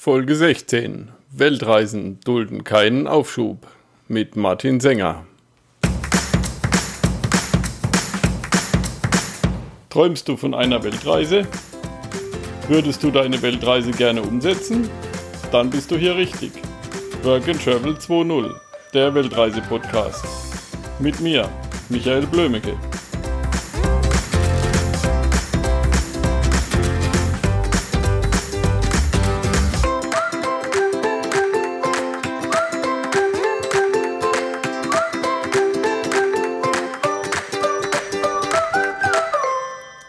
Folge 0.00 0.36
16. 0.36 1.08
Weltreisen 1.32 2.20
dulden 2.20 2.62
keinen 2.62 3.08
Aufschub 3.08 3.66
mit 4.06 4.36
Martin 4.36 4.78
Sänger. 4.78 5.26
Träumst 9.90 10.28
du 10.28 10.36
von 10.36 10.54
einer 10.54 10.84
Weltreise? 10.84 11.48
Würdest 12.68 13.02
du 13.02 13.10
deine 13.10 13.42
Weltreise 13.42 13.90
gerne 13.90 14.22
umsetzen? 14.22 14.88
Dann 15.50 15.68
bist 15.68 15.90
du 15.90 15.96
hier 15.96 16.14
richtig. 16.14 16.52
Work 17.24 17.48
and 17.48 17.60
Travel 17.60 17.94
2.0, 17.94 18.54
der 18.94 19.12
Weltreise-Podcast. 19.12 20.24
Mit 21.00 21.18
mir, 21.18 21.48
Michael 21.88 22.24
Blömecke. 22.28 22.78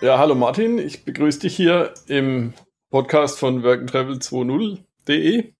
Ja, 0.09 0.18
hallo 0.18 0.34
Martin, 0.34 0.80
ich 0.80 1.05
begrüße 1.05 1.41
dich 1.41 1.55
hier 1.55 1.94
im 2.08 2.55
Podcast 2.90 3.38
von 3.38 3.63
workandtravel20.de. 3.63 5.54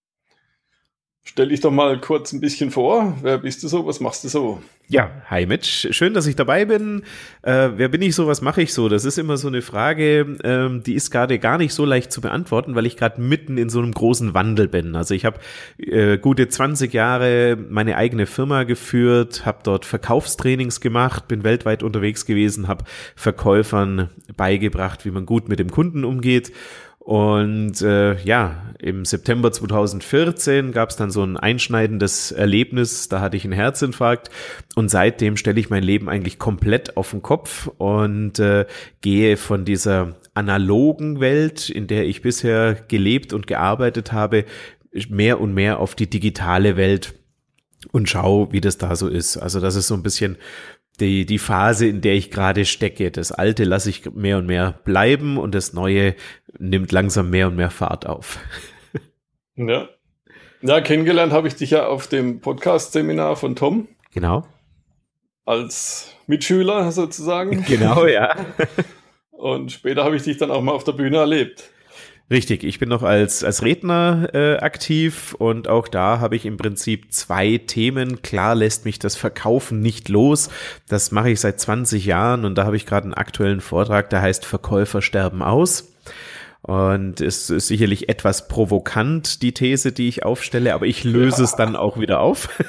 Stell 1.32 1.50
dich 1.50 1.60
doch 1.60 1.70
mal 1.70 2.02
kurz 2.02 2.34
ein 2.34 2.40
bisschen 2.40 2.72
vor. 2.72 3.16
Wer 3.22 3.38
bist 3.38 3.62
du 3.62 3.68
so? 3.68 3.86
Was 3.86 4.00
machst 4.00 4.24
du 4.24 4.30
so? 4.30 4.64
Ja, 4.88 5.12
hi 5.30 5.46
Mitch. 5.46 5.88
Schön, 5.92 6.16
dass 6.16 6.26
ich 6.26 6.36
dabei 6.36 6.66
bin. 6.66 7.04
Äh, 7.44 7.70
wer 7.76 7.88
bin 7.88 8.02
ich 8.02 8.16
so? 8.16 8.26
Was 8.26 8.42
mache 8.42 8.64
ich 8.64 8.74
so? 8.74 8.90
Das 8.90 9.06
ist 9.06 9.20
immer 9.20 9.38
so 9.38 9.48
eine 9.48 9.62
Frage, 9.62 10.38
ähm, 10.44 10.82
die 10.82 10.96
ist 10.96 11.12
gerade 11.12 11.38
gar 11.38 11.60
nicht 11.60 11.76
so 11.76 11.86
leicht 11.86 12.12
zu 12.12 12.22
beantworten, 12.22 12.74
weil 12.74 12.88
ich 12.88 12.98
gerade 12.98 13.22
mitten 13.22 13.60
in 13.60 13.70
so 13.70 13.78
einem 13.78 13.92
großen 13.92 14.34
Wandel 14.34 14.68
bin. 14.68 14.96
Also 14.96 15.14
ich 15.14 15.24
habe 15.24 15.40
äh, 15.78 16.18
gute 16.18 16.50
20 16.50 16.92
Jahre 16.92 17.56
meine 17.70 17.96
eigene 17.96 18.26
Firma 18.26 18.64
geführt, 18.64 19.46
habe 19.46 19.60
dort 19.62 19.86
Verkaufstrainings 19.86 20.82
gemacht, 20.82 21.28
bin 21.28 21.44
weltweit 21.44 21.84
unterwegs 21.84 22.26
gewesen, 22.26 22.68
habe 22.68 22.86
Verkäufern 23.16 24.10
beigebracht, 24.36 25.06
wie 25.06 25.12
man 25.12 25.28
gut 25.28 25.48
mit 25.48 25.60
dem 25.60 25.70
Kunden 25.70 26.04
umgeht 26.04 26.52
und 27.00 27.82
äh, 27.82 28.22
ja, 28.24 28.74
im 28.78 29.06
September 29.06 29.52
2014 29.52 30.74
gab 30.74 30.90
es 30.90 30.96
dann 30.96 31.12
so 31.12 31.24
ein 31.24 31.38
einschneidendes 31.38 32.32
Erlebnis, 32.32 33.10
da 33.10 33.22
hatte 33.22 33.38
ich 33.38 33.46
einen 33.46 33.54
Herzinfarkt 33.54 34.30
und 34.76 34.90
seitdem 34.90 35.38
stelle 35.38 35.60
ich 35.60 35.70
mein 35.70 35.84
Leben 35.84 36.10
eigentlich 36.10 36.40
komplett 36.40 36.98
auf 36.98 37.12
den 37.12 37.22
Kopf 37.22 37.68
und 37.78 38.40
äh, 38.40 38.66
gehe 39.02 39.38
von 39.38 39.66
dieser 39.66 40.18
analogen 40.34 41.20
Welt, 41.20 41.70
in 41.70 41.88
der 41.88 42.06
ich 42.06 42.22
bisher 42.22 42.76
gelebt 42.88 43.34
und 43.34 43.48
gearbeitet 43.48 44.12
habe, 44.12 44.46
mehr 45.10 45.40
und 45.40 45.54
mehr 45.54 45.80
auf 45.80 45.96
die 45.96 46.10
digitale 46.10 46.78
Welt 46.78 47.16
und 47.92 48.10
schau, 48.10 48.52
wie 48.52 48.62
das 48.62 48.78
da 48.78 48.96
so 48.96 49.08
ist. 49.08 49.38
Also 49.38 49.60
das 49.60 49.76
ist 49.76 49.88
so 49.88 49.96
ein 49.96 50.04
bisschen 50.04 50.38
die, 51.00 51.26
die 51.26 51.40
Phase, 51.40 51.88
in 51.88 52.02
der 52.02 52.14
ich 52.14 52.32
gerade 52.32 52.66
stecke. 52.66 53.12
Das 53.12 53.32
Alte 53.32 53.64
lasse 53.64 53.90
ich 53.90 54.12
mehr 54.14 54.38
und 54.38 54.46
mehr 54.46 54.80
bleiben 54.84 55.38
und 55.38 55.56
das 55.56 55.74
Neue 55.74 56.16
nimmt 56.58 56.92
langsam 56.92 57.30
mehr 57.30 57.48
und 57.48 57.56
mehr 57.56 57.72
Fahrt 57.72 58.06
auf. 58.06 58.40
Ja. 59.56 59.90
Ja, 60.62 60.80
kennengelernt 60.80 61.34
habe 61.34 61.50
ich 61.50 61.56
dich 61.56 61.72
ja 61.72 61.88
auf 61.88 62.08
dem 62.08 62.40
Podcast-Seminar 62.40 63.36
von 63.36 63.58
Tom. 63.58 63.90
Genau. 64.14 64.48
Als 65.44 66.16
Mitschüler 66.28 66.94
sozusagen. 66.94 67.64
Genau, 67.68 68.06
ja. 68.06 68.36
Und 69.32 69.74
später 69.74 70.06
habe 70.06 70.16
ich 70.16 70.24
dich 70.24 70.38
dann 70.38 70.50
auch 70.52 70.62
mal 70.62 70.72
auf 70.72 70.86
der 70.86 70.94
Bühne 70.94 71.18
erlebt. 71.18 71.72
Richtig, 72.32 72.64
ich 72.64 72.78
bin 72.78 72.90
noch 72.90 73.02
als, 73.02 73.44
als 73.44 73.64
Redner 73.64 74.30
äh, 74.34 74.58
aktiv 74.58 75.34
und 75.40 75.68
auch 75.68 75.88
da 75.88 76.20
habe 76.20 76.36
ich 76.36 76.46
im 76.46 76.58
Prinzip 76.58 77.12
zwei 77.12 77.58
Themen. 77.58 78.22
Klar 78.22 78.54
lässt 78.54 78.86
mich 78.86 79.00
das 79.00 79.16
Verkaufen 79.16 79.80
nicht 79.80 80.10
los. 80.10 80.50
Das 80.88 81.12
mache 81.12 81.32
ich 81.32 81.40
seit 81.40 81.60
20 81.60 82.06
Jahren 82.06 82.46
und 82.46 82.56
da 82.56 82.66
habe 82.66 82.76
ich 82.76 82.86
gerade 82.86 83.06
einen 83.06 83.16
aktuellen 83.16 83.62
Vortrag, 83.62 84.12
der 84.12 84.22
heißt 84.22 84.46
Verkäufer 84.46 85.02
sterben 85.02 85.42
aus. 85.42 85.92
Und 86.62 87.20
es 87.20 87.50
ist 87.50 87.68
sicherlich 87.68 88.10
etwas 88.10 88.48
provokant, 88.48 89.42
die 89.42 89.54
These, 89.54 89.92
die 89.92 90.08
ich 90.08 90.24
aufstelle, 90.24 90.76
aber 90.76 90.86
ich 90.86 91.04
löse 91.04 91.40
ja. 91.40 91.44
es 91.46 91.56
dann 91.56 91.76
auch 91.76 92.00
wieder 92.00 92.20
auf. 92.20 92.50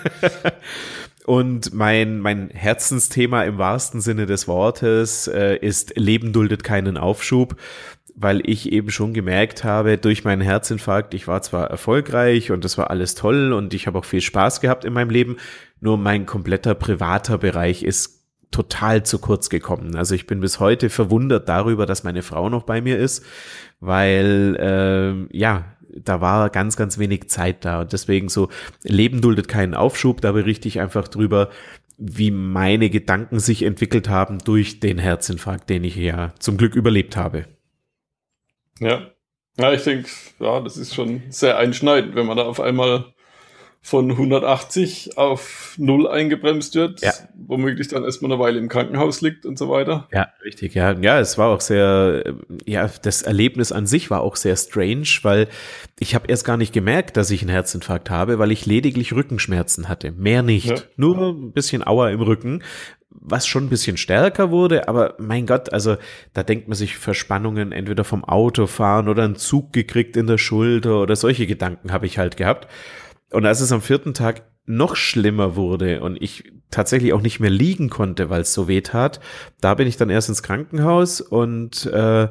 Und 1.26 1.74
mein, 1.74 2.18
mein 2.18 2.48
Herzensthema 2.48 3.42
im 3.42 3.58
wahrsten 3.58 4.00
Sinne 4.00 4.26
des 4.26 4.48
Wortes 4.48 5.28
äh, 5.28 5.56
ist 5.56 5.96
Leben 5.96 6.32
duldet 6.32 6.64
keinen 6.64 6.96
Aufschub 6.96 7.56
weil 8.16 8.42
ich 8.44 8.72
eben 8.72 8.90
schon 8.90 9.14
gemerkt 9.14 9.64
habe, 9.64 9.98
durch 9.98 10.24
meinen 10.24 10.42
Herzinfarkt, 10.42 11.14
ich 11.14 11.26
war 11.28 11.42
zwar 11.42 11.68
erfolgreich 11.68 12.50
und 12.50 12.64
das 12.64 12.78
war 12.78 12.90
alles 12.90 13.14
toll 13.14 13.52
und 13.52 13.74
ich 13.74 13.86
habe 13.86 13.98
auch 13.98 14.04
viel 14.04 14.20
Spaß 14.20 14.60
gehabt 14.60 14.84
in 14.84 14.92
meinem 14.92 15.10
Leben, 15.10 15.36
nur 15.80 15.98
mein 15.98 16.26
kompletter 16.26 16.74
privater 16.74 17.38
Bereich 17.38 17.82
ist 17.82 18.20
total 18.50 19.04
zu 19.04 19.18
kurz 19.18 19.48
gekommen. 19.48 19.96
Also 19.96 20.14
ich 20.14 20.26
bin 20.26 20.40
bis 20.40 20.60
heute 20.60 20.90
verwundert 20.90 21.48
darüber, 21.48 21.86
dass 21.86 22.04
meine 22.04 22.22
Frau 22.22 22.48
noch 22.48 22.64
bei 22.64 22.80
mir 22.80 22.98
ist, 22.98 23.24
weil 23.78 24.56
äh, 24.58 25.36
ja, 25.36 25.64
da 25.96 26.20
war 26.20 26.50
ganz, 26.50 26.76
ganz 26.76 26.98
wenig 26.98 27.28
Zeit 27.28 27.64
da. 27.64 27.80
Und 27.80 27.92
deswegen 27.92 28.28
so, 28.28 28.48
Leben 28.82 29.20
duldet 29.20 29.48
keinen 29.48 29.74
Aufschub, 29.74 30.20
da 30.20 30.32
berichte 30.32 30.68
ich 30.68 30.80
einfach 30.80 31.08
drüber, 31.08 31.50
wie 31.98 32.30
meine 32.30 32.90
Gedanken 32.90 33.40
sich 33.40 33.62
entwickelt 33.62 34.08
haben 34.08 34.38
durch 34.38 34.80
den 34.80 34.98
Herzinfarkt, 34.98 35.68
den 35.68 35.84
ich 35.84 35.96
ja 35.96 36.32
zum 36.38 36.56
Glück 36.56 36.74
überlebt 36.74 37.16
habe. 37.16 37.44
Ja. 38.80 39.10
Ja, 39.58 39.72
ich 39.72 39.82
denke, 39.84 40.08
ja, 40.38 40.60
das 40.60 40.76
ist 40.78 40.94
schon 40.94 41.22
sehr 41.30 41.58
einschneidend, 41.58 42.14
wenn 42.14 42.26
man 42.26 42.36
da 42.36 42.44
auf 42.44 42.60
einmal 42.60 43.12
von 43.82 44.10
180 44.10 45.16
auf 45.16 45.74
0 45.78 46.06
eingebremst 46.06 46.74
wird, 46.74 47.00
ja. 47.00 47.12
womöglich 47.34 47.88
dann 47.88 48.04
erstmal 48.04 48.30
eine 48.30 48.40
Weile 48.40 48.58
im 48.58 48.68
Krankenhaus 48.68 49.22
liegt 49.22 49.46
und 49.46 49.58
so 49.58 49.70
weiter. 49.70 50.06
Ja, 50.12 50.28
richtig, 50.44 50.74
ja. 50.74 50.92
Ja, 51.00 51.18
es 51.18 51.38
war 51.38 51.48
auch 51.48 51.62
sehr, 51.62 52.34
ja, 52.66 52.90
das 53.02 53.22
Erlebnis 53.22 53.72
an 53.72 53.86
sich 53.86 54.10
war 54.10 54.20
auch 54.20 54.36
sehr 54.36 54.56
strange, 54.56 55.08
weil 55.22 55.48
ich 55.98 56.14
habe 56.14 56.28
erst 56.28 56.44
gar 56.44 56.58
nicht 56.58 56.74
gemerkt, 56.74 57.16
dass 57.16 57.30
ich 57.30 57.40
einen 57.40 57.50
Herzinfarkt 57.50 58.10
habe, 58.10 58.38
weil 58.38 58.52
ich 58.52 58.66
lediglich 58.66 59.14
Rückenschmerzen 59.14 59.88
hatte. 59.88 60.12
Mehr 60.12 60.42
nicht. 60.42 60.68
Ja. 60.68 60.76
Nur 60.96 61.30
ein 61.30 61.52
bisschen 61.52 61.86
Auer 61.86 62.10
im 62.10 62.20
Rücken, 62.20 62.62
was 63.08 63.46
schon 63.46 63.64
ein 63.64 63.70
bisschen 63.70 63.96
stärker 63.96 64.50
wurde, 64.50 64.88
aber 64.88 65.14
mein 65.18 65.46
Gott, 65.46 65.72
also 65.72 65.96
da 66.32 66.42
denkt 66.42 66.68
man 66.68 66.76
sich 66.76 66.96
Verspannungen 66.96 67.72
entweder 67.72 68.04
vom 68.04 68.24
Autofahren 68.24 69.08
oder 69.08 69.24
einen 69.24 69.36
Zug 69.36 69.72
gekriegt 69.72 70.16
in 70.16 70.26
der 70.26 70.38
Schulter 70.38 71.00
oder 71.00 71.16
solche 71.16 71.46
Gedanken 71.46 71.92
habe 71.92 72.06
ich 72.06 72.18
halt 72.18 72.36
gehabt. 72.36 72.68
Und 73.32 73.46
als 73.46 73.60
es 73.60 73.72
am 73.72 73.82
vierten 73.82 74.14
Tag 74.14 74.42
noch 74.66 74.96
schlimmer 74.96 75.56
wurde 75.56 76.00
und 76.00 76.20
ich 76.20 76.52
tatsächlich 76.70 77.12
auch 77.12 77.22
nicht 77.22 77.40
mehr 77.40 77.50
liegen 77.50 77.90
konnte, 77.90 78.30
weil 78.30 78.42
es 78.42 78.54
so 78.54 78.68
weh 78.68 78.80
tat, 78.80 79.20
da 79.60 79.74
bin 79.74 79.88
ich 79.88 79.96
dann 79.96 80.10
erst 80.10 80.28
ins 80.28 80.42
Krankenhaus 80.42 81.20
und 81.20 81.86
äh, 81.86 82.28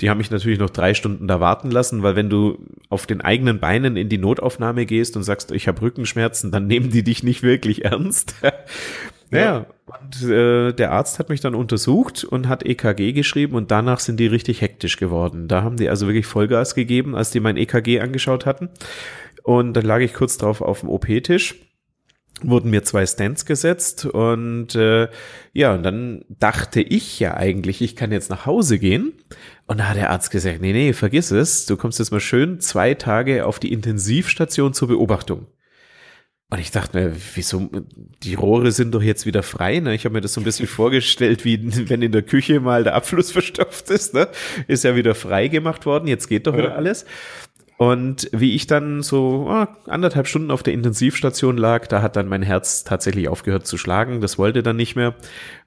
die 0.00 0.10
haben 0.10 0.18
mich 0.18 0.30
natürlich 0.30 0.58
noch 0.58 0.70
drei 0.70 0.94
Stunden 0.94 1.28
da 1.28 1.40
warten 1.40 1.70
lassen, 1.70 2.02
weil 2.02 2.14
wenn 2.16 2.28
du 2.28 2.58
auf 2.88 3.06
den 3.06 3.20
eigenen 3.20 3.58
Beinen 3.58 3.96
in 3.96 4.08
die 4.08 4.18
Notaufnahme 4.18 4.86
gehst 4.86 5.16
und 5.16 5.22
sagst, 5.22 5.50
ich 5.50 5.68
habe 5.68 5.80
Rückenschmerzen, 5.80 6.50
dann 6.50 6.66
nehmen 6.66 6.90
die 6.90 7.02
dich 7.02 7.22
nicht 7.22 7.42
wirklich 7.42 7.84
ernst. 7.84 8.34
Ja, 9.34 9.64
und 9.86 10.28
äh, 10.28 10.74
der 10.74 10.92
Arzt 10.92 11.18
hat 11.18 11.30
mich 11.30 11.40
dann 11.40 11.54
untersucht 11.54 12.22
und 12.22 12.48
hat 12.48 12.66
EKG 12.66 13.12
geschrieben 13.12 13.54
und 13.54 13.70
danach 13.70 13.98
sind 13.98 14.20
die 14.20 14.26
richtig 14.26 14.60
hektisch 14.60 14.98
geworden. 14.98 15.48
Da 15.48 15.62
haben 15.62 15.78
die 15.78 15.88
also 15.88 16.06
wirklich 16.06 16.26
Vollgas 16.26 16.74
gegeben, 16.74 17.16
als 17.16 17.30
die 17.30 17.40
mein 17.40 17.56
EKG 17.56 18.00
angeschaut 18.00 18.44
hatten. 18.44 18.68
Und 19.42 19.74
dann 19.74 19.84
lag 19.84 20.00
ich 20.00 20.14
kurz 20.14 20.38
drauf 20.38 20.60
auf 20.60 20.80
dem 20.80 20.88
OP-Tisch 20.88 21.56
wurden 22.44 22.70
mir 22.70 22.82
zwei 22.82 23.06
Stands 23.06 23.46
gesetzt 23.46 24.06
und 24.06 24.74
äh, 24.74 25.08
ja, 25.52 25.74
und 25.74 25.82
dann 25.82 26.24
dachte 26.28 26.80
ich 26.80 27.20
ja 27.20 27.34
eigentlich, 27.34 27.82
ich 27.82 27.96
kann 27.96 28.12
jetzt 28.12 28.30
nach 28.30 28.46
Hause 28.46 28.78
gehen. 28.78 29.12
Und 29.66 29.78
da 29.78 29.88
hat 29.88 29.96
der 29.96 30.10
Arzt 30.10 30.30
gesagt, 30.30 30.60
nee, 30.60 30.72
nee, 30.72 30.92
vergiss 30.92 31.30
es, 31.30 31.66
du 31.66 31.76
kommst 31.76 31.98
jetzt 31.98 32.10
mal 32.10 32.20
schön 32.20 32.60
zwei 32.60 32.94
Tage 32.94 33.46
auf 33.46 33.58
die 33.58 33.72
Intensivstation 33.72 34.74
zur 34.74 34.88
Beobachtung. 34.88 35.46
Und 36.50 36.58
ich 36.58 36.70
dachte 36.70 36.98
mir, 36.98 37.16
wieso, 37.34 37.70
die 38.22 38.34
Rohre 38.34 38.72
sind 38.72 38.94
doch 38.94 39.00
jetzt 39.00 39.24
wieder 39.24 39.42
frei, 39.42 39.80
ne? 39.80 39.94
Ich 39.94 40.04
habe 40.04 40.12
mir 40.12 40.20
das 40.20 40.34
so 40.34 40.40
ein 40.42 40.44
bisschen 40.44 40.66
vorgestellt, 40.66 41.46
wie 41.46 41.58
wenn 41.88 42.02
in 42.02 42.12
der 42.12 42.20
Küche 42.20 42.60
mal 42.60 42.84
der 42.84 42.94
Abfluss 42.94 43.32
verstopft 43.32 43.88
ist, 43.88 44.12
ne? 44.12 44.28
Ist 44.68 44.84
ja 44.84 44.94
wieder 44.94 45.14
frei 45.14 45.48
gemacht 45.48 45.86
worden, 45.86 46.08
jetzt 46.08 46.28
geht 46.28 46.46
doch 46.46 46.54
wieder 46.54 46.76
alles. 46.76 47.06
Und 47.82 48.28
wie 48.30 48.54
ich 48.54 48.68
dann 48.68 49.02
so 49.02 49.48
oh, 49.50 49.66
anderthalb 49.90 50.28
Stunden 50.28 50.52
auf 50.52 50.62
der 50.62 50.72
Intensivstation 50.72 51.56
lag, 51.56 51.88
da 51.88 52.00
hat 52.00 52.14
dann 52.14 52.28
mein 52.28 52.42
Herz 52.42 52.84
tatsächlich 52.84 53.28
aufgehört 53.28 53.66
zu 53.66 53.76
schlagen. 53.76 54.20
Das 54.20 54.38
wollte 54.38 54.62
dann 54.62 54.76
nicht 54.76 54.94
mehr, 54.94 55.16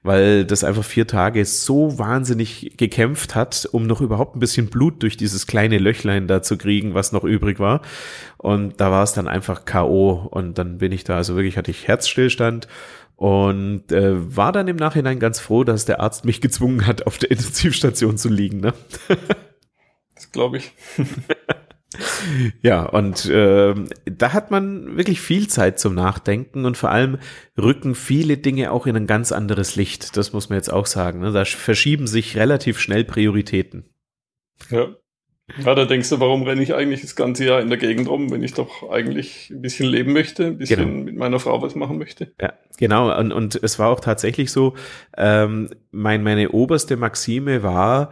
weil 0.02 0.46
das 0.46 0.64
einfach 0.64 0.82
vier 0.82 1.06
Tage 1.06 1.44
so 1.44 1.98
wahnsinnig 1.98 2.72
gekämpft 2.78 3.34
hat, 3.34 3.68
um 3.70 3.86
noch 3.86 4.00
überhaupt 4.00 4.34
ein 4.34 4.40
bisschen 4.40 4.68
Blut 4.68 5.02
durch 5.02 5.18
dieses 5.18 5.46
kleine 5.46 5.76
Löchlein 5.76 6.26
da 6.26 6.40
zu 6.40 6.56
kriegen, 6.56 6.94
was 6.94 7.12
noch 7.12 7.22
übrig 7.22 7.60
war. 7.60 7.82
Und 8.38 8.80
da 8.80 8.90
war 8.90 9.02
es 9.02 9.12
dann 9.12 9.28
einfach 9.28 9.66
K.O. 9.66 10.12
Und 10.30 10.56
dann 10.56 10.78
bin 10.78 10.92
ich 10.92 11.04
da, 11.04 11.16
also 11.16 11.36
wirklich 11.36 11.58
hatte 11.58 11.70
ich 11.70 11.86
Herzstillstand 11.86 12.66
und 13.16 13.92
äh, 13.92 14.34
war 14.34 14.52
dann 14.52 14.68
im 14.68 14.76
Nachhinein 14.76 15.18
ganz 15.18 15.38
froh, 15.38 15.64
dass 15.64 15.84
der 15.84 16.00
Arzt 16.00 16.24
mich 16.24 16.40
gezwungen 16.40 16.86
hat, 16.86 17.06
auf 17.06 17.18
der 17.18 17.30
Intensivstation 17.30 18.16
zu 18.16 18.30
liegen. 18.30 18.60
Ne? 18.60 18.72
das 20.14 20.32
glaube 20.32 20.56
ich. 20.56 20.72
ja, 22.62 22.84
und 22.84 23.26
äh, 23.26 23.74
da 24.04 24.32
hat 24.32 24.50
man 24.50 24.96
wirklich 24.96 25.20
viel 25.20 25.48
Zeit 25.48 25.78
zum 25.78 25.94
Nachdenken 25.94 26.64
und 26.64 26.76
vor 26.76 26.90
allem 26.90 27.18
rücken 27.56 27.94
viele 27.94 28.36
Dinge 28.36 28.72
auch 28.72 28.86
in 28.86 28.96
ein 28.96 29.06
ganz 29.06 29.32
anderes 29.32 29.76
Licht. 29.76 30.16
Das 30.16 30.32
muss 30.32 30.48
man 30.48 30.58
jetzt 30.58 30.72
auch 30.72 30.86
sagen. 30.86 31.20
Ne? 31.20 31.32
Da 31.32 31.44
verschieben 31.44 32.06
sich 32.06 32.36
relativ 32.36 32.78
schnell 32.78 33.04
Prioritäten. 33.04 33.84
Ja. 34.70 34.88
Ja, 35.64 35.76
da 35.76 35.84
denkst 35.84 36.10
du, 36.10 36.18
warum 36.18 36.42
renne 36.42 36.60
ich 36.60 36.74
eigentlich 36.74 37.02
das 37.02 37.14
ganze 37.14 37.44
Jahr 37.44 37.60
in 37.60 37.68
der 37.68 37.78
Gegend 37.78 38.08
rum, 38.08 38.32
wenn 38.32 38.42
ich 38.42 38.54
doch 38.54 38.90
eigentlich 38.90 39.50
ein 39.50 39.62
bisschen 39.62 39.86
leben 39.86 40.12
möchte, 40.12 40.46
ein 40.46 40.58
bisschen 40.58 40.80
genau. 40.80 41.04
mit 41.04 41.16
meiner 41.16 41.38
Frau 41.38 41.62
was 41.62 41.76
machen 41.76 41.98
möchte. 41.98 42.32
Ja, 42.40 42.54
genau. 42.78 43.16
Und, 43.16 43.32
und 43.32 43.54
es 43.62 43.78
war 43.78 43.90
auch 43.90 44.00
tatsächlich 44.00 44.50
so, 44.50 44.74
ähm, 45.16 45.70
mein, 45.92 46.24
meine 46.24 46.50
oberste 46.50 46.96
Maxime 46.96 47.62
war, 47.62 48.10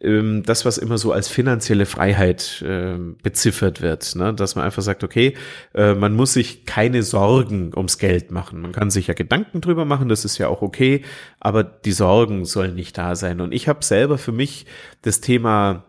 ähm, 0.00 0.42
das, 0.44 0.64
was 0.64 0.78
immer 0.78 0.98
so 0.98 1.12
als 1.12 1.28
finanzielle 1.28 1.86
Freiheit 1.86 2.62
äh, 2.66 2.96
beziffert 3.22 3.80
wird, 3.82 4.14
ne? 4.16 4.34
dass 4.34 4.54
man 4.54 4.64
einfach 4.64 4.82
sagt, 4.82 5.04
okay, 5.04 5.34
äh, 5.74 5.94
man 5.94 6.14
muss 6.14 6.34
sich 6.34 6.64
keine 6.64 7.02
Sorgen 7.02 7.72
ums 7.76 7.98
Geld 7.98 8.30
machen. 8.30 8.60
Man 8.60 8.72
kann 8.72 8.90
sich 8.90 9.08
ja 9.08 9.14
Gedanken 9.14 9.60
drüber 9.60 9.84
machen, 9.84 10.08
das 10.08 10.24
ist 10.24 10.38
ja 10.38 10.48
auch 10.48 10.62
okay, 10.62 11.02
aber 11.38 11.64
die 11.64 11.92
Sorgen 11.92 12.44
sollen 12.44 12.74
nicht 12.74 12.96
da 12.96 13.14
sein. 13.14 13.40
Und 13.40 13.52
ich 13.52 13.68
habe 13.68 13.84
selber 13.84 14.18
für 14.18 14.32
mich 14.32 14.66
das 15.02 15.20
Thema 15.20 15.84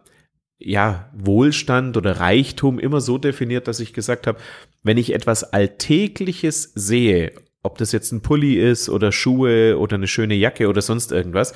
ja, 0.64 1.10
Wohlstand 1.14 1.98
oder 1.98 2.20
Reichtum 2.20 2.80
immer 2.80 3.02
so 3.02 3.18
definiert, 3.18 3.68
dass 3.68 3.80
ich 3.80 3.94
gesagt 3.94 4.28
habe, 4.28 4.40
wenn 4.84 4.98
ich 4.98 5.14
etwas 5.14 5.44
Alltägliches 5.44 6.72
sehe, 6.76 7.32
ob 7.64 7.78
das 7.78 7.92
jetzt 7.92 8.12
ein 8.12 8.22
Pulli 8.22 8.56
ist 8.56 8.90
oder 8.90 9.12
Schuhe 9.12 9.78
oder 9.78 9.96
eine 9.96 10.08
schöne 10.08 10.36
Jacke 10.36 10.68
oder 10.68 10.82
sonst 10.82 11.12
irgendwas, 11.12 11.54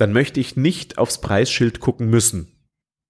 dann 0.00 0.12
möchte 0.12 0.40
ich 0.40 0.56
nicht 0.56 0.98
aufs 0.98 1.20
Preisschild 1.20 1.80
gucken 1.80 2.08
müssen. 2.08 2.48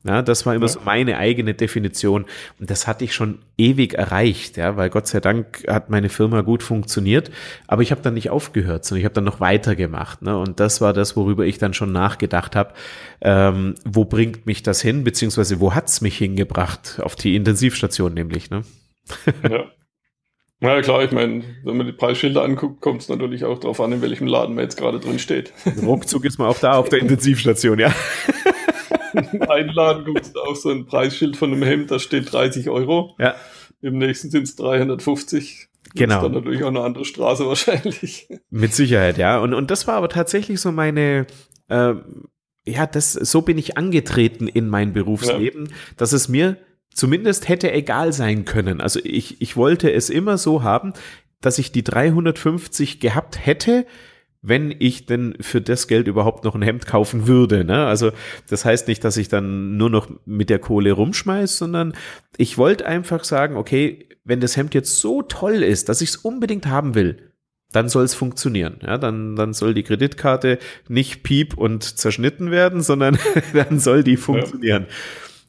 Ja, 0.02 0.22
das 0.22 0.46
war 0.46 0.54
immer 0.54 0.66
so 0.66 0.80
meine 0.82 1.18
eigene 1.18 1.52
Definition. 1.52 2.24
Und 2.58 2.70
das 2.70 2.86
hatte 2.86 3.04
ich 3.04 3.12
schon 3.12 3.40
ewig 3.58 3.92
erreicht, 3.92 4.56
ja, 4.56 4.76
weil 4.78 4.88
Gott 4.88 5.06
sei 5.06 5.20
Dank 5.20 5.62
hat 5.68 5.90
meine 5.90 6.08
Firma 6.08 6.40
gut 6.40 6.62
funktioniert. 6.62 7.30
Aber 7.66 7.82
ich 7.82 7.90
habe 7.90 8.00
dann 8.00 8.14
nicht 8.14 8.30
aufgehört, 8.30 8.86
sondern 8.86 9.00
ich 9.00 9.04
habe 9.04 9.14
dann 9.14 9.24
noch 9.24 9.40
weitergemacht. 9.40 10.22
Ne? 10.22 10.38
Und 10.38 10.58
das 10.58 10.80
war 10.80 10.94
das, 10.94 11.16
worüber 11.16 11.44
ich 11.44 11.58
dann 11.58 11.74
schon 11.74 11.92
nachgedacht 11.92 12.56
habe. 12.56 12.72
Ähm, 13.20 13.74
wo 13.84 14.06
bringt 14.06 14.46
mich 14.46 14.62
das 14.62 14.80
hin, 14.80 15.04
beziehungsweise 15.04 15.60
wo 15.60 15.74
hat's 15.74 16.00
mich 16.00 16.16
hingebracht? 16.16 16.98
Auf 17.02 17.14
die 17.14 17.36
Intensivstation 17.36 18.14
nämlich. 18.14 18.48
Ne? 18.48 18.62
Ja. 19.50 19.64
Ja, 20.62 20.82
klar, 20.82 21.02
ich 21.02 21.10
meine, 21.10 21.42
wenn 21.64 21.78
man 21.78 21.86
die 21.86 21.92
Preisschilder 21.92 22.42
anguckt, 22.42 22.82
kommt 22.82 23.00
es 23.00 23.08
natürlich 23.08 23.44
auch 23.44 23.58
darauf 23.58 23.80
an, 23.80 23.92
in 23.92 24.02
welchem 24.02 24.26
Laden 24.26 24.54
man 24.54 24.64
jetzt 24.64 24.76
gerade 24.76 25.00
drin 25.00 25.18
steht. 25.18 25.54
Ruckzuck 25.82 26.26
ist 26.26 26.38
man 26.38 26.48
auch 26.48 26.58
da 26.58 26.74
auf 26.74 26.90
der 26.90 26.98
Intensivstation, 26.98 27.78
ja. 27.78 27.94
Ein 29.48 29.68
Laden 29.68 30.04
guckst 30.04 30.36
du 30.36 30.40
auf 30.40 30.58
so 30.58 30.68
ein 30.68 30.86
Preisschild 30.86 31.36
von 31.36 31.52
einem 31.52 31.62
Hemd, 31.62 31.90
da 31.90 31.98
steht 31.98 32.30
30 32.30 32.68
Euro. 32.68 33.16
Ja. 33.18 33.34
Im 33.80 33.96
nächsten 33.96 34.30
sind 34.30 34.42
es 34.42 34.56
350. 34.56 35.68
Genau. 35.94 36.06
Das 36.06 36.16
ist 36.16 36.22
dann 36.22 36.32
natürlich 36.32 36.62
auch 36.62 36.68
eine 36.68 36.82
andere 36.82 37.04
Straße 37.06 37.46
wahrscheinlich. 37.46 38.28
Mit 38.50 38.74
Sicherheit, 38.74 39.16
ja. 39.16 39.38
Und, 39.38 39.54
und 39.54 39.70
das 39.70 39.86
war 39.86 39.94
aber 39.94 40.10
tatsächlich 40.10 40.60
so 40.60 40.70
meine, 40.72 41.26
äh, 41.68 41.94
ja, 42.66 42.86
das, 42.86 43.14
so 43.14 43.42
bin 43.42 43.56
ich 43.56 43.78
angetreten 43.78 44.46
in 44.46 44.68
mein 44.68 44.92
Berufsleben, 44.92 45.66
ja. 45.66 45.72
dass 45.96 46.12
es 46.12 46.28
mir 46.28 46.58
zumindest 46.94 47.48
hätte 47.48 47.72
egal 47.72 48.12
sein 48.12 48.44
können. 48.44 48.80
Also 48.80 49.00
ich, 49.02 49.40
ich 49.40 49.56
wollte 49.56 49.92
es 49.92 50.10
immer 50.10 50.38
so 50.38 50.62
haben, 50.62 50.92
dass 51.40 51.58
ich 51.58 51.72
die 51.72 51.84
350 51.84 53.00
gehabt 53.00 53.44
hätte, 53.44 53.86
wenn 54.42 54.74
ich 54.78 55.06
denn 55.06 55.36
für 55.40 55.60
das 55.60 55.86
Geld 55.86 56.08
überhaupt 56.08 56.44
noch 56.44 56.54
ein 56.54 56.62
Hemd 56.62 56.86
kaufen 56.86 57.26
würde. 57.26 57.64
Ne? 57.64 57.86
Also 57.86 58.10
das 58.48 58.64
heißt 58.64 58.88
nicht, 58.88 59.04
dass 59.04 59.16
ich 59.16 59.28
dann 59.28 59.76
nur 59.76 59.90
noch 59.90 60.10
mit 60.24 60.48
der 60.50 60.58
Kohle 60.58 60.92
rumschmeiß, 60.92 61.58
sondern 61.58 61.94
ich 62.36 62.56
wollte 62.56 62.86
einfach 62.86 63.24
sagen, 63.24 63.56
okay, 63.56 64.08
wenn 64.24 64.40
das 64.40 64.56
Hemd 64.56 64.74
jetzt 64.74 64.98
so 64.98 65.22
toll 65.22 65.62
ist, 65.62 65.88
dass 65.88 66.00
ich 66.00 66.10
es 66.10 66.16
unbedingt 66.16 66.66
haben 66.66 66.94
will, 66.94 67.32
dann 67.72 67.88
soll 67.88 68.04
es 68.04 68.14
funktionieren. 68.14 68.78
Ja, 68.82 68.98
dann, 68.98 69.36
dann 69.36 69.52
soll 69.52 69.74
die 69.74 69.82
Kreditkarte 69.82 70.58
nicht 70.88 71.22
piep 71.22 71.56
und 71.56 71.82
zerschnitten 71.98 72.50
werden, 72.50 72.80
sondern 72.80 73.18
dann 73.52 73.78
soll 73.78 74.02
die 74.02 74.16
funktionieren. 74.16 74.86
Ja. 74.88 74.94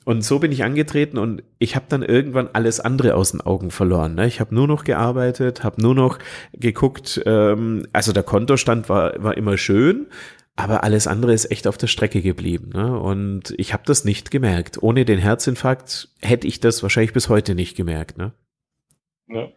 Und 0.03 0.24
so 0.24 0.39
bin 0.39 0.51
ich 0.51 0.63
angetreten 0.63 1.19
und 1.19 1.44
ich 1.59 1.75
habe 1.75 1.86
dann 1.88 2.01
irgendwann 2.01 2.50
alles 2.53 2.80
andere 2.80 3.15
aus 3.15 3.31
den 3.31 3.42
Augen 3.42 3.69
verloren. 3.69 4.15
Ne? 4.15 4.25
Ich 4.25 4.39
habe 4.39 4.53
nur 4.56 4.68
noch 4.68 4.83
gearbeitet, 4.83 5.63
habe 5.63 5.80
nur 5.80 5.94
noch 5.94 6.18
geguckt, 6.53 7.21
ähm, 7.25 7.86
also 7.94 8.12
der 8.12 8.24
Kontostand 8.24 8.89
war, 8.89 9.13
war 9.21 9.38
immer 9.38 9.57
schön, 9.57 10.07
aber 10.56 10.83
alles 10.83 11.06
andere 11.06 11.33
ist 11.33 11.51
echt 11.51 11.68
auf 11.68 11.77
der 11.77 11.86
Strecke 11.86 12.21
geblieben. 12.21 12.71
Ne? 12.74 13.00
Und 13.00 13.53
ich 13.57 13.74
habe 13.74 13.83
das 13.86 14.03
nicht 14.03 14.31
gemerkt. 14.31 14.81
Ohne 14.81 15.06
den 15.06 15.19
Herzinfarkt 15.19 16.09
hätte 16.21 16.48
ich 16.48 16.59
das 16.59 16.81
wahrscheinlich 16.81 17.13
bis 17.13 17.30
heute 17.30 17.53
nicht 17.53 17.77
gemerkt. 17.77 18.18
Ne? 18.18 18.33
Ja. 19.27 19.50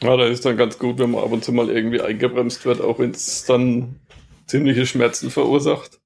ja, 0.00 0.16
da 0.16 0.26
ist 0.26 0.44
dann 0.44 0.56
ganz 0.56 0.78
gut, 0.78 0.98
wenn 1.00 1.10
man 1.10 1.24
ab 1.24 1.32
und 1.32 1.42
zu 1.42 1.52
mal 1.52 1.68
irgendwie 1.68 2.00
eingebremst 2.00 2.64
wird, 2.64 2.80
auch 2.80 3.00
wenn 3.00 3.10
es 3.10 3.44
dann 3.46 3.96
ziemliche 4.46 4.86
Schmerzen 4.86 5.28
verursacht. 5.30 6.01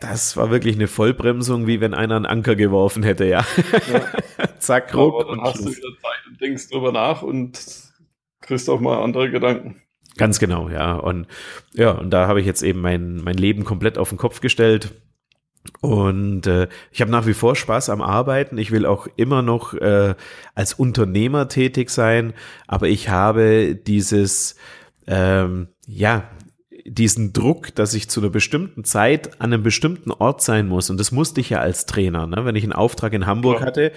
Das 0.00 0.34
war 0.38 0.50
wirklich 0.50 0.76
eine 0.76 0.88
Vollbremsung, 0.88 1.66
wie 1.66 1.80
wenn 1.82 1.92
einer 1.92 2.16
einen 2.16 2.26
Anker 2.26 2.56
geworfen 2.56 3.02
hätte, 3.02 3.26
ja. 3.26 3.44
ja. 3.92 4.02
Zack, 4.58 4.94
ruck. 4.94 5.20
Aber 5.22 5.36
dann 5.36 5.42
hast 5.42 5.58
Schluss. 5.58 5.72
du 5.72 5.76
wieder 5.76 6.00
Zeit 6.00 6.26
und 6.26 6.40
denkst 6.40 6.68
drüber 6.70 6.90
nach 6.90 7.22
und 7.22 7.60
kriegst 8.40 8.70
auch 8.70 8.80
mal 8.80 9.02
andere 9.02 9.30
Gedanken. 9.30 9.82
Ganz 10.16 10.38
genau, 10.38 10.70
ja. 10.70 10.94
Und 10.94 11.26
ja, 11.74 11.90
und 11.92 12.10
da 12.10 12.26
habe 12.26 12.40
ich 12.40 12.46
jetzt 12.46 12.62
eben 12.62 12.80
mein, 12.80 13.16
mein 13.16 13.36
Leben 13.36 13.64
komplett 13.64 13.98
auf 13.98 14.08
den 14.08 14.18
Kopf 14.18 14.40
gestellt. 14.40 14.90
Und 15.82 16.46
äh, 16.46 16.68
ich 16.90 17.02
habe 17.02 17.10
nach 17.10 17.26
wie 17.26 17.34
vor 17.34 17.54
Spaß 17.54 17.90
am 17.90 18.00
Arbeiten. 18.00 18.56
Ich 18.56 18.70
will 18.70 18.86
auch 18.86 19.06
immer 19.16 19.42
noch 19.42 19.74
äh, 19.74 20.14
als 20.54 20.72
Unternehmer 20.72 21.48
tätig 21.48 21.90
sein, 21.90 22.32
aber 22.66 22.88
ich 22.88 23.10
habe 23.10 23.74
dieses 23.74 24.56
ähm, 25.06 25.68
ja 25.86 26.24
diesen 26.90 27.32
Druck, 27.32 27.74
dass 27.74 27.94
ich 27.94 28.10
zu 28.10 28.20
einer 28.20 28.30
bestimmten 28.30 28.82
Zeit 28.84 29.40
an 29.40 29.52
einem 29.52 29.62
bestimmten 29.62 30.10
Ort 30.10 30.42
sein 30.42 30.66
muss. 30.66 30.90
Und 30.90 30.98
das 30.98 31.12
musste 31.12 31.40
ich 31.40 31.50
ja 31.50 31.60
als 31.60 31.86
Trainer. 31.86 32.26
Ne? 32.26 32.44
Wenn 32.44 32.56
ich 32.56 32.64
einen 32.64 32.72
Auftrag 32.72 33.12
in 33.12 33.26
Hamburg 33.26 33.60
ja. 33.60 33.66
hatte, 33.66 33.92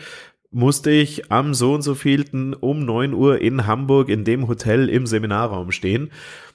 musste 0.51 0.92
ich 0.92 1.31
am 1.31 1.56
so 1.56 1.74
und 1.74 1.81
so 1.81 1.95
vielten 1.95 2.54
um 2.54 2.86
neun 2.86 3.13
Uhr 3.13 3.42
in 3.42 3.66
Hamburg 3.66 4.10
in 4.10 4.24
dem 4.24 4.48
Hotel 4.48 4.90
im 4.90 5.07
Seminarraum 5.07 5.72
stehen. 5.72 6.12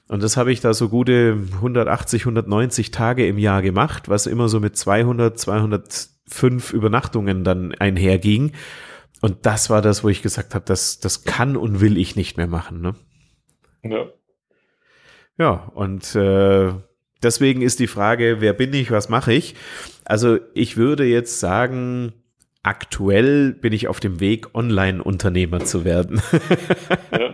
Und 0.07 0.23
das 0.23 0.37
habe 0.37 0.53
ich 0.53 0.61
da 0.61 0.73
so 0.73 0.87
gute 0.87 1.37
180, 1.55 2.21
190 2.21 2.91
Tage 2.91 3.27
im 3.27 3.37
Jahr 3.37 3.61
gemacht, 3.61 4.07
was 4.07 4.25
immer 4.25 4.47
so 4.47 4.61
mit 4.61 4.77
200, 4.77 5.37
205 5.37 6.71
Übernachtungen 6.71 7.43
dann 7.43 7.75
einherging. 7.75 8.53
Und 9.21 9.45
das 9.45 9.69
war 9.69 9.81
das, 9.81 10.05
wo 10.05 10.09
ich 10.09 10.21
gesagt 10.21 10.55
habe, 10.55 10.63
das, 10.65 11.01
das 11.01 11.25
kann 11.25 11.57
und 11.57 11.81
will 11.81 11.97
ich 11.97 12.15
nicht 12.15 12.37
mehr 12.37 12.47
machen. 12.47 12.79
Ne? 12.81 12.95
Ja. 13.83 14.05
Ja, 15.39 15.71
und 15.73 16.15
äh, 16.15 16.73
deswegen 17.23 17.61
ist 17.61 17.79
die 17.79 17.87
Frage, 17.87 18.37
wer 18.39 18.51
bin 18.51 18.73
ich, 18.73 18.91
was 18.91 19.07
mache 19.07 19.33
ich? 19.33 19.55
Also 20.03 20.37
ich 20.53 20.75
würde 20.75 21.05
jetzt 21.05 21.39
sagen, 21.39 22.11
aktuell 22.61 23.53
bin 23.53 23.71
ich 23.71 23.87
auf 23.87 24.01
dem 24.01 24.19
Weg, 24.19 24.53
Online-Unternehmer 24.53 25.61
zu 25.61 25.85
werden. 25.85 26.21
ja. 27.11 27.33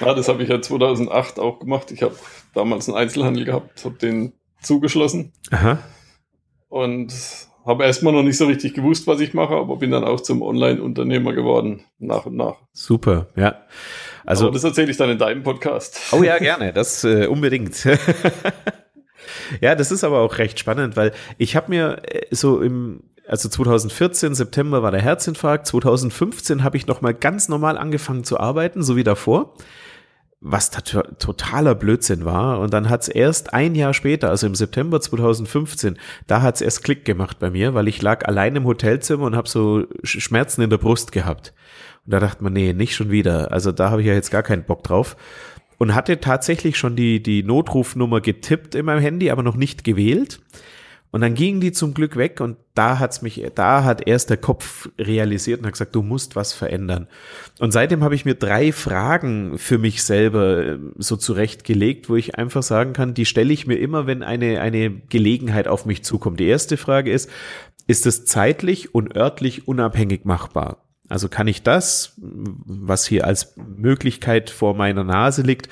ja, 0.00 0.14
das 0.14 0.28
habe 0.28 0.42
ich 0.42 0.48
ja 0.48 0.62
2008 0.62 1.38
auch 1.38 1.60
gemacht. 1.60 1.90
Ich 1.90 2.02
habe 2.02 2.16
damals 2.54 2.88
einen 2.88 2.96
Einzelhandel 2.96 3.44
gehabt, 3.44 3.84
habe 3.84 3.98
den 3.98 4.32
zugeschlossen. 4.62 5.32
Aha. 5.50 5.80
Und 6.68 7.12
habe 7.66 7.84
erstmal 7.84 8.14
noch 8.14 8.22
nicht 8.22 8.38
so 8.38 8.46
richtig 8.46 8.72
gewusst, 8.72 9.06
was 9.06 9.20
ich 9.20 9.34
mache, 9.34 9.54
aber 9.54 9.76
bin 9.76 9.90
dann 9.90 10.04
auch 10.04 10.22
zum 10.22 10.40
Online-Unternehmer 10.40 11.34
geworden, 11.34 11.84
nach 11.98 12.24
und 12.24 12.36
nach. 12.36 12.56
Super, 12.72 13.26
ja. 13.36 13.56
Also, 14.28 14.44
aber 14.44 14.52
das 14.52 14.64
erzähle 14.64 14.90
ich 14.90 14.98
dann 14.98 15.08
in 15.08 15.16
deinem 15.16 15.42
Podcast. 15.42 16.00
Oh 16.12 16.22
ja, 16.22 16.36
gerne, 16.38 16.74
das 16.74 17.02
äh, 17.02 17.26
unbedingt. 17.26 17.82
ja, 19.62 19.74
das 19.74 19.90
ist 19.90 20.04
aber 20.04 20.18
auch 20.18 20.36
recht 20.36 20.58
spannend, 20.58 20.96
weil 20.96 21.12
ich 21.38 21.56
habe 21.56 21.70
mir 21.70 22.02
äh, 22.04 22.26
so 22.30 22.60
im 22.60 23.04
also 23.26 23.48
2014 23.48 24.34
September 24.34 24.82
war 24.82 24.90
der 24.90 25.00
Herzinfarkt, 25.00 25.66
2015 25.66 26.62
habe 26.62 26.76
ich 26.76 26.86
noch 26.86 27.00
mal 27.00 27.14
ganz 27.14 27.48
normal 27.48 27.78
angefangen 27.78 28.24
zu 28.24 28.38
arbeiten, 28.38 28.82
so 28.82 28.96
wie 28.96 29.04
davor 29.04 29.54
was 30.40 30.70
totaler 30.70 31.74
Blödsinn 31.74 32.24
war. 32.24 32.60
Und 32.60 32.72
dann 32.72 32.88
hat's 32.88 33.08
erst 33.08 33.52
ein 33.52 33.74
Jahr 33.74 33.92
später, 33.92 34.30
also 34.30 34.46
im 34.46 34.54
September 34.54 35.00
2015, 35.00 35.98
da 36.26 36.42
hat's 36.42 36.60
erst 36.60 36.84
Klick 36.84 37.04
gemacht 37.04 37.38
bei 37.40 37.50
mir, 37.50 37.74
weil 37.74 37.88
ich 37.88 38.02
lag 38.02 38.26
allein 38.26 38.54
im 38.54 38.64
Hotelzimmer 38.64 39.24
und 39.24 39.36
habe 39.36 39.48
so 39.48 39.86
Schmerzen 40.04 40.62
in 40.62 40.70
der 40.70 40.78
Brust 40.78 41.10
gehabt. 41.12 41.54
Und 42.08 42.12
da 42.12 42.20
dachte 42.20 42.42
man, 42.42 42.54
nee, 42.54 42.72
nicht 42.72 42.96
schon 42.96 43.10
wieder. 43.10 43.52
Also 43.52 43.70
da 43.70 43.90
habe 43.90 44.00
ich 44.00 44.06
ja 44.06 44.14
jetzt 44.14 44.30
gar 44.30 44.42
keinen 44.42 44.64
Bock 44.64 44.82
drauf. 44.82 45.14
Und 45.76 45.94
hatte 45.94 46.20
tatsächlich 46.20 46.78
schon 46.78 46.96
die, 46.96 47.22
die 47.22 47.42
Notrufnummer 47.42 48.22
getippt 48.22 48.74
in 48.74 48.86
meinem 48.86 49.02
Handy, 49.02 49.30
aber 49.30 49.42
noch 49.42 49.56
nicht 49.56 49.84
gewählt. 49.84 50.40
Und 51.10 51.20
dann 51.20 51.34
gingen 51.34 51.60
die 51.60 51.70
zum 51.70 51.92
Glück 51.92 52.16
weg 52.16 52.40
und 52.40 52.56
da 52.74 52.98
hat's 52.98 53.20
mich, 53.20 53.44
da 53.54 53.84
hat 53.84 54.06
erst 54.08 54.30
der 54.30 54.38
Kopf 54.38 54.88
realisiert 54.98 55.60
und 55.60 55.66
hat 55.66 55.74
gesagt, 55.74 55.94
du 55.94 56.00
musst 56.00 56.34
was 56.34 56.54
verändern. 56.54 57.08
Und 57.58 57.72
seitdem 57.72 58.02
habe 58.02 58.14
ich 58.14 58.24
mir 58.24 58.36
drei 58.36 58.72
Fragen 58.72 59.58
für 59.58 59.76
mich 59.76 60.02
selber 60.02 60.64
ähm, 60.64 60.94
so 60.96 61.16
zurechtgelegt, 61.16 62.08
wo 62.08 62.16
ich 62.16 62.36
einfach 62.36 62.62
sagen 62.62 62.94
kann, 62.94 63.12
die 63.12 63.26
stelle 63.26 63.52
ich 63.52 63.66
mir 63.66 63.76
immer, 63.76 64.06
wenn 64.06 64.22
eine, 64.22 64.62
eine 64.62 64.90
Gelegenheit 64.90 65.68
auf 65.68 65.84
mich 65.84 66.04
zukommt. 66.04 66.40
Die 66.40 66.48
erste 66.48 66.78
Frage 66.78 67.12
ist, 67.12 67.28
ist 67.86 68.06
es 68.06 68.24
zeitlich 68.24 68.94
und 68.94 69.14
örtlich 69.14 69.68
unabhängig 69.68 70.24
machbar? 70.24 70.87
Also 71.08 71.28
kann 71.28 71.48
ich 71.48 71.62
das, 71.62 72.14
was 72.16 73.06
hier 73.06 73.26
als 73.26 73.56
Möglichkeit 73.56 74.50
vor 74.50 74.74
meiner 74.74 75.04
Nase 75.04 75.42
liegt, 75.42 75.68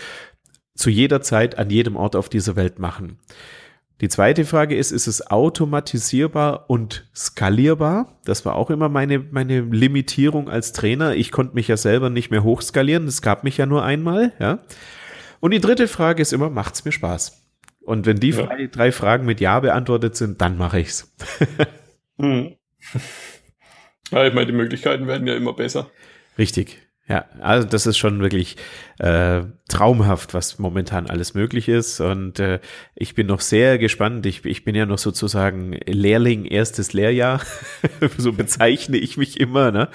zu 0.74 0.90
jeder 0.90 1.22
Zeit 1.22 1.58
an 1.58 1.70
jedem 1.70 1.96
Ort 1.96 2.16
auf 2.16 2.28
dieser 2.28 2.56
Welt 2.56 2.78
machen. 2.78 3.18
Die 4.02 4.08
zweite 4.08 4.44
Frage 4.44 4.76
ist, 4.76 4.90
ist 4.90 5.06
es 5.06 5.30
automatisierbar 5.30 6.68
und 6.68 7.08
skalierbar? 7.14 8.18
Das 8.24 8.44
war 8.44 8.54
auch 8.54 8.68
immer 8.68 8.90
meine, 8.90 9.18
meine 9.18 9.60
Limitierung 9.60 10.50
als 10.50 10.72
Trainer. 10.72 11.14
Ich 11.14 11.32
konnte 11.32 11.54
mich 11.54 11.68
ja 11.68 11.78
selber 11.78 12.10
nicht 12.10 12.30
mehr 12.30 12.44
hochskalieren. 12.44 13.06
Es 13.06 13.22
gab 13.22 13.42
mich 13.42 13.56
ja 13.56 13.64
nur 13.64 13.84
einmal, 13.84 14.32
ja. 14.38 14.58
Und 15.40 15.52
die 15.52 15.60
dritte 15.60 15.88
Frage 15.88 16.20
ist 16.20 16.34
immer, 16.34 16.50
macht's 16.50 16.84
mir 16.84 16.92
Spaß? 16.92 17.42
Und 17.80 18.04
wenn 18.04 18.18
die 18.18 18.30
ja. 18.30 18.48
drei 18.70 18.92
Fragen 18.92 19.24
mit 19.24 19.40
Ja 19.40 19.60
beantwortet 19.60 20.16
sind, 20.16 20.42
dann 20.42 20.58
mache 20.58 20.80
ich's. 20.80 21.14
hm. 22.18 22.56
Ja, 24.10 24.26
ich 24.26 24.34
meine, 24.34 24.46
die 24.46 24.52
Möglichkeiten 24.52 25.06
werden 25.06 25.26
ja 25.26 25.34
immer 25.34 25.52
besser. 25.52 25.90
Richtig. 26.38 26.86
Ja, 27.08 27.24
also 27.40 27.68
das 27.68 27.86
ist 27.86 27.98
schon 27.98 28.20
wirklich 28.20 28.56
äh, 28.98 29.42
traumhaft, 29.68 30.34
was 30.34 30.58
momentan 30.58 31.06
alles 31.06 31.34
möglich 31.34 31.68
ist. 31.68 32.00
Und 32.00 32.40
äh, 32.40 32.58
ich 32.96 33.14
bin 33.14 33.28
noch 33.28 33.40
sehr 33.40 33.78
gespannt. 33.78 34.26
Ich, 34.26 34.44
ich 34.44 34.64
bin 34.64 34.74
ja 34.74 34.86
noch 34.86 34.98
sozusagen 34.98 35.78
Lehrling, 35.86 36.46
erstes 36.46 36.94
Lehrjahr. 36.94 37.42
so 38.18 38.32
bezeichne 38.32 38.96
ich 38.96 39.16
mich 39.16 39.38
immer. 39.38 39.70
Ne? 39.70 39.88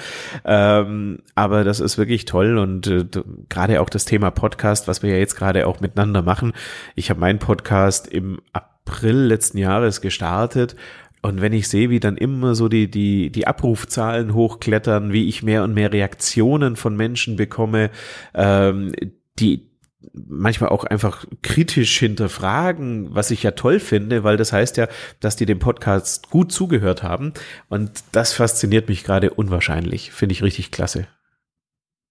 Ähm, 0.45 1.19
aber 1.35 1.65
das 1.65 1.81
ist 1.81 1.97
wirklich 1.97 2.23
toll. 2.23 2.57
Und 2.57 2.87
äh, 2.87 3.05
gerade 3.49 3.81
auch 3.81 3.89
das 3.89 4.05
Thema 4.05 4.31
Podcast, 4.31 4.87
was 4.87 5.03
wir 5.03 5.09
ja 5.09 5.17
jetzt 5.17 5.35
gerade 5.35 5.67
auch 5.67 5.81
miteinander 5.81 6.21
machen. 6.21 6.53
Ich 6.95 7.09
habe 7.09 7.19
meinen 7.19 7.39
Podcast 7.39 8.07
im 8.07 8.39
April 8.53 9.17
letzten 9.17 9.57
Jahres 9.57 9.99
gestartet 9.99 10.77
und 11.21 11.41
wenn 11.41 11.53
ich 11.53 11.67
sehe, 11.67 11.89
wie 11.89 11.99
dann 11.99 12.17
immer 12.17 12.55
so 12.55 12.67
die, 12.67 12.89
die, 12.89 13.31
die 13.31 13.47
Abrufzahlen 13.47 14.33
hochklettern, 14.33 15.13
wie 15.13 15.27
ich 15.27 15.43
mehr 15.43 15.63
und 15.63 15.73
mehr 15.73 15.93
Reaktionen 15.93 16.75
von 16.75 16.95
Menschen 16.95 17.35
bekomme, 17.35 17.91
ähm, 18.33 18.91
die 19.39 19.71
manchmal 20.13 20.71
auch 20.71 20.83
einfach 20.83 21.25
kritisch 21.43 21.99
hinterfragen, 21.99 23.13
was 23.13 23.29
ich 23.29 23.43
ja 23.43 23.51
toll 23.51 23.79
finde, 23.79 24.23
weil 24.23 24.35
das 24.35 24.51
heißt 24.51 24.77
ja, 24.77 24.87
dass 25.19 25.35
die 25.35 25.45
dem 25.45 25.59
Podcast 25.59 26.31
gut 26.31 26.51
zugehört 26.51 27.03
haben. 27.03 27.33
Und 27.69 27.91
das 28.11 28.33
fasziniert 28.33 28.89
mich 28.89 29.03
gerade 29.03 29.31
unwahrscheinlich. 29.31 30.11
Finde 30.11 30.33
ich 30.33 30.41
richtig 30.41 30.71
klasse. 30.71 31.07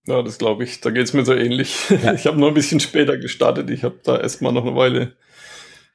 Ja, 0.07 0.23
das 0.23 0.39
glaube 0.39 0.65
ich. 0.65 0.81
Da 0.81 0.91
geht 0.91 1.05
es 1.05 1.13
mir 1.13 1.25
so 1.25 1.35
ähnlich. 1.35 1.91
Ja. 1.91 2.13
Ich 2.15 2.27
habe 2.27 2.39
noch 2.39 2.49
ein 2.49 2.55
bisschen 2.55 2.81
später 2.81 3.19
gestartet. 3.19 3.71
Ich 3.71 3.83
habe 3.83 3.99
da 4.05 4.19
erstmal 4.19 4.53
noch 4.53 4.65
eine 4.65 4.77
Weile 4.77 5.17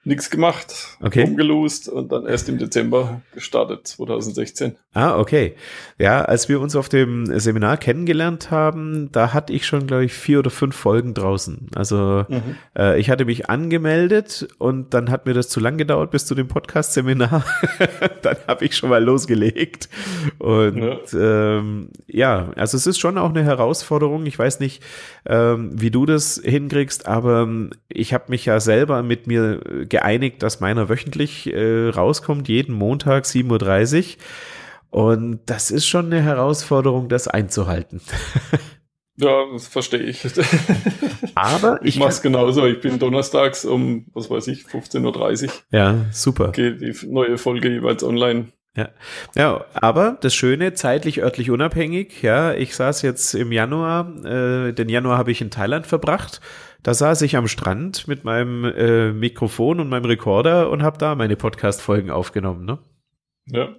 nichts 0.06 0.30
gemacht, 0.30 0.98
okay. 1.02 1.24
umgelost 1.24 1.90
und 1.90 2.12
dann 2.12 2.28
erst 2.28 2.48
im 2.48 2.60
Dezember 2.60 3.22
gestartet, 3.34 3.88
2016. 3.88 4.78
Ah, 4.94 5.18
okay. 5.18 5.56
Ja, 5.98 6.22
als 6.22 6.48
wir 6.48 6.62
uns 6.62 6.76
auf 6.76 6.90
dem 6.90 7.26
Seminar 7.40 7.78
kennengelernt 7.78 8.52
haben, 8.52 9.12
da 9.12 9.34
hatte 9.34 9.52
ich 9.52 9.66
schon, 9.66 9.88
glaube 9.88 10.06
ich, 10.06 10.14
vier 10.14 10.40
oder 10.40 10.52
fünf 10.52 10.76
Folgen 10.76 11.16
draußen. 11.16 11.70
Also 11.76 12.26
mhm. 12.30 12.56
äh, 12.78 13.00
ich 13.00 13.10
hatte 13.10 13.26
mich 13.26 13.50
angemeldet 13.50 14.48
und 14.60 14.94
dann 14.94 15.10
hat 15.10 15.26
mir 15.26 15.34
das 15.34 15.50
zu 15.50 15.60
lang 15.60 15.78
gedauert 15.78 16.12
bis 16.12 16.28
zu 16.28 16.36
dem 16.36 16.48
Podcast-Seminar. 16.48 17.44
dann 18.22 18.38
habe 18.48 18.64
ich 18.64 18.78
schon 18.78 18.90
mal 18.90 19.04
losgelegt. 19.04 19.90
Und 20.38 20.78
ja. 21.14 21.58
Ähm, 21.58 21.90
ja, 22.06 22.52
also 22.56 22.78
es 22.78 22.86
ist 22.86 23.00
schon 23.00 23.18
auch 23.18 23.32
eine 23.32 23.44
Herausforderung. 23.44 24.28
Ich 24.28 24.38
weiß 24.38 24.60
nicht, 24.60 24.84
ähm, 25.26 25.72
wie 25.74 25.90
du 25.90 26.06
das 26.06 26.40
hinkriegst, 26.44 27.08
aber 27.08 27.50
ich 27.90 28.14
habe 28.14 28.26
mich 28.28 28.46
ja 28.46 28.60
selber 28.60 29.02
mit 29.02 29.26
mir 29.26 29.60
geeinigt, 29.96 30.44
dass 30.44 30.60
meiner 30.60 30.90
wöchentlich 30.90 31.52
äh, 31.54 31.88
rauskommt, 31.88 32.50
jeden 32.50 32.75
Montag 32.75 33.24
7.30 33.24 34.18
Uhr. 34.92 35.02
Und 35.02 35.40
das 35.46 35.72
ist 35.72 35.88
schon 35.88 36.08
eine 36.08 36.22
Herausforderung, 36.22 37.08
das 37.10 37.28
einzuhalten. 37.28 38.02
Ja, 39.18 39.46
das 39.54 39.70
verstehe 39.70 40.02
ich. 40.02 40.28
Aber 41.36 41.80
ich, 41.84 41.88
ich 41.88 42.00
mache 42.00 42.10
es 42.10 42.22
genauso. 42.22 42.66
Ich 42.66 42.82
bin 42.82 43.00
donnerstags 43.00 43.64
um, 43.64 44.08
was 44.14 44.30
weiß 44.30 44.48
ich, 44.48 44.66
15.30 44.66 45.46
Uhr. 45.46 45.52
Ja, 45.72 46.06
super. 46.12 46.52
Geht 46.52 46.82
die 46.82 46.94
neue 47.08 47.38
Folge 47.38 47.70
jeweils 47.70 48.04
online. 48.04 48.48
Ja. 48.75 48.90
ja, 49.34 49.66
aber 49.74 50.18
das 50.20 50.36
Schöne, 50.36 50.74
zeitlich, 50.74 51.24
örtlich 51.24 51.50
unabhängig. 51.50 52.22
Ja, 52.24 52.54
ich 52.54 52.75
saß 52.75 53.04
jetzt 53.04 53.34
im 53.36 53.54
Januar, 53.54 54.14
äh, 54.25 54.74
den 54.74 54.90
Januar 54.90 55.18
habe 55.18 55.32
ich 55.32 55.40
in 55.40 55.50
Thailand 55.50 55.88
verbracht 55.88 56.42
da 56.86 56.94
saß 56.94 57.24
ich 57.24 57.36
am 57.36 57.48
Strand 57.48 58.08
mit 58.08 58.25
meinem 58.25 58.63
äh, 58.63 59.12
Mikrofon 59.12 59.80
und 59.80 59.89
meinem 59.89 60.06
Rekorder 60.06 60.70
und 60.70 60.84
habe 60.84 61.00
da 61.00 61.15
meine 61.15 61.36
Podcast-Folgen 61.36 62.12
aufgenommen. 62.12 62.63
Ne? 62.63 62.77
Ja. 63.48 63.75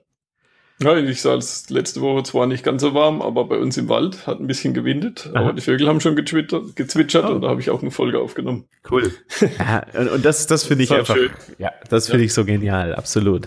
Ja, 0.81 0.97
ich 0.97 1.23
saß 1.23 1.71
letzte 1.71 2.01
Woche 2.01 2.25
zwar 2.25 2.49
nicht 2.49 2.65
ganz 2.65 2.83
so 2.83 2.95
warm, 2.95 3.23
aber 3.23 3.45
bei 3.45 3.59
uns 3.59 3.77
im 3.79 3.89
Wald 3.89 4.27
hat 4.27 4.41
ein 4.41 4.49
bisschen 4.49 4.75
gewindet. 4.75 5.31
Aha. 5.33 5.41
Aber 5.41 5.53
die 5.53 5.63
Vögel 5.63 5.87
haben 5.87 6.01
schon 6.01 6.17
gezwitschert 6.17 7.25
oh. 7.25 7.35
und 7.35 7.43
da 7.43 7.49
habe 7.49 7.61
ich 7.61 7.71
auch 7.71 7.81
eine 7.81 7.93
Folge 7.93 8.19
aufgenommen. 8.19 8.65
Cool. 8.91 9.13
ja, 9.59 9.87
und 10.13 10.25
das, 10.25 10.49
das 10.49 10.65
finde 10.65 10.83
ich 10.83 10.93
einfach. 10.93 11.15
Schön. 11.15 11.31
Ja, 11.59 11.71
das 11.89 12.07
finde 12.09 12.25
ja. 12.25 12.27
ich 12.27 12.35
so 12.35 12.45
genial, 12.45 12.93
absolut. 12.93 13.47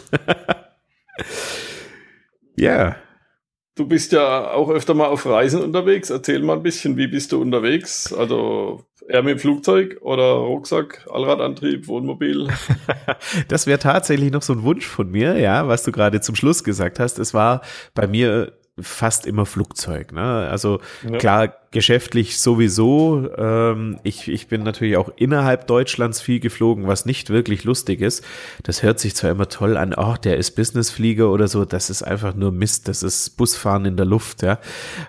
ja. 2.56 2.96
Du 3.80 3.88
bist 3.88 4.12
ja 4.12 4.52
auch 4.52 4.70
öfter 4.70 4.94
mal 4.94 5.08
auf 5.08 5.26
Reisen 5.26 5.64
unterwegs. 5.64 6.10
Erzähl 6.10 6.42
mal 6.42 6.58
ein 6.58 6.64
bisschen, 6.64 6.98
wie 6.98 7.08
bist 7.08 7.32
du 7.32 7.42
unterwegs? 7.42 8.12
Also 8.12 8.84
eher 9.08 9.24
mit 9.24 9.38
dem 9.38 9.40
Flugzeug 9.40 10.00
oder 10.02 10.34
Rucksack, 10.34 11.08
Allradantrieb, 11.10 11.88
Wohnmobil? 11.88 12.50
das 13.48 13.68
wäre 13.68 13.80
tatsächlich 13.80 14.34
noch 14.34 14.42
so 14.42 14.52
ein 14.52 14.64
Wunsch 14.64 14.86
von 14.86 15.10
mir, 15.10 15.40
ja, 15.40 15.70
was 15.70 15.84
du 15.84 15.94
gerade 15.94 16.20
zum 16.20 16.36
Schluss 16.36 16.66
gesagt 16.66 17.00
hast. 17.00 17.20
Es 17.20 17.34
war 17.34 17.62
bei 17.94 18.06
mir 18.06 18.52
fast 18.78 19.26
immer 19.26 19.46
Flugzeug. 19.46 20.12
Ne? 20.12 20.50
Also 20.52 20.82
ja. 21.10 21.18
klar, 21.18 21.56
geschäftlich 21.72 22.40
sowieso. 22.40 23.30
Ähm, 23.38 24.00
ich, 24.04 24.28
ich 24.28 24.48
bin 24.48 24.64
natürlich 24.64 24.98
auch 24.98 25.12
innerhalb 25.16 25.68
Deutschlands 25.68 26.20
viel 26.20 26.40
geflogen, 26.40 26.88
was 26.88 27.06
nicht 27.06 27.30
wirklich 27.30 27.64
lustig 27.64 28.02
ist. 28.02 28.26
Das 28.64 28.82
hört 28.82 29.00
sich 29.00 29.16
zwar 29.16 29.30
immer 29.30 29.50
toll 29.50 29.78
an, 29.78 29.94
oh, 29.96 30.16
der 30.24 30.38
ist 30.38 30.52
Businessflieger 30.52 31.30
oder 31.30 31.48
so, 31.48 31.66
das 31.66 31.90
ist 31.90 32.02
einfach 32.02 32.34
nur 32.34 32.52
Mist, 32.52 32.88
das 32.88 33.04
ist 33.04 33.38
Busfahren 33.38 33.86
in 33.86 33.98
der 33.98 34.08
Luft, 34.08 34.42
ja. 34.42 34.60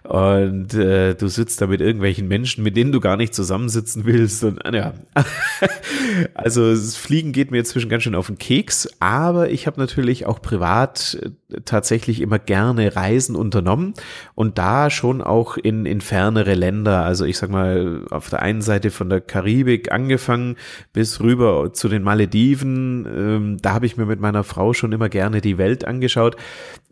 Und 0.02 0.74
äh, 0.74 1.14
du 1.14 1.28
sitzt 1.28 1.62
da 1.62 1.66
mit 1.66 1.80
irgendwelchen 1.80 2.28
Menschen, 2.28 2.62
mit 2.62 2.76
denen 2.76 2.92
du 2.92 3.00
gar 3.00 3.16
nicht 3.16 3.34
zusammensitzen 3.34 4.04
willst. 4.04 4.44
Und 4.44 4.60
ja. 4.72 4.92
also 6.34 6.70
das 6.70 6.96
Fliegen 6.96 7.32
geht 7.32 7.50
mir 7.50 7.58
inzwischen 7.58 7.88
ganz 7.88 8.02
schön 8.02 8.14
auf 8.14 8.26
den 8.26 8.38
Keks, 8.38 8.88
aber 9.00 9.50
ich 9.50 9.66
habe 9.66 9.80
natürlich 9.80 10.26
auch 10.26 10.42
privat 10.42 11.18
äh, 11.22 11.60
tatsächlich 11.64 12.20
immer 12.20 12.38
gerne 12.38 12.96
Reisen 12.96 13.34
unternommen 13.34 13.94
und 14.34 14.58
da 14.58 14.90
schon 14.90 15.22
auch 15.22 15.56
in, 15.56 15.86
in 15.86 16.02
fernere 16.02 16.49
andere 16.50 16.54
Länder. 16.54 17.04
Also 17.04 17.24
ich 17.24 17.38
sag 17.38 17.50
mal, 17.50 18.06
auf 18.10 18.30
der 18.30 18.42
einen 18.42 18.62
Seite 18.62 18.90
von 18.90 19.08
der 19.08 19.20
Karibik 19.20 19.92
angefangen 19.92 20.56
bis 20.92 21.20
rüber 21.20 21.72
zu 21.72 21.88
den 21.88 22.02
Malediven. 22.02 23.06
Ähm, 23.06 23.56
da 23.60 23.74
habe 23.74 23.86
ich 23.86 23.96
mir 23.96 24.06
mit 24.06 24.20
meiner 24.20 24.44
Frau 24.44 24.72
schon 24.72 24.92
immer 24.92 25.08
gerne 25.08 25.40
die 25.40 25.58
Welt 25.58 25.84
angeschaut. 25.84 26.36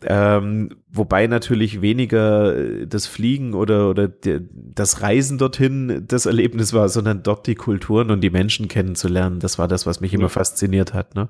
Ähm, 0.03 0.69
wobei 0.91 1.27
natürlich 1.27 1.81
weniger 1.81 2.85
das 2.85 3.07
Fliegen 3.07 3.53
oder, 3.53 3.89
oder 3.89 4.09
das 4.53 5.01
Reisen 5.01 5.37
dorthin 5.37 6.05
das 6.07 6.25
Erlebnis 6.25 6.73
war, 6.73 6.89
sondern 6.89 7.23
dort 7.23 7.47
die 7.47 7.55
Kulturen 7.55 8.11
und 8.11 8.21
die 8.21 8.29
Menschen 8.29 8.67
kennenzulernen. 8.67 9.39
Das 9.39 9.59
war 9.59 9.67
das, 9.67 9.85
was 9.85 9.99
mich 9.99 10.13
immer 10.13 10.23
ja. 10.23 10.29
fasziniert 10.29 10.93
hat. 10.93 11.15
Ne? 11.15 11.29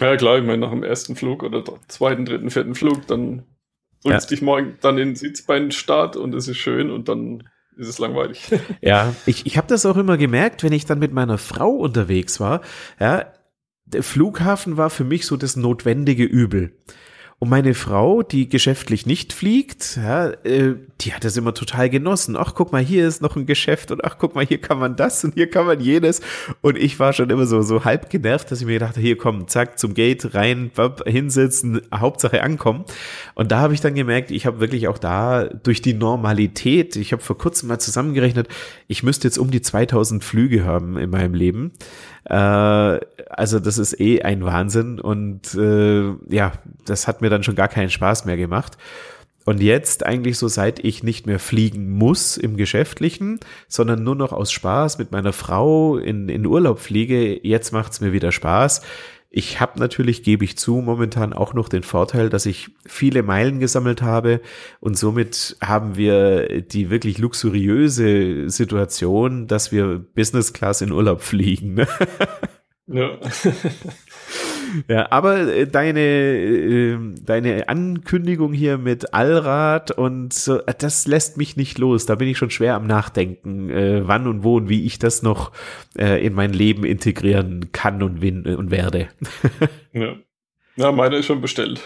Ja 0.00 0.16
klar, 0.16 0.38
ich 0.38 0.44
meine, 0.44 0.58
nach 0.58 0.70
dem 0.70 0.84
ersten 0.84 1.16
Flug 1.16 1.42
oder 1.42 1.64
zweiten, 1.88 2.24
dritten, 2.24 2.50
vierten 2.50 2.74
Flug, 2.74 3.06
dann 3.06 3.42
drückst 4.04 4.30
ja. 4.30 4.36
dich 4.36 4.42
morgen 4.42 4.76
dann 4.80 4.98
in 4.98 5.10
den 5.10 5.16
Sitzbeinstart 5.16 6.16
und 6.16 6.34
es 6.34 6.48
ist 6.48 6.58
schön 6.58 6.90
und 6.90 7.08
dann 7.08 7.48
ist 7.76 7.88
es 7.88 7.98
langweilig. 7.98 8.42
Ja, 8.80 9.14
ich, 9.26 9.46
ich 9.46 9.56
habe 9.56 9.68
das 9.68 9.86
auch 9.86 9.96
immer 9.96 10.16
gemerkt, 10.16 10.62
wenn 10.62 10.72
ich 10.72 10.84
dann 10.84 10.98
mit 10.98 11.12
meiner 11.12 11.38
Frau 11.38 11.70
unterwegs 11.70 12.40
war. 12.40 12.60
Ja, 13.00 13.32
der 13.86 14.02
Flughafen 14.02 14.76
war 14.76 14.90
für 14.90 15.04
mich 15.04 15.26
so 15.26 15.36
das 15.36 15.56
notwendige 15.56 16.24
Übel. 16.24 16.76
Und 17.40 17.50
meine 17.50 17.74
Frau, 17.74 18.24
die 18.24 18.48
geschäftlich 18.48 19.06
nicht 19.06 19.32
fliegt, 19.32 19.96
ja, 19.96 20.30
äh, 20.42 20.74
die 21.00 21.14
hat 21.14 21.24
das 21.24 21.36
immer 21.36 21.54
total 21.54 21.88
genossen. 21.88 22.36
Ach, 22.36 22.52
guck 22.52 22.72
mal, 22.72 22.82
hier 22.82 23.06
ist 23.06 23.22
noch 23.22 23.36
ein 23.36 23.46
Geschäft 23.46 23.92
und 23.92 24.04
ach, 24.04 24.16
guck 24.18 24.34
mal, 24.34 24.44
hier 24.44 24.60
kann 24.60 24.80
man 24.80 24.96
das 24.96 25.22
und 25.22 25.34
hier 25.34 25.48
kann 25.48 25.64
man 25.64 25.80
jenes. 25.80 26.20
Und 26.62 26.76
ich 26.76 26.98
war 26.98 27.12
schon 27.12 27.30
immer 27.30 27.46
so, 27.46 27.62
so 27.62 27.84
halb 27.84 28.10
genervt, 28.10 28.50
dass 28.50 28.60
ich 28.60 28.66
mir 28.66 28.72
gedacht 28.72 28.96
habe, 28.96 29.02
hier 29.02 29.16
komm, 29.16 29.46
zack, 29.46 29.78
zum 29.78 29.94
Gate 29.94 30.34
rein, 30.34 30.72
hinsetzen, 31.06 31.80
Hauptsache 31.94 32.42
ankommen. 32.42 32.84
Und 33.36 33.52
da 33.52 33.60
habe 33.60 33.72
ich 33.72 33.80
dann 33.80 33.94
gemerkt, 33.94 34.32
ich 34.32 34.44
habe 34.44 34.58
wirklich 34.58 34.88
auch 34.88 34.98
da 34.98 35.44
durch 35.44 35.80
die 35.80 35.94
Normalität, 35.94 36.96
ich 36.96 37.12
habe 37.12 37.22
vor 37.22 37.38
kurzem 37.38 37.68
mal 37.68 37.78
zusammengerechnet, 37.78 38.48
ich 38.88 39.04
müsste 39.04 39.28
jetzt 39.28 39.38
um 39.38 39.52
die 39.52 39.62
2000 39.62 40.24
Flüge 40.24 40.64
haben 40.64 40.98
in 40.98 41.10
meinem 41.10 41.34
Leben. 41.34 41.70
Äh, 42.28 42.34
also 42.34 43.58
das 43.58 43.78
ist 43.78 44.00
eh 44.00 44.22
ein 44.22 44.44
Wahnsinn 44.44 45.00
und 45.00 45.54
äh, 45.54 46.12
ja, 46.28 46.52
das 46.84 47.06
hat 47.06 47.20
mir 47.22 47.30
dann 47.30 47.42
schon 47.42 47.54
gar 47.54 47.68
keinen 47.68 47.90
Spaß 47.90 48.24
mehr 48.24 48.36
gemacht. 48.36 48.76
Und 49.44 49.62
jetzt 49.62 50.04
eigentlich 50.04 50.36
so, 50.36 50.46
seit 50.46 50.78
ich 50.84 51.02
nicht 51.02 51.26
mehr 51.26 51.38
fliegen 51.38 51.90
muss 51.90 52.36
im 52.36 52.58
Geschäftlichen, 52.58 53.40
sondern 53.66 54.02
nur 54.04 54.14
noch 54.14 54.32
aus 54.32 54.52
Spaß 54.52 54.98
mit 54.98 55.10
meiner 55.10 55.32
Frau 55.32 55.96
in, 55.96 56.28
in 56.28 56.44
Urlaub 56.44 56.80
fliege, 56.80 57.46
jetzt 57.46 57.72
macht's 57.72 58.02
mir 58.02 58.12
wieder 58.12 58.30
Spaß. 58.30 58.82
Ich 59.30 59.60
habe 59.60 59.78
natürlich, 59.78 60.22
gebe 60.22 60.44
ich 60.44 60.56
zu, 60.56 60.76
momentan 60.76 61.34
auch 61.34 61.52
noch 61.52 61.68
den 61.68 61.82
Vorteil, 61.82 62.30
dass 62.30 62.46
ich 62.46 62.70
viele 62.86 63.22
Meilen 63.22 63.60
gesammelt 63.60 64.00
habe 64.00 64.40
und 64.80 64.96
somit 64.96 65.56
haben 65.60 65.96
wir 65.96 66.62
die 66.62 66.88
wirklich 66.88 67.18
luxuriöse 67.18 68.48
Situation, 68.48 69.46
dass 69.46 69.70
wir 69.70 69.98
Business 69.98 70.54
Class 70.54 70.80
in 70.80 70.92
Urlaub 70.92 71.20
fliegen. 71.20 71.74
Ne? 71.74 71.86
Ja. 72.86 73.18
Ja, 74.88 75.10
aber 75.10 75.40
äh, 75.40 75.66
deine, 75.66 76.00
äh, 76.00 76.98
deine 77.22 77.68
Ankündigung 77.68 78.52
hier 78.52 78.78
mit 78.78 79.14
Allrad 79.14 79.90
und 79.90 80.32
so, 80.32 80.60
äh, 80.60 80.74
das 80.78 81.06
lässt 81.06 81.36
mich 81.36 81.56
nicht 81.56 81.78
los. 81.78 82.06
Da 82.06 82.14
bin 82.14 82.28
ich 82.28 82.38
schon 82.38 82.50
schwer 82.50 82.74
am 82.74 82.86
Nachdenken, 82.86 83.70
äh, 83.70 84.06
wann 84.06 84.26
und 84.26 84.44
wo 84.44 84.56
und 84.56 84.68
wie 84.68 84.84
ich 84.84 84.98
das 84.98 85.22
noch 85.22 85.52
äh, 85.96 86.24
in 86.24 86.34
mein 86.34 86.52
Leben 86.52 86.84
integrieren 86.84 87.72
kann 87.72 88.02
und, 88.02 88.22
win 88.22 88.46
und 88.46 88.70
werde. 88.70 89.08
ja. 89.92 90.14
ja, 90.76 90.92
meine 90.92 91.16
ist 91.16 91.26
schon 91.26 91.40
bestellt. 91.40 91.80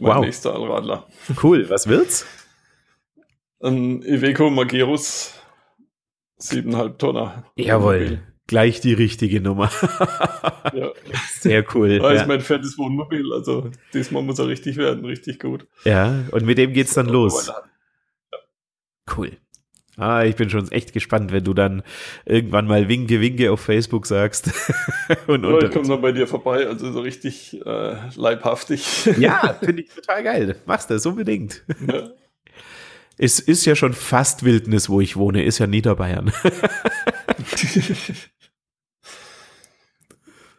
Mein 0.00 0.16
wow. 0.16 0.24
nächster 0.24 0.54
Allradler. 0.54 1.06
Cool, 1.42 1.68
was 1.68 1.86
wird's? 1.86 2.26
Ein 3.60 4.02
Iveco 4.02 4.50
Magerus 4.50 5.34
7,5 6.40 6.98
Tonner. 6.98 7.44
Jawohl 7.56 8.20
gleich 8.46 8.80
die 8.80 8.92
richtige 8.92 9.40
Nummer. 9.40 9.70
ja. 10.74 10.92
Sehr 11.40 11.64
cool. 11.74 11.98
Das 11.98 12.14
ja. 12.14 12.20
ist 12.22 12.28
mein 12.28 12.40
fettes 12.40 12.78
Wohnmobil, 12.78 13.32
also 13.32 13.70
diesmal 13.92 14.22
muss 14.22 14.38
er 14.38 14.48
richtig 14.48 14.76
werden, 14.76 15.04
richtig 15.04 15.40
gut. 15.40 15.66
Ja, 15.84 16.24
und 16.30 16.44
mit 16.44 16.58
dem 16.58 16.72
geht's 16.72 16.94
dann 16.94 17.08
los. 17.08 17.48
Ja. 17.48 18.38
Cool. 19.16 19.32
Ah, 19.98 20.24
ich 20.24 20.36
bin 20.36 20.50
schon 20.50 20.70
echt 20.72 20.92
gespannt, 20.92 21.32
wenn 21.32 21.44
du 21.44 21.54
dann 21.54 21.82
irgendwann 22.26 22.66
mal 22.66 22.86
Winke, 22.88 23.20
Winke 23.22 23.50
auf 23.50 23.60
Facebook 23.60 24.06
sagst. 24.06 24.50
und 25.26 25.42
ja, 25.42 25.58
ich 25.58 25.70
komme 25.70 25.88
noch 25.88 26.02
bei 26.02 26.12
dir 26.12 26.26
vorbei, 26.26 26.66
also 26.66 26.92
so 26.92 27.00
richtig 27.00 27.58
äh, 27.64 27.96
leibhaftig. 28.14 29.06
ja, 29.18 29.56
finde 29.58 29.82
ich 29.82 29.88
total 29.88 30.22
geil. 30.22 30.56
Machst 30.66 30.90
das 30.90 31.06
unbedingt. 31.06 31.64
Ja. 31.90 32.10
Es 33.16 33.40
ist 33.40 33.64
ja 33.64 33.74
schon 33.74 33.94
fast 33.94 34.44
Wildnis, 34.44 34.90
wo 34.90 35.00
ich 35.00 35.16
wohne, 35.16 35.42
ist 35.44 35.58
ja 35.58 35.66
Niederbayern. 35.66 36.30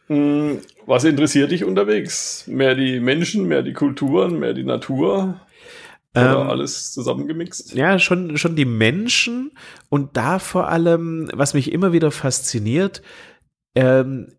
Hm, 0.07 0.59
was 0.85 1.03
interessiert 1.03 1.51
dich 1.51 1.63
unterwegs? 1.63 2.45
Mehr 2.47 2.75
die 2.75 2.99
Menschen, 2.99 3.47
mehr 3.47 3.61
die 3.61 3.73
Kulturen, 3.73 4.39
mehr 4.39 4.53
die 4.53 4.63
Natur? 4.63 5.39
Oder 6.15 6.41
ähm, 6.41 6.49
alles 6.49 6.93
zusammengemixt? 6.93 7.73
Ja, 7.75 7.99
schon, 7.99 8.37
schon 8.37 8.55
die 8.55 8.65
Menschen 8.65 9.51
und 9.89 10.17
da 10.17 10.39
vor 10.39 10.69
allem, 10.69 11.29
was 11.33 11.53
mich 11.53 11.71
immer 11.71 11.93
wieder 11.93 12.11
fasziniert, 12.11 13.01
ähm, 13.75 14.33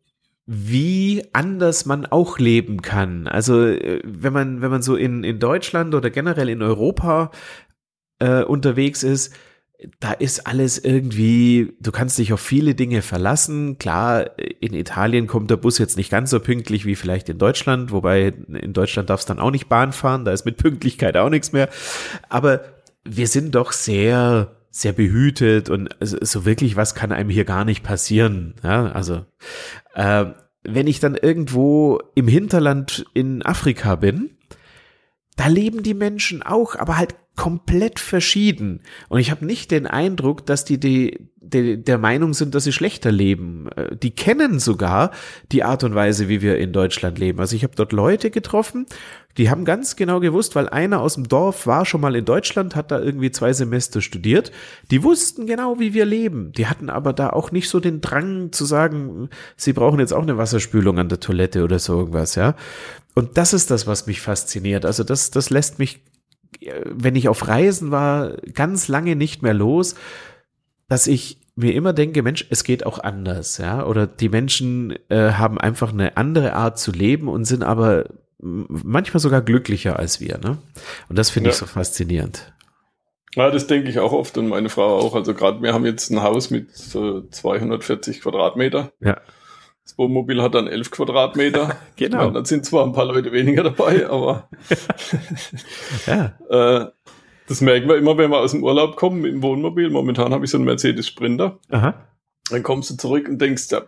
wie 0.46 1.24
anders 1.34 1.84
man 1.84 2.06
auch 2.06 2.38
leben 2.38 2.80
kann. 2.80 3.28
Also 3.28 3.66
äh, 3.66 4.00
wenn 4.04 4.32
man, 4.32 4.62
wenn 4.62 4.70
man 4.70 4.82
so 4.82 4.96
in, 4.96 5.22
in 5.22 5.38
Deutschland 5.38 5.94
oder 5.94 6.08
generell 6.08 6.48
in 6.48 6.62
Europa 6.62 7.30
äh, 8.18 8.42
unterwegs 8.42 9.02
ist, 9.02 9.34
da 10.00 10.12
ist 10.12 10.46
alles 10.46 10.78
irgendwie, 10.78 11.76
du 11.80 11.92
kannst 11.92 12.18
dich 12.18 12.32
auf 12.32 12.40
viele 12.40 12.74
Dinge 12.74 13.00
verlassen. 13.00 13.78
Klar, 13.78 14.36
in 14.38 14.74
Italien 14.74 15.28
kommt 15.28 15.50
der 15.50 15.56
Bus 15.56 15.78
jetzt 15.78 15.96
nicht 15.96 16.10
ganz 16.10 16.30
so 16.30 16.40
pünktlich 16.40 16.84
wie 16.84 16.96
vielleicht 16.96 17.28
in 17.28 17.38
Deutschland, 17.38 17.92
wobei 17.92 18.32
in 18.48 18.72
Deutschland 18.72 19.08
darfst 19.08 19.30
dann 19.30 19.38
auch 19.38 19.52
nicht 19.52 19.68
Bahn 19.68 19.92
fahren, 19.92 20.24
da 20.24 20.32
ist 20.32 20.44
mit 20.44 20.56
Pünktlichkeit 20.56 21.16
auch 21.16 21.30
nichts 21.30 21.52
mehr. 21.52 21.68
Aber 22.28 22.62
wir 23.04 23.28
sind 23.28 23.54
doch 23.54 23.70
sehr, 23.70 24.56
sehr 24.70 24.92
behütet 24.92 25.70
und 25.70 25.90
so 26.00 26.44
wirklich 26.44 26.74
was 26.74 26.96
kann 26.96 27.12
einem 27.12 27.30
hier 27.30 27.44
gar 27.44 27.64
nicht 27.64 27.84
passieren. 27.84 28.54
Ja, 28.64 28.90
also, 28.90 29.26
äh, 29.94 30.26
wenn 30.64 30.88
ich 30.88 30.98
dann 30.98 31.14
irgendwo 31.14 32.00
im 32.16 32.26
Hinterland 32.26 33.06
in 33.14 33.46
Afrika 33.46 33.94
bin, 33.94 34.30
da 35.36 35.46
leben 35.46 35.84
die 35.84 35.94
Menschen 35.94 36.42
auch, 36.42 36.74
aber 36.74 36.98
halt 36.98 37.14
komplett 37.38 38.00
verschieden. 38.00 38.80
Und 39.08 39.20
ich 39.20 39.30
habe 39.30 39.46
nicht 39.46 39.70
den 39.70 39.86
Eindruck, 39.86 40.44
dass 40.44 40.64
die, 40.64 40.78
die, 40.78 41.28
die 41.36 41.82
der 41.82 41.96
Meinung 41.96 42.34
sind, 42.34 42.56
dass 42.56 42.64
sie 42.64 42.72
schlechter 42.72 43.12
leben. 43.12 43.68
Äh, 43.76 43.96
die 43.96 44.10
kennen 44.10 44.58
sogar 44.58 45.12
die 45.52 45.62
Art 45.62 45.84
und 45.84 45.94
Weise, 45.94 46.28
wie 46.28 46.42
wir 46.42 46.58
in 46.58 46.72
Deutschland 46.72 47.16
leben. 47.16 47.38
Also 47.38 47.54
ich 47.54 47.62
habe 47.62 47.76
dort 47.76 47.92
Leute 47.92 48.32
getroffen, 48.32 48.86
die 49.36 49.50
haben 49.50 49.64
ganz 49.64 49.94
genau 49.94 50.18
gewusst, 50.18 50.56
weil 50.56 50.68
einer 50.68 51.00
aus 51.00 51.14
dem 51.14 51.28
Dorf 51.28 51.68
war 51.68 51.86
schon 51.86 52.00
mal 52.00 52.16
in 52.16 52.24
Deutschland, 52.24 52.74
hat 52.74 52.90
da 52.90 52.98
irgendwie 52.98 53.30
zwei 53.30 53.52
Semester 53.52 54.00
studiert. 54.00 54.50
Die 54.90 55.04
wussten 55.04 55.46
genau, 55.46 55.78
wie 55.78 55.94
wir 55.94 56.06
leben. 56.06 56.50
Die 56.52 56.66
hatten 56.66 56.90
aber 56.90 57.12
da 57.12 57.30
auch 57.30 57.52
nicht 57.52 57.68
so 57.68 57.78
den 57.78 58.00
Drang 58.00 58.50
zu 58.50 58.64
sagen, 58.64 59.30
sie 59.56 59.72
brauchen 59.72 60.00
jetzt 60.00 60.12
auch 60.12 60.22
eine 60.22 60.38
Wasserspülung 60.38 60.98
an 60.98 61.08
der 61.08 61.20
Toilette 61.20 61.62
oder 61.62 61.78
so 61.78 62.00
irgendwas, 62.00 62.34
ja. 62.34 62.56
Und 63.14 63.38
das 63.38 63.52
ist 63.52 63.70
das, 63.70 63.86
was 63.86 64.08
mich 64.08 64.20
fasziniert. 64.20 64.84
Also 64.84 65.04
das, 65.04 65.30
das 65.30 65.50
lässt 65.50 65.78
mich 65.78 66.00
wenn 66.84 67.16
ich 67.16 67.28
auf 67.28 67.46
Reisen 67.48 67.90
war, 67.90 68.36
ganz 68.54 68.88
lange 68.88 69.16
nicht 69.16 69.42
mehr 69.42 69.54
los, 69.54 69.94
dass 70.88 71.06
ich 71.06 71.38
mir 71.56 71.74
immer 71.74 71.92
denke, 71.92 72.22
Mensch, 72.22 72.46
es 72.50 72.64
geht 72.64 72.86
auch 72.86 72.98
anders, 73.00 73.58
ja, 73.58 73.84
oder 73.84 74.06
die 74.06 74.28
Menschen 74.28 74.94
äh, 75.08 75.32
haben 75.32 75.58
einfach 75.58 75.92
eine 75.92 76.16
andere 76.16 76.54
Art 76.54 76.78
zu 76.78 76.92
leben 76.92 77.28
und 77.28 77.44
sind 77.44 77.64
aber 77.64 78.06
manchmal 78.38 79.20
sogar 79.20 79.42
glücklicher 79.42 79.98
als 79.98 80.20
wir, 80.20 80.38
ne? 80.38 80.58
Und 81.08 81.18
das 81.18 81.30
finde 81.30 81.50
ja. 81.50 81.52
ich 81.52 81.58
so 81.58 81.66
faszinierend. 81.66 82.52
Ja, 83.34 83.50
das 83.50 83.66
denke 83.66 83.90
ich 83.90 83.98
auch 83.98 84.12
oft 84.12 84.38
und 84.38 84.48
meine 84.48 84.68
Frau 84.68 84.96
auch. 84.98 85.14
Also 85.14 85.34
gerade 85.34 85.60
wir 85.62 85.74
haben 85.74 85.84
jetzt 85.84 86.10
ein 86.10 86.22
Haus 86.22 86.50
mit 86.50 86.74
so 86.74 87.22
240 87.22 88.20
Quadratmeter. 88.22 88.92
Ja. 89.00 89.20
Das 89.88 89.96
Wohnmobil 89.96 90.42
hat 90.42 90.54
dann 90.54 90.66
11 90.66 90.90
Quadratmeter. 90.90 91.76
genau. 91.96 92.18
Meine, 92.18 92.32
dann 92.32 92.44
sind 92.44 92.66
zwar 92.66 92.84
ein 92.84 92.92
paar 92.92 93.06
Leute 93.06 93.32
weniger 93.32 93.62
dabei, 93.62 94.06
aber 94.06 94.50
ja. 96.06 96.34
äh, 96.50 96.90
das 97.46 97.62
merken 97.62 97.88
wir 97.88 97.96
immer, 97.96 98.18
wenn 98.18 98.30
wir 98.30 98.38
aus 98.38 98.50
dem 98.50 98.62
Urlaub 98.62 98.96
kommen 98.96 99.22
mit 99.22 99.32
dem 99.32 99.42
Wohnmobil. 99.42 99.88
Momentan 99.88 100.34
habe 100.34 100.44
ich 100.44 100.50
so 100.50 100.58
einen 100.58 100.66
Mercedes 100.66 101.08
Sprinter. 101.08 101.58
Aha. 101.70 101.94
Dann 102.50 102.62
kommst 102.62 102.90
du 102.90 102.96
zurück 102.96 103.30
und 103.30 103.40
denkst, 103.40 103.68
ja, 103.70 103.82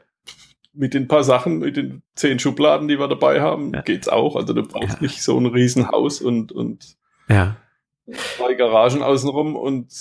mit 0.73 0.95
den 0.95 1.07
paar 1.07 1.23
Sachen, 1.23 1.59
mit 1.59 1.77
den 1.77 2.03
zehn 2.15 2.39
Schubladen, 2.39 2.89
die 2.89 2.99
wir 2.99 3.09
dabei 3.09 3.43
haben, 3.43 3.75
ja. 3.75 3.83
geht's 3.83 4.09
auch. 4.09 4.37
Also 4.37 4.55
du 4.55 4.63
brauchst 4.63 4.95
ja. 4.95 5.03
nicht 5.03 5.23
so 5.23 5.39
ein 5.39 5.45
Riesenhaus 5.45 6.23
und, 6.23 6.51
und 6.51 6.97
ja. 7.29 7.57
zwei 8.39 8.55
Garagen 8.55 9.03
außenrum 9.03 9.55
und 9.55 9.93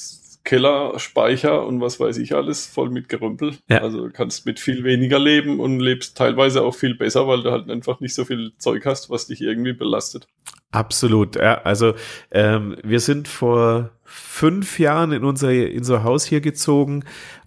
Keller, 0.44 0.98
Speicher 0.98 1.66
und 1.66 1.82
was 1.82 2.00
weiß 2.00 2.18
ich 2.18 2.34
alles, 2.34 2.66
voll 2.66 2.90
mit 2.90 3.10
Gerümpel. 3.10 3.58
Ja. 3.70 3.82
Also 3.82 4.10
kannst 4.12 4.46
mit 4.46 4.60
viel 4.60 4.84
weniger 4.84 5.20
leben 5.20 5.60
und 5.60 5.80
lebst 5.80 6.18
teilweise 6.18 6.64
auch 6.64 6.76
viel 6.76 6.96
besser, 6.96 7.28
weil 7.28 7.44
du 7.44 7.52
halt 7.52 7.70
einfach 7.70 8.00
nicht 8.00 8.16
so 8.16 8.26
viel 8.26 8.54
Zeug 8.58 8.86
hast, 8.86 9.10
was 9.10 9.28
dich 9.28 9.42
irgendwie 9.42 9.74
belastet. 9.74 10.28
Absolut, 10.72 11.36
ja. 11.36 11.62
Also 11.64 11.94
ähm, 12.32 12.78
wir 12.84 13.00
sind 13.00 13.28
vor 13.28 13.92
fünf 14.04 14.80
Jahren 14.80 15.12
in 15.12 15.24
unser, 15.24 15.52
in 15.52 15.80
unser 15.80 16.04
Haus 16.04 16.26
hier 16.26 16.42
gezogen 16.42 17.04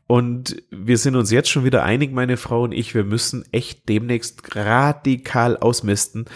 und 0.07 0.63
wir 0.71 0.99
sind 0.99 1.17
uns 1.17 1.31
jetzt 1.31 1.49
schon 1.49 1.65
wieder 1.65 1.85
einig, 1.85 2.13
meine 2.13 2.37
Frau 2.37 2.65
und 2.65 2.73
ich, 2.73 2.95
wir 2.95 3.05
müssen 3.05 3.45
echt 3.53 3.89
demnächst 3.89 4.55
radikal 4.55 5.57
ausmisten, 5.57 6.27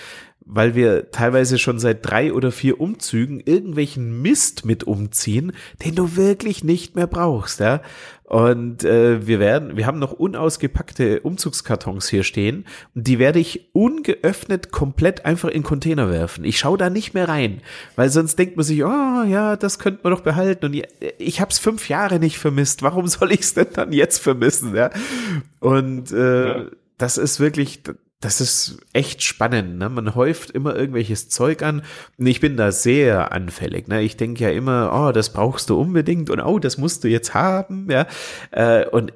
weil 0.47 0.77
wir 0.77 1.11
teilweise 1.11 1.59
schon 1.59 1.81
seit 1.81 2.09
drei 2.09 2.33
oder 2.33 2.53
vier 2.53 2.81
Umzügen 2.81 3.41
irgendwelchen 3.41 4.23
Mist 4.23 4.65
mit 4.65 4.85
umziehen, 4.85 5.53
den 5.85 5.97
du 5.97 6.17
wirklich 6.17 6.63
nicht 6.63 6.95
mehr 6.95 7.09
brauchst, 7.09 7.59
ja. 7.61 7.83
Und 8.23 8.83
äh, 8.83 9.25
wir 9.27 9.39
werden, 9.39 9.77
wir 9.77 9.87
haben 9.87 10.01
noch 10.01 10.13
unausgepackte 10.13 11.21
Umzugskartons 11.21 12.09
hier 12.09 12.25
stehen 12.25 12.65
und 12.95 13.07
die 13.07 13.21
werde 13.21 13.39
ich 13.39 13.71
ungeöffnet 13.73 14.73
komplett 14.73 15.25
einfach 15.25 15.49
in 15.49 15.63
Container 15.63 16.11
werfen. 16.11 16.45
Ich 16.45 16.59
schaue 16.59 16.77
da 16.77 16.91
nicht 16.91 17.15
mehr 17.15 17.29
rein, 17.29 17.61
weil 17.95 18.09
sonst 18.09 18.37
denkt 18.37 18.57
man 18.57 18.65
sich, 18.65 18.85
oh 18.85 19.23
ja, 19.23 19.55
das 19.57 19.79
könnte 19.79 20.01
man 20.03 20.13
doch 20.13 20.23
behalten. 20.23 20.67
Und 20.67 20.83
ich 21.19 21.41
habe 21.41 21.53
es 21.53 21.61
fünf 21.61 21.89
Jahre 21.89 22.19
nicht 22.19 22.39
vermisst. 22.39 22.83
Warum 22.83 23.07
soll 23.07 23.31
ich 23.31 23.41
es 23.41 23.55
denn 23.55 23.69
dann 23.73 23.93
jetzt 23.93 24.19
vermissen? 24.19 24.75
Ja? 24.75 24.91
Und 25.61 26.11
äh, 26.11 26.49
ja. 26.49 26.65
das 26.99 27.19
ist 27.19 27.39
wirklich, 27.39 27.83
das 28.27 28.41
ist 28.41 28.79
echt 28.93 29.23
spannend. 29.23 29.79
Ne? 29.79 29.89
Man 29.89 30.17
häuft 30.17 30.51
immer 30.51 30.75
irgendwelches 30.75 31.29
Zeug 31.29 31.62
an. 31.62 31.83
Und 32.19 32.27
ich 32.27 32.41
bin 32.41 32.57
da 32.57 32.73
sehr 32.73 33.31
anfällig. 33.31 33.87
Ne? 33.87 34.03
Ich 34.03 34.17
denke 34.17 34.43
ja 34.43 34.51
immer, 34.51 34.91
oh, 34.93 35.12
das 35.12 35.33
brauchst 35.33 35.71
du 35.71 35.81
unbedingt 35.81 36.29
und 36.29 36.41
oh, 36.41 36.59
das 36.59 36.77
musst 36.77 37.05
du 37.05 37.09
jetzt 37.09 37.35
haben. 37.35 37.89
Ja? 37.89 38.09
Äh, 38.51 38.85
und 38.89 39.12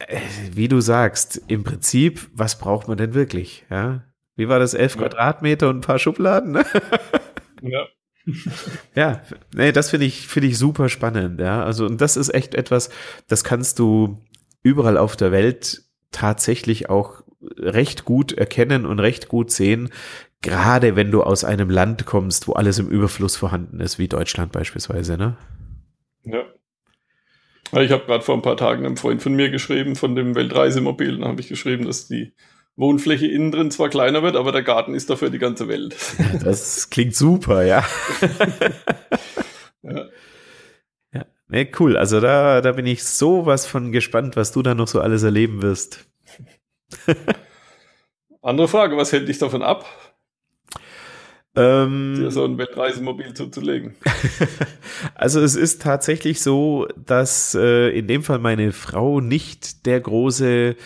äh, 0.00 0.18
wie 0.52 0.66
du 0.66 0.80
sagst, 0.80 1.40
im 1.46 1.62
Prinzip, 1.62 2.28
was 2.34 2.58
braucht 2.58 2.88
man 2.88 2.98
denn 2.98 3.14
wirklich? 3.14 3.64
Ja? 3.70 4.02
Wie 4.34 4.48
war 4.48 4.58
das? 4.58 4.74
Elf 4.74 4.96
ja. 4.96 5.02
Quadratmeter 5.02 5.68
und 5.68 5.76
ein 5.76 5.82
paar 5.82 6.00
Schubladen? 6.00 6.50
Ne? 6.50 6.66
ja. 7.62 7.86
ja, 8.96 9.22
nee, 9.54 9.70
das 9.70 9.90
finde 9.90 10.06
ich, 10.06 10.26
finde 10.26 10.48
ich 10.48 10.58
super 10.58 10.88
spannend. 10.88 11.40
Ja, 11.40 11.64
also, 11.64 11.86
und 11.86 12.00
das 12.00 12.16
ist 12.16 12.34
echt 12.34 12.56
etwas, 12.56 12.90
das 13.28 13.44
kannst 13.44 13.78
du 13.78 14.22
überall 14.62 14.98
auf 14.98 15.16
der 15.16 15.30
Welt 15.30 15.84
tatsächlich 16.10 16.90
auch 16.90 17.22
recht 17.40 18.04
gut 18.04 18.32
erkennen 18.32 18.86
und 18.86 19.00
recht 19.00 19.28
gut 19.28 19.50
sehen, 19.50 19.90
gerade 20.42 20.96
wenn 20.96 21.10
du 21.10 21.22
aus 21.22 21.44
einem 21.44 21.70
Land 21.70 22.06
kommst, 22.06 22.48
wo 22.48 22.52
alles 22.52 22.78
im 22.78 22.88
Überfluss 22.88 23.36
vorhanden 23.36 23.80
ist, 23.80 23.98
wie 23.98 24.08
Deutschland 24.08 24.52
beispielsweise, 24.52 25.16
ne? 25.16 25.36
Ja. 26.24 26.44
Ich 27.80 27.92
habe 27.92 28.06
gerade 28.06 28.24
vor 28.24 28.34
ein 28.34 28.42
paar 28.42 28.56
Tagen 28.56 28.86
einem 28.86 28.96
Freund 28.96 29.22
von 29.22 29.34
mir 29.34 29.50
geschrieben, 29.50 29.94
von 29.94 30.14
dem 30.14 30.34
Weltreisemobil, 30.34 31.18
da 31.18 31.28
habe 31.28 31.40
ich 31.40 31.48
geschrieben, 31.48 31.84
dass 31.84 32.08
die 32.08 32.32
Wohnfläche 32.76 33.26
innen 33.26 33.50
drin 33.50 33.70
zwar 33.70 33.88
kleiner 33.88 34.22
wird, 34.22 34.36
aber 34.36 34.52
der 34.52 34.62
Garten 34.62 34.94
ist 34.94 35.10
dafür 35.10 35.30
die 35.30 35.38
ganze 35.38 35.68
Welt. 35.68 35.96
Das 36.44 36.88
klingt 36.90 37.14
super, 37.14 37.64
ja. 37.64 37.84
ja. 39.82 40.06
ja. 41.12 41.26
Nee, 41.48 41.70
cool. 41.80 41.96
Also 41.96 42.20
da, 42.20 42.60
da 42.60 42.72
bin 42.72 42.86
ich 42.86 43.04
sowas 43.04 43.66
von 43.66 43.90
gespannt, 43.90 44.36
was 44.36 44.52
du 44.52 44.62
da 44.62 44.74
noch 44.74 44.86
so 44.86 45.00
alles 45.00 45.24
erleben 45.24 45.60
wirst. 45.60 46.08
Andere 48.42 48.68
Frage, 48.68 48.96
was 48.96 49.12
hält 49.12 49.28
dich 49.28 49.38
davon 49.38 49.62
ab? 49.62 49.86
Ähm, 51.56 52.14
dir 52.16 52.30
so 52.30 52.44
ein 52.44 52.56
Weltreisemobil 52.56 53.34
zuzulegen. 53.34 53.96
also 55.14 55.40
es 55.40 55.56
ist 55.56 55.82
tatsächlich 55.82 56.40
so, 56.40 56.86
dass 56.96 57.54
äh, 57.54 57.90
in 57.90 58.06
dem 58.06 58.22
Fall 58.22 58.38
meine 58.38 58.72
Frau 58.72 59.20
nicht 59.20 59.86
der 59.86 60.00
große 60.00 60.76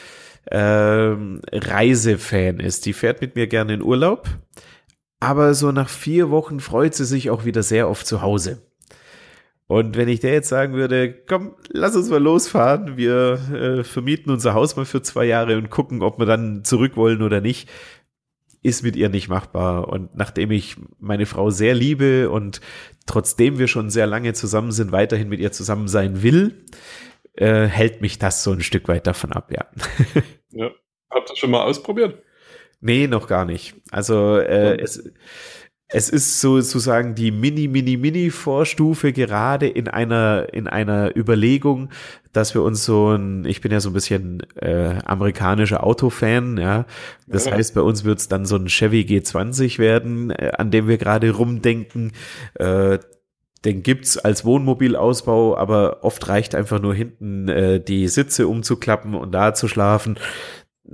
ähm, 0.51 1.43
Reisefan 1.53 2.61
ist. 2.61 2.87
Die 2.87 2.95
fährt 2.95 3.21
mit 3.21 3.37
mir 3.37 3.47
gerne 3.49 3.75
in 3.75 3.83
Urlaub, 3.83 4.29
aber 5.21 5.55
so 5.55 5.73
nach 5.73 5.89
vier 5.89 6.31
Wochen 6.31 6.59
freut 6.59 6.95
sie 6.95 7.05
sich 7.05 7.31
auch 7.31 7.45
wieder 7.45 7.63
sehr 7.63 7.89
oft 7.89 8.07
zu 8.07 8.23
Hause. 8.23 8.63
Und 9.73 9.97
wenn 9.97 10.09
ich 10.09 10.21
der 10.21 10.35
jetzt 10.35 10.51
sagen 10.51 10.75
würde, 10.75 11.15
komm, 11.27 11.57
lass 11.71 11.97
uns 11.97 12.11
mal 12.11 12.23
losfahren, 12.23 12.99
wir 12.99 13.41
äh, 13.55 13.85
vermieten 13.85 14.31
unser 14.31 14.53
Haus 14.53 14.77
mal 14.77 14.85
für 14.85 15.01
zwei 15.01 15.25
Jahre 15.25 15.57
und 15.57 15.71
gucken, 15.71 16.03
ob 16.03 16.19
wir 16.19 16.27
dann 16.27 16.63
zurück 16.63 16.95
wollen 16.95 17.23
oder 17.23 17.41
nicht, 17.41 17.71
ist 18.63 18.83
mit 18.83 18.97
ihr 18.97 19.09
nicht 19.09 19.31
machbar. 19.31 19.89
Und 19.89 20.15
nachdem 20.15 20.51
ich 20.51 20.77
meine 20.99 21.25
Frau 21.25 21.49
sehr 21.49 21.73
liebe 21.75 22.29
und 22.29 22.61
trotzdem 23.07 23.59
wir 23.59 23.67
schon 23.67 23.89
sehr 23.89 24.07
lange 24.07 24.35
zusammen 24.35 24.73
sind, 24.73 24.93
weiterhin 24.93 25.31
mit 25.31 25.41
ihr 25.41 25.53
zusammen 25.53 25.89
sein 25.89 26.23
will, 26.23 26.67
äh, 27.33 27.65
hält 27.65 28.03
mich 28.03 28.19
das 28.19 28.45
so 28.45 28.53
ein 28.53 28.61
Stück 28.61 28.89
weit 28.89 29.07
davon 29.07 29.33
ab, 29.33 29.51
ja. 29.51 29.69
ja. 30.51 30.71
Habt 31.09 31.31
ihr 31.31 31.37
schon 31.37 31.51
mal 31.51 31.63
ausprobiert? 31.63 32.23
Nee, 32.83 33.07
noch 33.07 33.27
gar 33.27 33.47
nicht. 33.47 33.75
Also 33.91 34.37
äh, 34.37 34.77
es, 34.79 35.03
es 35.93 36.09
ist 36.09 36.41
sozusagen 36.41 37.15
die 37.15 37.31
Mini, 37.31 37.69
Mini, 37.69 37.97
Mini-Vorstufe 37.97 39.13
gerade 39.13 39.69
in 39.69 39.89
einer, 39.89 40.49
in 40.53 40.67
einer 40.67 41.17
Überlegung, 41.17 41.91
dass 42.33 42.55
wir 42.55 42.63
uns 42.63 42.85
so 42.85 43.11
ein, 43.11 43.45
ich 43.45 43.61
bin 43.61 43.73
ja 43.73 43.81
so 43.81 43.91
ein 43.91 43.93
bisschen 43.93 44.43
äh, 44.57 44.99
amerikanischer 45.05 45.85
Autofan, 45.85 46.57
ja. 46.57 46.87
Das 47.27 47.45
ja. 47.45 47.53
heißt, 47.53 47.75
bei 47.75 47.83
uns 47.83 48.05
wird 48.05 48.19
es 48.19 48.29
dann 48.29 48.47
so 48.47 48.57
ein 48.57 48.69
Chevy 48.69 49.03
G20 49.03 49.79
werden, 49.79 50.31
äh, 50.31 50.53
an 50.57 50.71
dem 50.71 50.89
wir 50.89 50.97
gerade 50.99 51.31
rumdenken. 51.31 52.13
Äh, 52.55 52.99
den 53.65 53.83
gibt's 53.85 54.19
als 54.19 54.45
Wohnmobilausbau, 54.45 55.57
aber 55.57 56.03
oft 56.03 56.27
reicht 56.29 56.55
einfach 56.55 56.81
nur 56.81 56.95
hinten 56.95 57.49
äh, 57.49 57.81
die 57.81 58.09
Sitze 58.09 58.49
umzuklappen 58.49 59.15
und 59.15 59.33
da 59.33 59.55
zu 59.55 59.69
schlafen. 59.69 60.19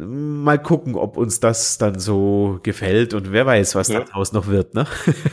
Mal 0.00 0.62
gucken, 0.62 0.94
ob 0.94 1.16
uns 1.16 1.40
das 1.40 1.76
dann 1.76 1.98
so 1.98 2.60
gefällt 2.62 3.14
und 3.14 3.32
wer 3.32 3.46
weiß, 3.46 3.74
was 3.74 3.88
ja. 3.88 4.04
daraus 4.04 4.32
noch 4.32 4.46
wird, 4.46 4.74
ne? 4.74 4.86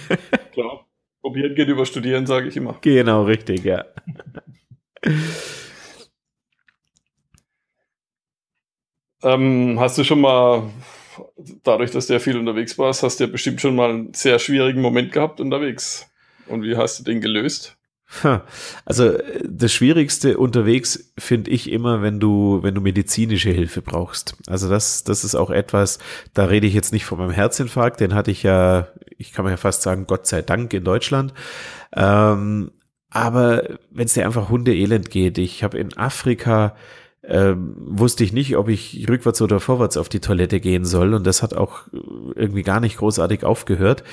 Klar. 0.54 0.88
Probieren 1.21 1.54
geht 1.54 1.67
über 1.67 1.86
Studieren, 1.86 2.25
sage 2.25 2.47
ich 2.47 2.58
immer. 2.58 2.80
Genau, 2.82 3.25
richtig, 3.25 3.63
ja. 3.63 3.86
ähm, 9.23 9.80
hast 9.80 9.99
du 9.99 10.04
schon 10.04 10.21
mal, 10.21 10.63
dadurch, 11.63 11.91
dass 11.91 12.08
du 12.08 12.13
ja 12.13 12.19
viel 12.19 12.38
unterwegs 12.38 12.80
warst, 12.80 13.04
hast 13.04 13.19
du 13.19 13.25
ja 13.25 13.30
bestimmt 13.30 13.62
schon 13.62 13.75
mal 13.75 13.91
einen 13.91 14.15
sehr 14.15 14.39
schwierigen 14.39 14.82
Moment 14.82 15.12
gehabt 15.12 15.39
unterwegs. 15.39 16.10
Und 16.47 16.63
wie 16.63 16.75
hast 16.75 16.97
du 16.99 17.04
den 17.04 17.21
gelöst? 17.21 17.78
Also 18.86 19.13
das 19.43 19.73
Schwierigste 19.73 20.38
unterwegs 20.38 21.12
finde 21.17 21.51
ich 21.51 21.71
immer, 21.71 22.01
wenn 22.01 22.19
du, 22.19 22.60
wenn 22.62 22.75
du 22.75 22.82
medizinische 22.82 23.49
Hilfe 23.49 23.82
brauchst. 23.82 24.36
Also 24.47 24.69
das, 24.69 25.04
das 25.04 25.23
ist 25.23 25.36
auch 25.36 25.49
etwas, 25.49 25.99
da 26.34 26.45
rede 26.45 26.67
ich 26.67 26.73
jetzt 26.73 26.93
nicht 26.93 27.06
von 27.06 27.17
meinem 27.17 27.32
Herzinfarkt, 27.32 27.99
den 27.99 28.13
hatte 28.13 28.32
ich 28.32 28.43
ja, 28.43 28.88
ich 29.17 29.34
kann 29.34 29.45
mir 29.45 29.51
ja 29.51 29.58
fast 29.58 29.82
sagen, 29.82 30.06
Gott 30.08 30.28
sei 30.28 30.41
Dank 30.41 30.73
in 30.73 30.84
Deutschland. 30.84 31.34
Ähm, 31.95 32.71
aber 33.10 33.78
wenn 33.91 34.06
es 34.06 34.13
dir 34.13 34.25
einfach 34.25 34.49
Hundeelend 34.49 35.10
geht, 35.10 35.38
ich 35.38 35.63
habe 35.63 35.78
in 35.78 35.97
Afrika 35.97 36.75
ähm, 37.28 37.75
wusste 37.78 38.23
ich 38.23 38.34
nicht, 38.34 38.56
ob 38.56 38.69
ich 38.69 39.08
rückwärts 39.10 39.41
oder 39.41 39.60
vorwärts 39.60 39.97
auf 39.97 40.10
die 40.10 40.19
Toilette 40.19 40.60
gehen 40.60 40.86
soll 40.86 41.13
und 41.13 41.25
das 41.25 41.41
hat 41.41 41.54
auch 41.54 41.84
irgendwie 42.36 42.62
gar 42.62 42.80
nicht 42.80 42.97
großartig 42.97 43.43
aufgehört. 43.43 44.04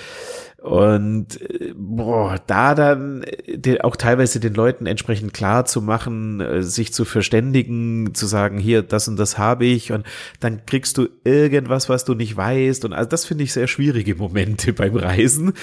Und 0.62 1.40
äh, 1.40 1.75
boah, 1.77 2.38
da 2.46 2.77
dann 2.77 3.25
äh, 3.25 3.81
auch 3.81 3.96
teilweise 3.96 4.38
den 4.38 4.55
Leuten 4.55 4.87
entsprechend 4.87 5.35
klar 5.35 5.64
zu 5.64 5.83
machen, 5.83 6.40
äh, 6.40 6.62
sich 6.62 6.92
zu 6.92 7.05
verständigen, 7.05 8.14
zu 8.14 8.27
sagen, 8.27 8.59
hier, 8.59 8.83
das 8.83 9.09
und 9.09 9.16
das 9.16 9.38
habe 9.38 9.64
ich 9.64 9.90
und 9.90 10.07
dann 10.38 10.64
kriegst 10.64 10.98
du 10.98 11.09
irgendwas, 11.25 11.88
was 11.88 12.05
du 12.05 12.14
nicht 12.14 12.37
weißt. 12.37 12.85
Und 12.85 12.92
also 12.92 13.11
das 13.11 13.25
finde 13.25 13.42
ich 13.42 13.53
sehr 13.53 13.66
schwierige 13.66 14.14
Momente 14.14 14.72
beim 14.72 14.94
Reisen. 14.94 15.55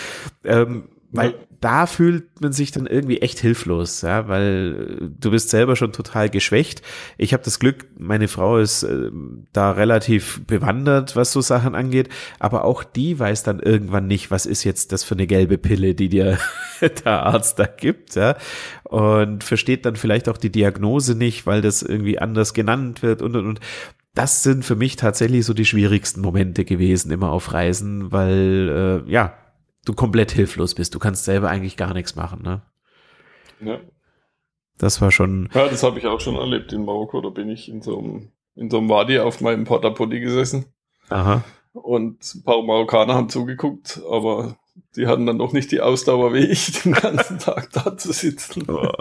Ähm, 0.44 0.90
weil 1.12 1.36
da 1.60 1.88
fühlt 1.88 2.40
man 2.40 2.54
sich 2.54 2.72
dann 2.72 2.86
irgendwie 2.86 3.22
echt 3.22 3.40
hilflos, 3.40 4.02
ja, 4.02 4.28
weil 4.28 5.00
äh, 5.02 5.10
du 5.20 5.32
bist 5.32 5.50
selber 5.50 5.76
schon 5.76 5.92
total 5.92 6.30
geschwächt. 6.30 6.82
Ich 7.18 7.34
habe 7.34 7.44
das 7.44 7.60
Glück, 7.60 7.88
meine 7.98 8.28
Frau 8.28 8.58
ist 8.58 8.84
äh, 8.84 9.12
da 9.52 9.72
relativ 9.72 10.42
bewandert, 10.46 11.16
was 11.16 11.34
so 11.34 11.42
Sachen 11.42 11.76
angeht, 11.76 12.10
aber 12.40 12.64
auch 12.64 12.84
die 12.84 13.20
weiß 13.20 13.44
dann 13.44 13.60
irgendwann 13.60 14.08
nicht, 14.08 14.32
was 14.32 14.46
ist 14.46 14.64
jetzt 14.64 14.92
das 14.92 15.04
für 15.04 15.16
eine 15.16 15.28
gelbe 15.28 15.58
Pille, 15.58 15.96
die 15.96 16.10
dir 16.10 16.38
der 16.82 17.24
Arzt 17.24 17.60
da 17.60 17.66
gibt, 17.66 18.16
ja, 18.16 18.38
und 18.84 19.44
versteht 19.44 19.86
dann 19.86 19.96
vielleicht 19.96 20.30
auch 20.30 20.38
die 20.38 20.52
Diagnose 20.52 21.16
nicht, 21.16 21.46
weil 21.46 21.62
das 21.62 21.82
irgendwie 21.82 22.20
anders 22.20 22.54
genannt 22.54 23.02
wird 23.02 23.22
und 23.22 23.36
und 23.36 23.46
und. 23.46 23.60
Das 24.16 24.44
sind 24.44 24.66
für 24.66 24.76
mich 24.76 24.96
tatsächlich 24.96 25.46
so 25.46 25.54
die 25.54 25.66
schwierigsten 25.66 26.22
Momente 26.22 26.66
gewesen, 26.66 27.12
immer 27.12 27.32
auf 27.32 27.54
Reisen, 27.54 28.12
weil 28.12 29.04
äh, 29.08 29.12
ja, 29.12 29.34
du 29.90 29.94
komplett 29.94 30.32
hilflos 30.32 30.76
bist. 30.76 30.94
Du 30.96 31.00
kannst 31.00 31.26
selber 31.26 31.50
eigentlich 31.50 31.76
gar 31.76 31.94
nichts 31.94 32.16
machen, 32.16 32.42
ne? 32.44 32.62
Ja. 33.60 33.80
Das 34.78 35.02
war 35.02 35.12
schon. 35.12 35.50
Ja, 35.54 35.68
das 35.68 35.84
habe 35.84 36.00
ich 36.00 36.06
auch 36.06 36.22
schon 36.22 36.36
erlebt 36.36 36.72
in 36.72 36.86
Marokko. 36.86 37.20
Da 37.22 37.30
bin 37.30 37.50
ich 37.50 37.68
in 37.68 37.82
so 37.82 38.00
einem, 38.00 38.32
in 38.56 38.70
so 38.70 38.78
einem 38.78 38.90
Wadi 38.90 39.20
auf 39.20 39.42
meinem 39.42 39.66
Porta 39.66 39.90
gesessen. 39.90 40.66
Aha. 41.10 41.44
Und 41.74 42.36
ein 42.36 42.44
paar 42.44 42.64
Marokkaner 42.64 43.16
haben 43.16 43.30
zugeguckt, 43.30 44.02
aber 44.10 44.58
die 44.96 45.08
hatten 45.08 45.26
dann 45.26 45.38
noch 45.38 45.54
nicht 45.54 45.72
die 45.72 45.82
Ausdauer 45.82 46.34
wie 46.34 46.46
ich, 46.46 46.72
den 46.84 46.94
ganzen 46.94 47.40
Tag 47.40 47.72
da 47.74 47.98
zu 47.98 48.14
sitzen. 48.14 48.66
ja, 48.70 48.92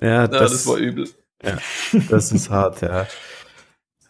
ja, 0.00 0.26
das 0.28 0.66
war 0.66 0.76
übel. 0.76 1.08
Ja, 1.42 1.58
das 2.08 2.32
ist 2.32 2.50
hart, 2.50 2.82
ja. 2.82 3.06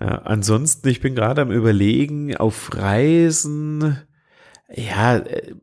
ja. 0.00 0.06
Ansonsten, 0.22 0.88
ich 0.88 1.00
bin 1.00 1.14
gerade 1.14 1.42
am 1.42 1.50
überlegen, 1.50 2.36
auf 2.36 2.70
Reisen, 2.74 3.98
ja, 4.74 5.16
äh, 5.16 5.54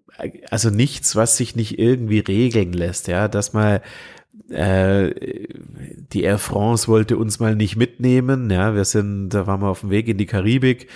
also 0.49 0.69
nichts, 0.69 1.15
was 1.15 1.37
sich 1.37 1.55
nicht 1.55 1.79
irgendwie 1.79 2.19
regeln 2.19 2.73
lässt, 2.73 3.07
ja, 3.07 3.27
dass 3.27 3.53
mal 3.53 3.81
äh, 4.49 5.13
die 6.13 6.23
Air 6.23 6.37
France 6.37 6.87
wollte 6.87 7.17
uns 7.17 7.39
mal 7.39 7.55
nicht 7.55 7.75
mitnehmen, 7.75 8.49
ja, 8.49 8.75
wir 8.75 8.85
sind, 8.85 9.29
da 9.29 9.47
waren 9.47 9.61
wir 9.61 9.69
auf 9.69 9.81
dem 9.81 9.89
Weg 9.89 10.07
in 10.07 10.17
die 10.17 10.25
Karibik 10.25 10.87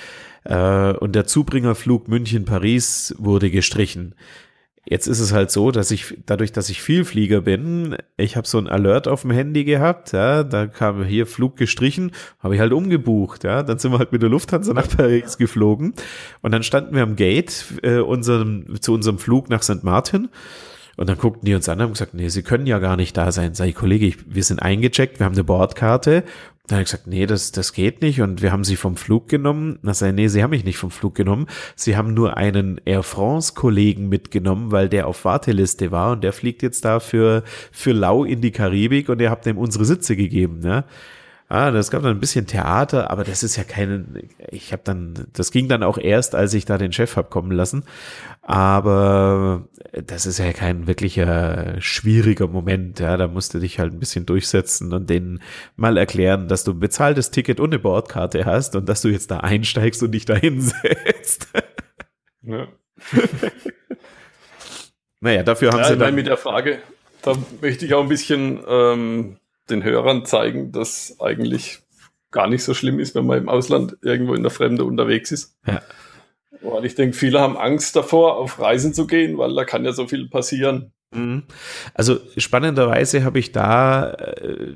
äh, 0.44 0.94
und 0.94 1.14
der 1.14 1.26
Zubringerflug 1.26 2.08
München-Paris 2.08 3.16
wurde 3.18 3.52
gestrichen. 3.52 4.16
Jetzt 4.84 5.06
ist 5.06 5.20
es 5.20 5.32
halt 5.32 5.52
so, 5.52 5.70
dass 5.70 5.92
ich, 5.92 6.18
dadurch, 6.26 6.52
dass 6.52 6.70
ich 6.70 6.82
Vielflieger 6.82 7.42
bin, 7.42 7.96
ich 8.18 8.36
habe 8.36 8.48
so 8.48 8.58
ein 8.58 8.68
Alert 8.68 9.08
auf 9.08 9.22
dem 9.22 9.30
Handy 9.30 9.64
gehabt, 9.64 10.12
ja, 10.12 10.44
da 10.44 10.66
kam 10.66 11.04
hier 11.04 11.28
Flug 11.28 11.56
gestrichen, 11.56 12.12
habe 12.40 12.56
ich 12.56 12.62
halt 12.62 12.74
umgebucht, 12.74 13.44
ja, 13.44 13.62
dann 13.62 13.78
sind 13.78 13.92
wir 13.92 14.00
halt 14.00 14.12
mit 14.12 14.24
der 14.24 14.30
Lufthansa 14.30 14.74
nach 14.74 14.88
Paris 14.90 15.38
geflogen 15.38 15.94
und 16.42 16.52
dann 16.52 16.64
standen 16.64 16.96
wir 16.96 17.04
am 17.04 17.16
Gate 17.16 17.66
äh, 17.84 18.00
unserem, 18.00 18.82
zu 18.82 18.94
unserem 18.94 19.20
Flug 19.20 19.50
nach 19.50 19.62
St. 19.62 19.84
Martin 19.84 20.30
und 20.98 21.10
dann 21.10 21.18
guckten 21.18 21.46
die 21.46 21.56
uns 21.56 21.68
an 21.70 21.80
und 21.80 21.84
haben 21.84 21.94
gesagt, 21.94 22.14
nee, 22.14 22.30
sie 22.30 22.44
können 22.44 22.68
ja 22.68 22.80
gar 22.80 22.96
nicht 22.96 23.16
da 23.18 23.32
sein. 23.32 23.54
Sag 23.54 23.68
ich, 23.68 23.76
Kollege, 23.76 24.06
ich, 24.06 24.18
wir 24.34 24.44
sind 24.44 24.62
eingecheckt, 24.62 25.20
wir 25.20 25.26
haben 25.26 25.34
eine 25.34 25.44
Bordkarte 25.44 26.24
dann 26.72 26.78
habe 26.78 26.84
ich 26.84 26.92
gesagt, 26.92 27.08
nee, 27.08 27.26
das, 27.26 27.52
das 27.52 27.74
geht 27.74 28.02
nicht. 28.02 28.22
Und 28.22 28.42
wir 28.42 28.52
haben 28.52 28.64
sie 28.64 28.78
vom 28.78 28.96
Flug 28.96 29.28
genommen. 29.28 29.80
Na, 29.82 29.94
sei, 29.94 30.12
nee, 30.12 30.28
sie 30.28 30.42
haben 30.42 30.52
mich 30.52 30.64
nicht 30.64 30.78
vom 30.78 30.90
Flug 30.90 31.16
genommen. 31.16 31.48
Sie 31.76 31.98
haben 31.98 32.14
nur 32.14 32.38
einen 32.38 32.80
Air 32.86 33.04
France-Kollegen 33.04 34.08
mitgenommen, 34.08 34.72
weil 34.72 34.88
der 34.88 35.08
auf 35.08 35.26
Warteliste 35.26 35.92
war 35.92 36.14
und 36.14 36.24
der 36.24 36.32
fliegt 36.32 36.62
jetzt 36.62 36.86
da 36.86 37.02
für, 37.02 37.44
für 37.72 37.92
Lau 37.92 38.24
in 38.24 38.40
die 38.40 38.52
Karibik 38.52 39.10
und 39.10 39.20
ihr 39.20 39.30
habt 39.30 39.46
ihm 39.48 39.58
unsere 39.58 39.84
Sitze 39.84 40.16
gegeben, 40.16 40.60
ne? 40.60 40.86
Ah, 41.54 41.70
das 41.70 41.92
gab 41.92 42.02
dann 42.02 42.16
ein 42.16 42.22
bisschen 42.22 42.48
Theater, 42.48 43.12
aber 43.12 43.26
das 43.26 43.44
ist 43.44 43.58
ja 43.58 43.66
kein, 43.66 44.30
ich 44.52 44.72
habe 44.72 44.84
dann, 44.86 45.28
das 45.34 45.52
ging 45.52 45.68
dann 45.68 45.84
auch 45.84 45.98
erst, 45.98 46.34
als 46.34 46.54
ich 46.54 46.64
da 46.64 46.78
den 46.78 46.94
Chef 46.94 47.18
hab 47.18 47.30
kommen 47.30 47.52
lassen. 47.52 47.84
Aber 48.42 49.68
das 49.92 50.26
ist 50.26 50.40
ja 50.40 50.54
kein 50.54 50.88
wirklicher 50.88 51.76
schwieriger 51.82 52.48
Moment. 52.48 53.02
Ja, 53.02 53.18
da 53.18 53.28
musst 53.28 53.54
du 53.54 53.60
dich 53.60 53.80
halt 53.80 53.92
ein 53.92 54.00
bisschen 54.00 54.26
durchsetzen 54.26 54.94
und 54.94 55.10
denen 55.10 55.42
mal 55.76 55.98
erklären, 55.98 56.48
dass 56.48 56.64
du 56.64 56.72
ein 56.72 56.80
bezahltes 56.80 57.32
Ticket 57.32 57.60
und 57.60 57.74
eine 57.74 57.80
Bordkarte 57.80 58.46
hast 58.46 58.78
und 58.78 58.88
dass 58.88 59.02
du 59.02 59.10
jetzt 59.10 59.30
da 59.30 59.42
einsteigst 59.42 60.02
und 60.04 60.12
dich 60.12 60.24
da 60.24 60.36
hinsetzt. 60.36 61.50
Ja. 62.44 62.68
naja, 65.20 65.44
dafür 65.44 65.72
haben 65.74 65.80
ja, 65.80 65.90
sie 65.90 65.98
dann. 65.98 66.16
Mit 66.16 66.26
der 66.26 66.38
Frage, 66.38 66.80
da 67.22 67.36
möchte 67.62 67.86
ich 67.86 67.94
auch 67.94 68.02
ein 68.02 68.10
bisschen 68.10 68.60
ähm, 68.68 69.38
den 69.70 69.84
Hörern 69.84 70.26
zeigen, 70.26 70.72
dass 70.72 71.18
eigentlich 71.20 71.80
gar 72.32 72.48
nicht 72.48 72.64
so 72.64 72.74
schlimm 72.74 73.00
ist, 73.00 73.14
wenn 73.14 73.26
man 73.26 73.38
im 73.38 73.50
Ausland 73.50 73.98
irgendwo 74.02 74.34
in 74.34 74.44
der 74.44 74.52
Fremde 74.52 74.86
unterwegs 74.86 75.32
ist. 75.32 75.58
Ja. 75.66 75.82
Weil 76.62 76.86
ich 76.86 76.96
denke, 76.96 77.16
viele 77.16 77.40
haben 77.40 77.58
Angst 77.58 77.96
davor, 77.96 78.38
auf 78.38 78.60
Reisen 78.60 78.94
zu 78.94 79.08
gehen, 79.08 79.38
weil 79.38 79.54
da 79.56 79.66
kann 79.66 79.86
ja 79.86 79.94
so 79.94 80.08
viel 80.08 80.30
passieren. 80.30 80.92
Mhm. 81.14 81.44
Also 81.94 82.20
spannenderweise 82.38 83.26
habe 83.26 83.40
ich 83.40 83.52
da 83.52 84.12
äh, 84.12 84.76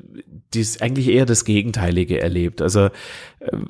dies 0.53 0.81
eigentlich 0.81 1.07
eher 1.07 1.25
das 1.25 1.45
Gegenteilige 1.45 2.19
erlebt. 2.19 2.61
Also 2.61 2.87
äh, 2.87 2.89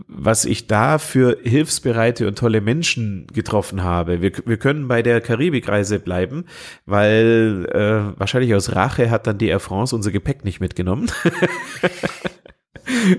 was 0.08 0.46
ich 0.46 0.66
da 0.66 0.98
für 0.98 1.38
hilfsbereite 1.44 2.28
und 2.28 2.40
tolle 2.40 2.62
Menschen 2.62 3.28
getroffen 3.32 3.84
habe. 3.84 4.22
Wir, 4.22 4.32
wir 4.46 4.58
können 4.58 4.88
bei 4.88 5.04
der 5.04 5.22
Karibikreise 5.22 6.00
bleiben, 6.00 6.46
weil 6.88 7.68
äh, 7.72 8.20
wahrscheinlich 8.20 8.56
aus 8.56 8.76
Rache 8.76 9.12
hat 9.12 9.28
dann 9.28 9.38
die 9.38 9.48
Air 9.48 9.60
France 9.60 9.96
unser 9.96 10.12
Gepäck 10.12 10.44
nicht 10.44 10.60
mitgenommen. 10.60 11.12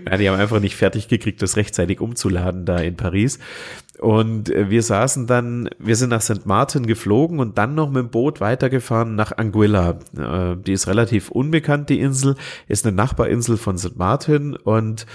ja, 0.09 0.17
die 0.17 0.29
haben 0.29 0.39
einfach 0.39 0.61
nicht 0.61 0.77
fertig 0.77 1.09
gekriegt, 1.09 1.43
das 1.43 1.57
rechtzeitig 1.57 2.01
umzuladen 2.01 2.65
da 2.65 2.79
in 2.79 2.97
Paris. 2.97 3.39
Und 3.99 4.51
äh, 4.51 4.71
wir 4.71 4.83
saßen 4.83 5.27
dann, 5.27 5.69
wir 5.79 5.97
sind 5.97 6.11
nach 6.11 6.21
St. 6.21 6.47
Martin 6.47 6.87
geflogen 6.87 7.39
und 7.39 7.59
dann 7.59 7.75
noch 7.75 7.89
mit 7.89 8.03
dem 8.03 8.11
Boot 8.11 8.41
weitergefahren 8.41 9.15
nach 9.15 9.37
Anguilla. 9.37 9.99
Äh, 10.17 10.57
die 10.57 10.73
ist 10.73 10.87
relativ 10.87 11.31
unbekannt, 11.31 11.89
die 11.89 12.01
Insel, 12.01 12.37
ist 12.69 12.87
eine 12.87 12.95
Nachbarinsel 12.95 13.57
von 13.57 13.79
St. 13.79 13.97
Martin 13.97 14.55
und 14.57 15.07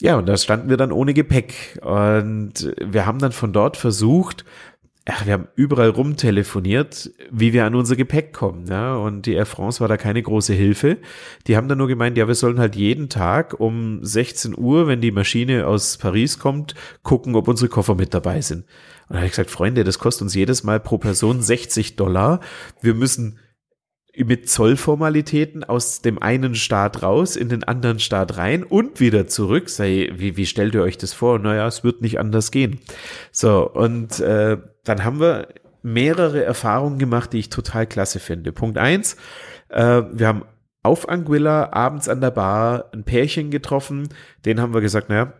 ja, 0.00 0.16
und 0.16 0.26
da 0.26 0.36
standen 0.36 0.68
wir 0.68 0.76
dann 0.76 0.92
ohne 0.92 1.12
Gepäck. 1.12 1.80
Und 1.82 2.72
wir 2.80 3.04
haben 3.04 3.18
dann 3.18 3.32
von 3.32 3.52
dort 3.52 3.76
versucht, 3.76 4.44
ja, 5.08 5.14
wir 5.24 5.32
haben 5.32 5.48
überall 5.54 5.88
rumtelefoniert, 5.88 7.10
wie 7.30 7.54
wir 7.54 7.64
an 7.64 7.74
unser 7.74 7.96
Gepäck 7.96 8.34
kommen. 8.34 8.66
Ja? 8.68 8.94
Und 8.94 9.24
die 9.24 9.32
Air 9.32 9.46
France 9.46 9.80
war 9.80 9.88
da 9.88 9.96
keine 9.96 10.22
große 10.22 10.52
Hilfe. 10.52 10.98
Die 11.46 11.56
haben 11.56 11.66
dann 11.66 11.78
nur 11.78 11.88
gemeint, 11.88 12.18
ja, 12.18 12.28
wir 12.28 12.34
sollen 12.34 12.58
halt 12.58 12.76
jeden 12.76 13.08
Tag 13.08 13.58
um 13.58 14.04
16 14.04 14.56
Uhr, 14.58 14.86
wenn 14.86 15.00
die 15.00 15.10
Maschine 15.10 15.66
aus 15.66 15.96
Paris 15.96 16.38
kommt, 16.38 16.74
gucken, 17.02 17.36
ob 17.36 17.48
unsere 17.48 17.70
Koffer 17.70 17.94
mit 17.94 18.12
dabei 18.12 18.42
sind. 18.42 18.66
Und 19.08 19.14
da 19.14 19.16
habe 19.16 19.26
ich 19.26 19.32
gesagt, 19.32 19.50
Freunde, 19.50 19.82
das 19.82 19.98
kostet 19.98 20.22
uns 20.22 20.34
jedes 20.34 20.62
Mal 20.62 20.78
pro 20.78 20.98
Person 20.98 21.40
60 21.40 21.96
Dollar. 21.96 22.40
Wir 22.82 22.92
müssen 22.92 23.38
mit 24.24 24.48
Zollformalitäten 24.48 25.64
aus 25.64 26.00
dem 26.00 26.20
einen 26.20 26.54
Staat 26.54 27.02
raus 27.02 27.36
in 27.36 27.48
den 27.48 27.64
anderen 27.64 27.98
Staat 27.98 28.36
rein 28.36 28.64
und 28.64 29.00
wieder 29.00 29.26
zurück. 29.26 29.68
Sei, 29.68 30.10
wie, 30.14 30.36
wie 30.36 30.46
stellt 30.46 30.74
ihr 30.74 30.82
euch 30.82 30.98
das 30.98 31.12
vor? 31.12 31.38
Naja, 31.38 31.66
es 31.66 31.84
wird 31.84 32.02
nicht 32.02 32.18
anders 32.18 32.50
gehen. 32.50 32.80
So, 33.32 33.68
und 33.68 34.20
äh, 34.20 34.58
dann 34.84 35.04
haben 35.04 35.20
wir 35.20 35.48
mehrere 35.82 36.44
Erfahrungen 36.44 36.98
gemacht, 36.98 37.32
die 37.32 37.38
ich 37.38 37.50
total 37.50 37.86
klasse 37.86 38.18
finde. 38.18 38.52
Punkt 38.52 38.78
eins, 38.78 39.16
äh, 39.68 40.02
wir 40.12 40.26
haben 40.26 40.44
auf 40.82 41.08
Anguilla 41.08 41.72
abends 41.72 42.08
an 42.08 42.20
der 42.20 42.30
Bar 42.30 42.90
ein 42.92 43.04
Pärchen 43.04 43.50
getroffen, 43.50 44.08
den 44.44 44.60
haben 44.60 44.74
wir 44.74 44.80
gesagt, 44.80 45.08
naja, 45.08 45.34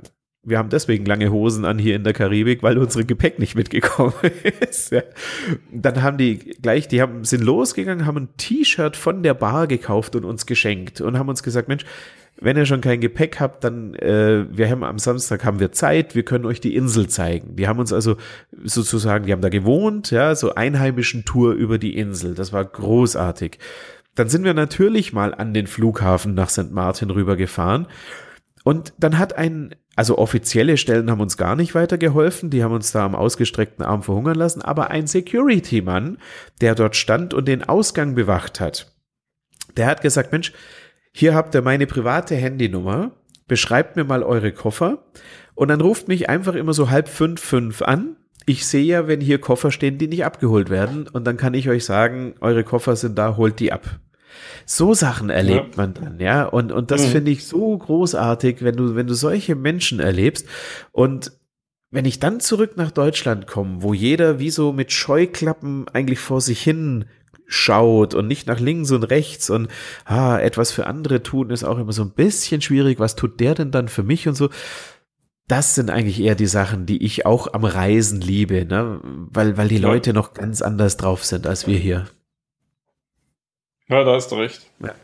wir 0.49 0.59
haben 0.59 0.69
deswegen 0.69 1.05
lange 1.05 1.31
Hosen 1.31 1.65
an 1.65 1.79
hier 1.79 1.97
in 1.97 2.05
der 2.05 2.13
Karibik, 2.13 2.63
weil 2.63 2.79
unsere 2.79 3.05
Gepäck 3.05 3.39
nicht 3.39 3.55
mitgekommen 3.55 4.15
ist. 4.69 4.93
Ja. 4.93 5.03
Dann 5.73 6.03
haben 6.03 6.19
die 6.19 6.39
gleich, 6.39 6.89
die 6.89 7.01
haben, 7.03 7.25
sind 7.25 7.43
losgegangen, 7.43 8.07
haben 8.07 8.17
ein 8.17 8.29
T-Shirt 8.37 8.97
von 8.97 9.23
der 9.23 9.35
Bar 9.35 9.67
gekauft 9.67 10.17
und 10.17 10.25
uns 10.25 10.47
geschenkt 10.47 11.01
und 11.01 11.19
haben 11.19 11.29
uns 11.29 11.43
gesagt, 11.43 11.69
Mensch, 11.69 11.85
wenn 12.41 12.57
ihr 12.57 12.67
schon 12.67 12.81
kein 12.81 13.01
Gepäck 13.01 13.41
habt, 13.41 13.65
dann 13.65 13.95
äh, 13.95 14.47
wir 14.51 14.71
haben 14.71 14.85
am 14.85 14.99
Samstag 14.99 15.45
haben 15.45 15.59
wir 15.59 15.73
Zeit, 15.73 16.15
wir 16.15 16.23
können 16.23 16.47
euch 16.47 16.61
die 16.61 16.77
Insel 16.77 17.09
zeigen. 17.09 17.57
Die 17.57 17.67
haben 17.67 17.81
uns 17.81 17.93
also 17.93 18.17
sozusagen, 18.63 19.27
die 19.27 19.33
haben 19.33 19.41
da 19.41 19.49
gewohnt, 19.49 20.11
ja, 20.11 20.35
so 20.35 20.55
einheimischen 20.55 21.25
Tour 21.25 21.53
über 21.55 21.79
die 21.79 21.97
Insel. 21.97 22.35
Das 22.35 22.53
war 22.53 22.65
großartig. 22.65 23.59
Dann 24.15 24.29
sind 24.29 24.45
wir 24.45 24.55
natürlich 24.55 25.13
mal 25.13 25.35
an 25.35 25.55
den 25.55 25.67
Flughafen 25.67 26.35
nach 26.35 26.51
St. 26.51 26.71
Martin 26.71 27.11
rübergefahren. 27.11 27.87
Und 28.65 28.93
dann 28.99 29.19
hat 29.19 29.37
ein, 29.37 29.75
also 29.97 30.19
offizielle 30.19 30.77
Stellen 30.77 31.11
haben 31.11 31.21
uns 31.21 31.37
gar 31.37 31.57
nicht 31.57 31.75
weitergeholfen, 31.75 32.51
die 32.51 32.63
haben 32.63 32.75
uns 32.75 32.93
da 32.93 33.05
am 33.05 33.15
ausgestreckten 33.15 33.85
Arm 33.85 34.03
verhungern 34.03 34.37
lassen, 34.37 34.63
aber 34.63 34.91
ein 34.91 35.07
Security-Mann, 35.07 36.19
der 36.61 36.75
dort 36.75 36.97
stand 36.97 37.35
und 37.35 37.49
den 37.49 37.65
Ausgang 37.65 38.15
bewacht 38.15 38.61
hat, 38.61 38.93
der 39.77 39.87
hat 39.87 40.03
gesagt, 40.03 40.33
Mensch, 40.33 40.53
hier 41.13 41.35
habt 41.35 41.55
ihr 41.55 41.63
meine 41.63 41.87
private 41.87 42.35
Handynummer, 42.35 43.13
beschreibt 43.47 43.97
mir 43.97 44.05
mal 44.05 44.23
eure 44.23 44.53
Koffer. 44.53 45.05
Und 45.55 45.69
dann 45.69 45.81
ruft 45.81 46.07
mich 46.07 46.29
einfach 46.29 46.55
immer 46.55 46.75
so 46.75 46.91
halb 46.91 47.09
fünf, 47.09 47.41
fünf 47.41 47.83
an. 47.83 48.17
Ich 48.47 48.67
sehe 48.67 48.85
ja, 48.85 49.09
wenn 49.09 49.21
hier 49.21 49.41
Koffer 49.41 49.73
stehen, 49.73 49.99
die 49.99 50.07
nicht 50.07 50.25
abgeholt 50.25 50.71
werden. 50.71 51.09
Und 51.09 51.27
dann 51.27 51.37
kann 51.37 51.55
ich 51.55 51.69
euch 51.69 51.85
sagen, 51.85 52.35
eure 52.41 52.63
Koffer 52.63 52.95
sind 52.95 53.19
da, 53.19 53.37
holt 53.37 53.59
die 53.59 53.73
ab. 53.73 53.99
So 54.67 54.95
Sachen 54.95 55.31
erlebt 55.31 55.77
ja. 55.77 55.83
man 55.83 55.95
dann, 55.95 56.21
ja. 56.21 56.45
Und, 56.45 56.73
und 56.73 56.91
das 56.91 57.07
mhm. 57.07 57.11
finde 57.11 57.31
ich 57.31 57.47
so 57.47 57.77
großartig, 57.77 58.63
wenn 58.63 58.77
du, 58.77 58.95
wenn 58.95 59.07
du 59.07 59.15
solche 59.15 59.55
Menschen 59.55 60.01
erlebst. 60.01 60.47
Und 60.93 61.33
wenn 61.91 62.05
ich 62.05 62.21
dann 62.21 62.41
zurück 62.41 62.77
nach 62.77 62.91
Deutschland 62.91 63.47
komme, 63.47 63.83
wo 63.83 63.95
jeder 63.95 64.39
wie 64.39 64.51
so 64.51 64.73
mit 64.73 64.93
Scheuklappen 64.93 65.87
eigentlich 65.89 66.19
vor 66.19 66.41
sich 66.41 66.61
hin 66.63 67.07
schaut 67.47 68.15
und 68.15 68.29
nicht 68.29 68.47
nach 68.47 68.61
links 68.61 68.91
und 68.91 69.05
rechts 69.05 69.49
und 69.49 69.69
ah, 70.05 70.39
etwas 70.39 70.71
für 70.71 70.87
andere 70.87 71.23
tun 71.23 71.49
ist 71.49 71.65
auch 71.65 71.79
immer 71.79 71.93
so 71.93 72.03
ein 72.03 72.11
bisschen 72.11 72.61
schwierig. 72.61 72.99
Was 72.99 73.17
tut 73.17 73.41
der 73.41 73.55
denn 73.55 73.71
dann 73.71 73.89
für 73.89 74.03
mich 74.03 74.29
und 74.29 74.35
so? 74.35 74.51
Das 75.47 75.75
sind 75.75 75.89
eigentlich 75.89 76.21
eher 76.21 76.35
die 76.35 76.47
Sachen, 76.47 76.85
die 76.85 77.03
ich 77.03 77.25
auch 77.25 77.55
am 77.55 77.65
Reisen 77.65 78.21
liebe, 78.21 78.67
ne? 78.67 79.01
weil, 79.03 79.57
weil 79.57 79.69
die 79.69 79.79
Leute 79.79 80.13
noch 80.13 80.35
ganz 80.35 80.61
anders 80.61 80.99
drauf 80.99 81.25
sind 81.25 81.47
als 81.47 81.67
wir 81.67 81.79
hier. 81.79 82.07
Ja, 83.89 84.05
da 84.05 84.15
hast 84.15 84.31
du 84.31 84.37
recht. 84.37 84.63
Ja. 84.81 84.95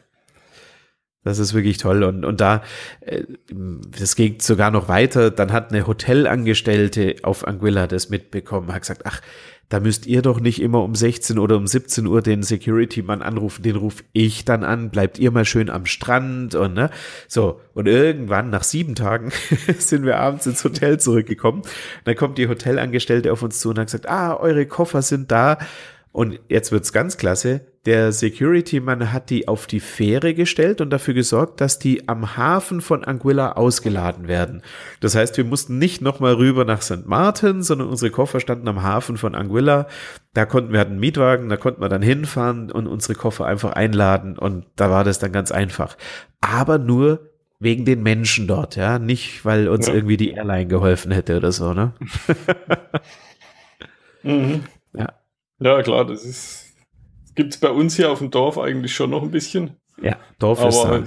Das 1.24 1.38
ist 1.38 1.54
wirklich 1.54 1.78
toll. 1.78 2.04
Und, 2.04 2.24
und 2.24 2.40
da, 2.40 2.62
äh, 3.00 3.24
das 3.98 4.14
geht 4.14 4.42
sogar 4.42 4.70
noch 4.70 4.88
weiter. 4.88 5.30
Dann 5.30 5.52
hat 5.52 5.72
eine 5.72 5.86
Hotelangestellte 5.86 7.16
auf 7.22 7.46
Anguilla 7.46 7.86
das 7.86 8.10
mitbekommen, 8.10 8.72
hat 8.72 8.82
gesagt, 8.82 9.06
ach, 9.06 9.22
da 9.70 9.80
müsst 9.80 10.06
ihr 10.06 10.20
doch 10.20 10.40
nicht 10.40 10.60
immer 10.60 10.82
um 10.82 10.94
16 10.94 11.38
oder 11.38 11.56
um 11.56 11.66
17 11.66 12.06
Uhr 12.06 12.20
den 12.20 12.42
Security-Mann 12.42 13.22
anrufen, 13.22 13.62
den 13.62 13.76
ruf 13.76 14.04
ich 14.12 14.44
dann 14.44 14.62
an, 14.62 14.90
bleibt 14.90 15.18
ihr 15.18 15.30
mal 15.30 15.46
schön 15.46 15.70
am 15.70 15.86
Strand 15.86 16.54
und 16.54 16.74
ne, 16.74 16.90
so. 17.28 17.60
Und 17.72 17.88
irgendwann, 17.88 18.50
nach 18.50 18.62
sieben 18.62 18.94
Tagen, 18.94 19.32
sind 19.78 20.04
wir 20.04 20.18
abends 20.18 20.46
ins 20.46 20.62
Hotel 20.62 21.00
zurückgekommen. 21.00 21.62
Dann 22.04 22.14
kommt 22.14 22.36
die 22.36 22.48
Hotelangestellte 22.48 23.32
auf 23.32 23.42
uns 23.42 23.58
zu 23.58 23.70
und 23.70 23.78
hat 23.78 23.86
gesagt, 23.86 24.08
ah, 24.08 24.36
eure 24.36 24.66
Koffer 24.66 25.00
sind 25.00 25.30
da. 25.30 25.58
Und 26.12 26.38
jetzt 26.48 26.70
wird's 26.70 26.92
ganz 26.92 27.16
klasse. 27.16 27.62
Der 27.86 28.12
Security-Mann 28.12 29.12
hat 29.12 29.28
die 29.28 29.46
auf 29.46 29.66
die 29.66 29.80
Fähre 29.80 30.32
gestellt 30.32 30.80
und 30.80 30.88
dafür 30.88 31.12
gesorgt, 31.12 31.60
dass 31.60 31.78
die 31.78 32.08
am 32.08 32.36
Hafen 32.36 32.80
von 32.80 33.04
Anguilla 33.04 33.52
ausgeladen 33.52 34.26
werden. 34.26 34.62
Das 35.00 35.14
heißt, 35.14 35.36
wir 35.36 35.44
mussten 35.44 35.78
nicht 35.78 36.00
nochmal 36.00 36.34
rüber 36.34 36.64
nach 36.64 36.80
St. 36.80 37.06
Martin, 37.06 37.62
sondern 37.62 37.88
unsere 37.88 38.10
Koffer 38.10 38.40
standen 38.40 38.68
am 38.68 38.82
Hafen 38.82 39.18
von 39.18 39.34
Anguilla. 39.34 39.86
Da 40.32 40.46
konnten 40.46 40.72
wir 40.72 40.80
hatten 40.80 40.92
einen 40.92 41.00
Mietwagen, 41.00 41.50
da 41.50 41.58
konnten 41.58 41.82
wir 41.82 41.90
dann 41.90 42.00
hinfahren 42.00 42.70
und 42.70 42.86
unsere 42.86 43.14
Koffer 43.14 43.44
einfach 43.44 43.72
einladen 43.72 44.38
und 44.38 44.64
da 44.76 44.90
war 44.90 45.04
das 45.04 45.18
dann 45.18 45.32
ganz 45.32 45.52
einfach. 45.52 45.98
Aber 46.40 46.78
nur 46.78 47.30
wegen 47.60 47.84
den 47.84 48.02
Menschen 48.02 48.46
dort, 48.46 48.76
ja, 48.76 48.98
nicht 48.98 49.44
weil 49.44 49.68
uns 49.68 49.88
ja. 49.88 49.94
irgendwie 49.94 50.16
die 50.16 50.30
Airline 50.30 50.66
geholfen 50.66 51.12
hätte 51.12 51.36
oder 51.36 51.52
so, 51.52 51.74
ne? 51.74 51.92
mhm. 54.22 54.64
Ja. 54.94 55.12
Ja, 55.60 55.82
klar, 55.82 56.06
das 56.06 56.24
ist 56.24 56.63
gibt 57.34 57.54
es 57.54 57.60
bei 57.60 57.70
uns 57.70 57.96
hier 57.96 58.10
auf 58.10 58.18
dem 58.18 58.30
Dorf 58.30 58.58
eigentlich 58.58 58.94
schon 58.94 59.10
noch 59.10 59.22
ein 59.22 59.30
bisschen. 59.30 59.76
Ja, 60.00 60.16
Dorf 60.38 60.60
Aber 60.60 60.68
ist 60.68 60.84
da. 60.84 61.04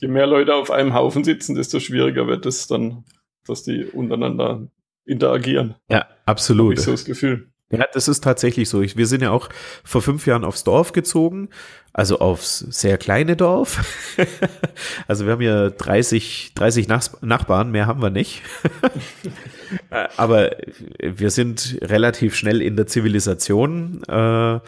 je 0.00 0.08
mehr 0.08 0.26
Leute 0.26 0.54
auf 0.54 0.70
einem 0.70 0.94
Haufen 0.94 1.24
sitzen, 1.24 1.54
desto 1.54 1.80
schwieriger 1.80 2.26
wird 2.26 2.46
es 2.46 2.66
dann, 2.66 3.04
dass 3.46 3.62
die 3.62 3.84
untereinander 3.84 4.68
interagieren. 5.04 5.76
Ja, 5.88 6.06
absolut. 6.26 6.72
Hab 6.72 6.78
ich 6.78 6.84
so 6.84 6.90
das 6.92 7.04
Gefühl. 7.04 7.48
Ja, 7.70 7.84
das 7.92 8.06
ist 8.06 8.22
tatsächlich 8.22 8.68
so. 8.68 8.80
wir 8.80 9.06
sind 9.06 9.22
ja 9.22 9.32
auch 9.32 9.48
vor 9.82 10.00
fünf 10.00 10.24
Jahren 10.26 10.44
aufs 10.44 10.62
Dorf 10.62 10.92
gezogen, 10.92 11.48
also 11.92 12.20
aufs 12.20 12.60
sehr 12.60 12.96
kleine 12.96 13.34
Dorf. 13.34 13.84
also 15.08 15.26
wir 15.26 15.32
haben 15.32 15.40
ja 15.40 15.70
30, 15.70 16.52
30 16.54 16.86
Nachbarn, 16.86 17.72
mehr 17.72 17.86
haben 17.86 18.02
wir 18.02 18.10
nicht. 18.10 18.42
Aber 20.16 20.52
wir 21.00 21.30
sind 21.30 21.78
relativ 21.82 22.36
schnell 22.36 22.62
in 22.62 22.76
der 22.76 22.86
Zivilisation, 22.86 24.04
äh, 24.04 24.60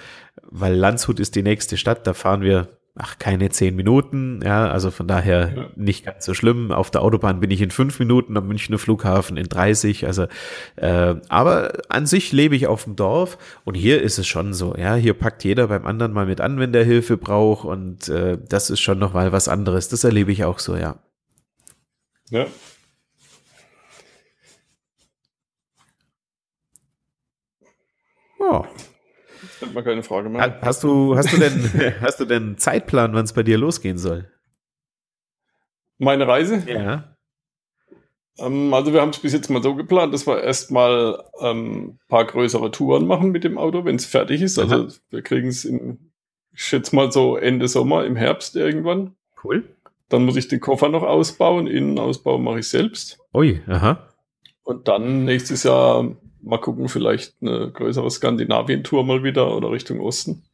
weil 0.50 0.74
Landshut 0.74 1.20
ist 1.20 1.34
die 1.34 1.42
nächste 1.42 1.76
Stadt, 1.76 2.06
da 2.06 2.14
fahren 2.14 2.42
wir 2.42 2.68
ach, 2.98 3.18
keine 3.18 3.48
zehn 3.50 3.76
Minuten, 3.76 4.40
ja, 4.44 4.68
also 4.68 4.90
von 4.90 5.06
daher 5.06 5.52
ja. 5.56 5.70
nicht 5.76 6.04
ganz 6.04 6.24
so 6.24 6.34
schlimm. 6.34 6.72
Auf 6.72 6.90
der 6.90 7.02
Autobahn 7.02 7.40
bin 7.40 7.50
ich 7.50 7.62
in 7.62 7.70
fünf 7.70 7.98
Minuten, 8.00 8.36
am 8.36 8.48
Münchner 8.48 8.78
Flughafen 8.78 9.36
in 9.36 9.48
30, 9.48 10.06
also, 10.06 10.26
äh, 10.76 11.14
aber 11.28 11.72
an 11.88 12.06
sich 12.06 12.32
lebe 12.32 12.56
ich 12.56 12.66
auf 12.66 12.84
dem 12.84 12.96
Dorf 12.96 13.38
und 13.64 13.74
hier 13.74 14.02
ist 14.02 14.18
es 14.18 14.26
schon 14.26 14.52
so, 14.52 14.74
ja, 14.76 14.96
hier 14.96 15.14
packt 15.14 15.44
jeder 15.44 15.68
beim 15.68 15.86
anderen 15.86 16.12
mal 16.12 16.26
mit 16.26 16.40
an, 16.40 16.58
wenn 16.58 16.72
der 16.72 16.84
Hilfe 16.84 17.16
braucht 17.16 17.64
und 17.64 18.08
äh, 18.08 18.36
das 18.48 18.68
ist 18.68 18.80
schon 18.80 18.98
noch 18.98 19.14
mal 19.14 19.32
was 19.32 19.48
anderes. 19.48 19.88
Das 19.88 20.04
erlebe 20.04 20.32
ich 20.32 20.44
auch 20.44 20.58
so, 20.58 20.76
ja. 20.76 20.96
Ja. 22.30 22.46
Oh. 28.40 28.64
Stellt 29.58 29.74
mal 29.74 29.82
keine 29.82 30.04
Frage 30.04 30.28
mehr. 30.28 30.60
Hast 30.62 30.84
du, 30.84 31.16
hast 31.16 31.32
du 31.32 31.36
denn, 31.36 31.94
hast 32.00 32.20
du 32.20 32.24
denn 32.24 32.42
einen 32.44 32.58
Zeitplan, 32.58 33.12
wann 33.12 33.24
es 33.24 33.32
bei 33.32 33.42
dir 33.42 33.58
losgehen 33.58 33.98
soll? 33.98 34.30
Meine 35.98 36.28
Reise? 36.28 36.62
Ja. 36.64 37.16
Ähm, 38.38 38.72
also 38.72 38.92
wir 38.92 39.00
haben 39.00 39.10
es 39.10 39.18
bis 39.18 39.32
jetzt 39.32 39.50
mal 39.50 39.60
so 39.60 39.74
geplant, 39.74 40.14
dass 40.14 40.28
wir 40.28 40.40
erstmal 40.40 41.24
ähm, 41.40 41.98
paar 42.06 42.24
größere 42.24 42.70
Touren 42.70 43.08
machen 43.08 43.32
mit 43.32 43.42
dem 43.42 43.58
Auto, 43.58 43.84
wenn 43.84 43.96
es 43.96 44.06
fertig 44.06 44.42
ist. 44.42 44.60
Also 44.60 44.74
Aha. 44.76 44.88
wir 45.10 45.22
kriegen 45.22 45.48
es 45.48 45.64
in, 45.64 46.12
ich 46.52 46.62
schätze 46.62 46.94
mal 46.94 47.10
so 47.10 47.36
Ende 47.36 47.66
Sommer, 47.66 48.04
im 48.04 48.14
Herbst 48.14 48.54
irgendwann. 48.54 49.16
Cool. 49.42 49.64
Dann 50.08 50.24
muss 50.24 50.36
ich 50.36 50.46
den 50.46 50.60
Koffer 50.60 50.88
noch 50.88 51.02
ausbauen. 51.02 51.66
Innenausbau 51.66 52.38
mache 52.38 52.60
ich 52.60 52.68
selbst. 52.68 53.18
Ui, 53.34 53.60
aha. 53.66 54.08
Und 54.62 54.86
dann 54.86 55.24
nächstes 55.24 55.64
Jahr 55.64 56.16
mal 56.42 56.58
gucken, 56.58 56.88
vielleicht 56.88 57.36
eine 57.40 57.70
größere 57.72 58.10
Skandinavien-Tour 58.10 59.04
mal 59.04 59.22
wieder 59.22 59.56
oder 59.56 59.70
Richtung 59.70 60.00
Osten. 60.00 60.44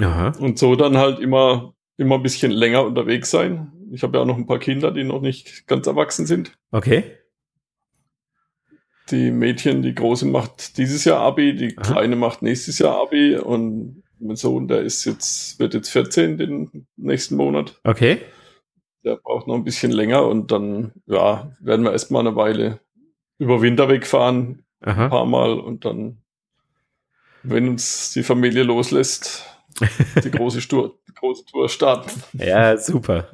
Aha. 0.00 0.32
Und 0.38 0.58
so 0.58 0.76
dann 0.76 0.96
halt 0.96 1.18
immer, 1.18 1.74
immer 1.96 2.16
ein 2.16 2.22
bisschen 2.22 2.50
länger 2.50 2.84
unterwegs 2.84 3.30
sein. 3.30 3.72
Ich 3.90 4.02
habe 4.02 4.16
ja 4.16 4.22
auch 4.22 4.26
noch 4.26 4.38
ein 4.38 4.46
paar 4.46 4.58
Kinder, 4.58 4.90
die 4.90 5.04
noch 5.04 5.20
nicht 5.20 5.66
ganz 5.66 5.86
erwachsen 5.86 6.26
sind. 6.26 6.52
Okay. 6.70 7.04
Die 9.10 9.30
Mädchen, 9.30 9.82
die 9.82 9.94
große 9.94 10.26
macht 10.26 10.78
dieses 10.78 11.04
Jahr 11.04 11.20
Abi, 11.20 11.54
die 11.54 11.76
Aha. 11.76 11.92
kleine 11.92 12.16
macht 12.16 12.40
nächstes 12.40 12.78
Jahr 12.78 13.02
Abi 13.02 13.36
und 13.36 14.02
mein 14.18 14.36
Sohn, 14.36 14.68
der 14.68 14.80
ist 14.80 15.04
jetzt, 15.04 15.58
wird 15.58 15.74
jetzt 15.74 15.90
14 15.90 16.38
den 16.38 16.86
nächsten 16.96 17.36
Monat. 17.36 17.80
Okay. 17.84 18.18
Der 19.04 19.16
braucht 19.16 19.48
noch 19.48 19.56
ein 19.56 19.64
bisschen 19.64 19.90
länger 19.90 20.26
und 20.26 20.52
dann, 20.52 20.92
ja, 21.06 21.52
werden 21.60 21.84
wir 21.84 21.92
erstmal 21.92 22.24
eine 22.24 22.36
Weile 22.36 22.78
über 23.38 23.60
Winter 23.60 23.88
wegfahren, 23.88 24.64
Aha. 24.82 25.04
ein 25.04 25.10
paar 25.10 25.26
Mal 25.26 25.58
und 25.58 25.84
dann, 25.84 26.18
wenn 27.42 27.68
uns 27.68 28.12
die 28.12 28.22
Familie 28.22 28.62
loslässt, 28.62 29.44
die 30.22 30.30
große, 30.30 30.60
Tour, 30.68 30.98
die 31.08 31.14
große 31.14 31.44
Tour 31.46 31.68
starten. 31.68 32.10
Ja, 32.38 32.76
super. 32.76 33.28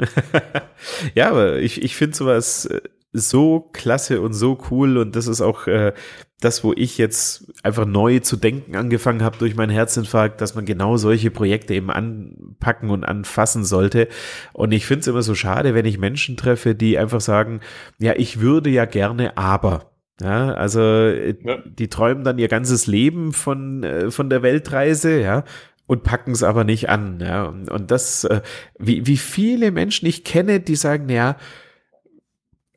ja, 1.15 1.31
aber 1.31 1.59
ich, 1.59 1.83
ich 1.83 1.97
finde 1.97 2.17
sowas 2.17 2.67
äh, 2.67 2.81
so 3.13 3.61
klasse 3.73 4.21
und 4.21 4.35
so 4.35 4.59
cool 4.71 4.99
und 4.99 5.17
das 5.17 5.27
ist 5.27 5.41
auch 5.41 5.67
äh, 5.67 5.93
das, 6.41 6.63
wo 6.63 6.73
ich 6.73 6.99
jetzt 6.99 7.53
einfach 7.65 7.85
neu 7.85 8.21
zu 8.21 8.37
denken 8.37 8.77
angefangen 8.77 9.23
habe 9.23 9.39
durch 9.39 9.57
meinen 9.57 9.71
Herzinfarkt, 9.71 10.41
dass 10.41 10.55
man 10.55 10.67
genau 10.67 10.97
solche 10.97 11.31
Projekte 11.31 11.75
eben 11.75 11.91
anpacken 11.91 12.91
und 12.91 13.05
anfassen 13.05 13.65
sollte. 13.65 14.09
Und 14.53 14.73
ich 14.73 14.87
finde 14.87 15.01
es 15.01 15.07
immer 15.09 15.23
so 15.23 15.35
schade, 15.35 15.75
wenn 15.75 15.87
ich 15.87 15.99
Menschen 15.99 16.37
treffe, 16.37 16.75
die 16.77 16.97
einfach 16.97 17.21
sagen, 17.21 17.61
ja, 17.99 18.15
ich 18.17 18.41
würde 18.41 18.71
ja 18.71 18.85
gerne, 18.85 19.37
aber. 19.37 19.91
Ja, 20.21 20.53
also 20.55 20.81
äh, 20.81 21.37
ja. 21.43 21.59
die 21.65 21.89
träumen 21.89 22.25
dann 22.25 22.39
ihr 22.39 22.49
ganzes 22.49 22.87
Leben 22.87 23.33
von, 23.33 23.85
äh, 23.85 24.11
von 24.11 24.29
der 24.31 24.43
Weltreise, 24.43 25.21
ja, 25.21 25.45
und 25.87 26.03
packen 26.03 26.33
es 26.33 26.43
aber 26.43 26.65
nicht 26.65 26.89
an. 26.89 27.21
Ja. 27.21 27.45
Und, 27.45 27.71
und 27.71 27.91
das, 27.91 28.25
äh, 28.25 28.43
wie, 28.79 29.07
wie 29.07 29.17
viele 29.17 29.71
Menschen 29.71 30.07
ich 30.07 30.25
kenne, 30.25 30.61
die 30.61 30.77
sagen, 30.77 31.09
ja, 31.09 31.37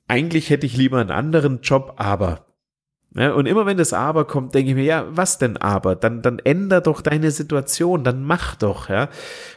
eigentlich 0.08 0.50
hätte 0.50 0.66
ich 0.66 0.78
lieber 0.78 1.00
einen 1.00 1.12
anderen 1.12 1.62
Job, 1.62 1.96
aber. 1.98 2.46
Ja, 3.14 3.34
und 3.34 3.46
immer 3.46 3.66
wenn 3.66 3.78
das 3.78 3.92
Aber 3.92 4.26
kommt, 4.26 4.56
denke 4.56 4.70
ich 4.72 4.76
mir, 4.76 4.86
ja, 4.86 5.06
was 5.10 5.38
denn 5.38 5.58
aber? 5.58 5.96
Dann, 5.98 6.22
dann 6.22 6.40
änder 6.40 6.80
doch 6.80 7.02
deine 7.02 7.32
Situation, 7.32 8.06
dann 8.06 8.24
mach 8.24 8.56
doch, 8.56 8.88
ja. 8.88 9.10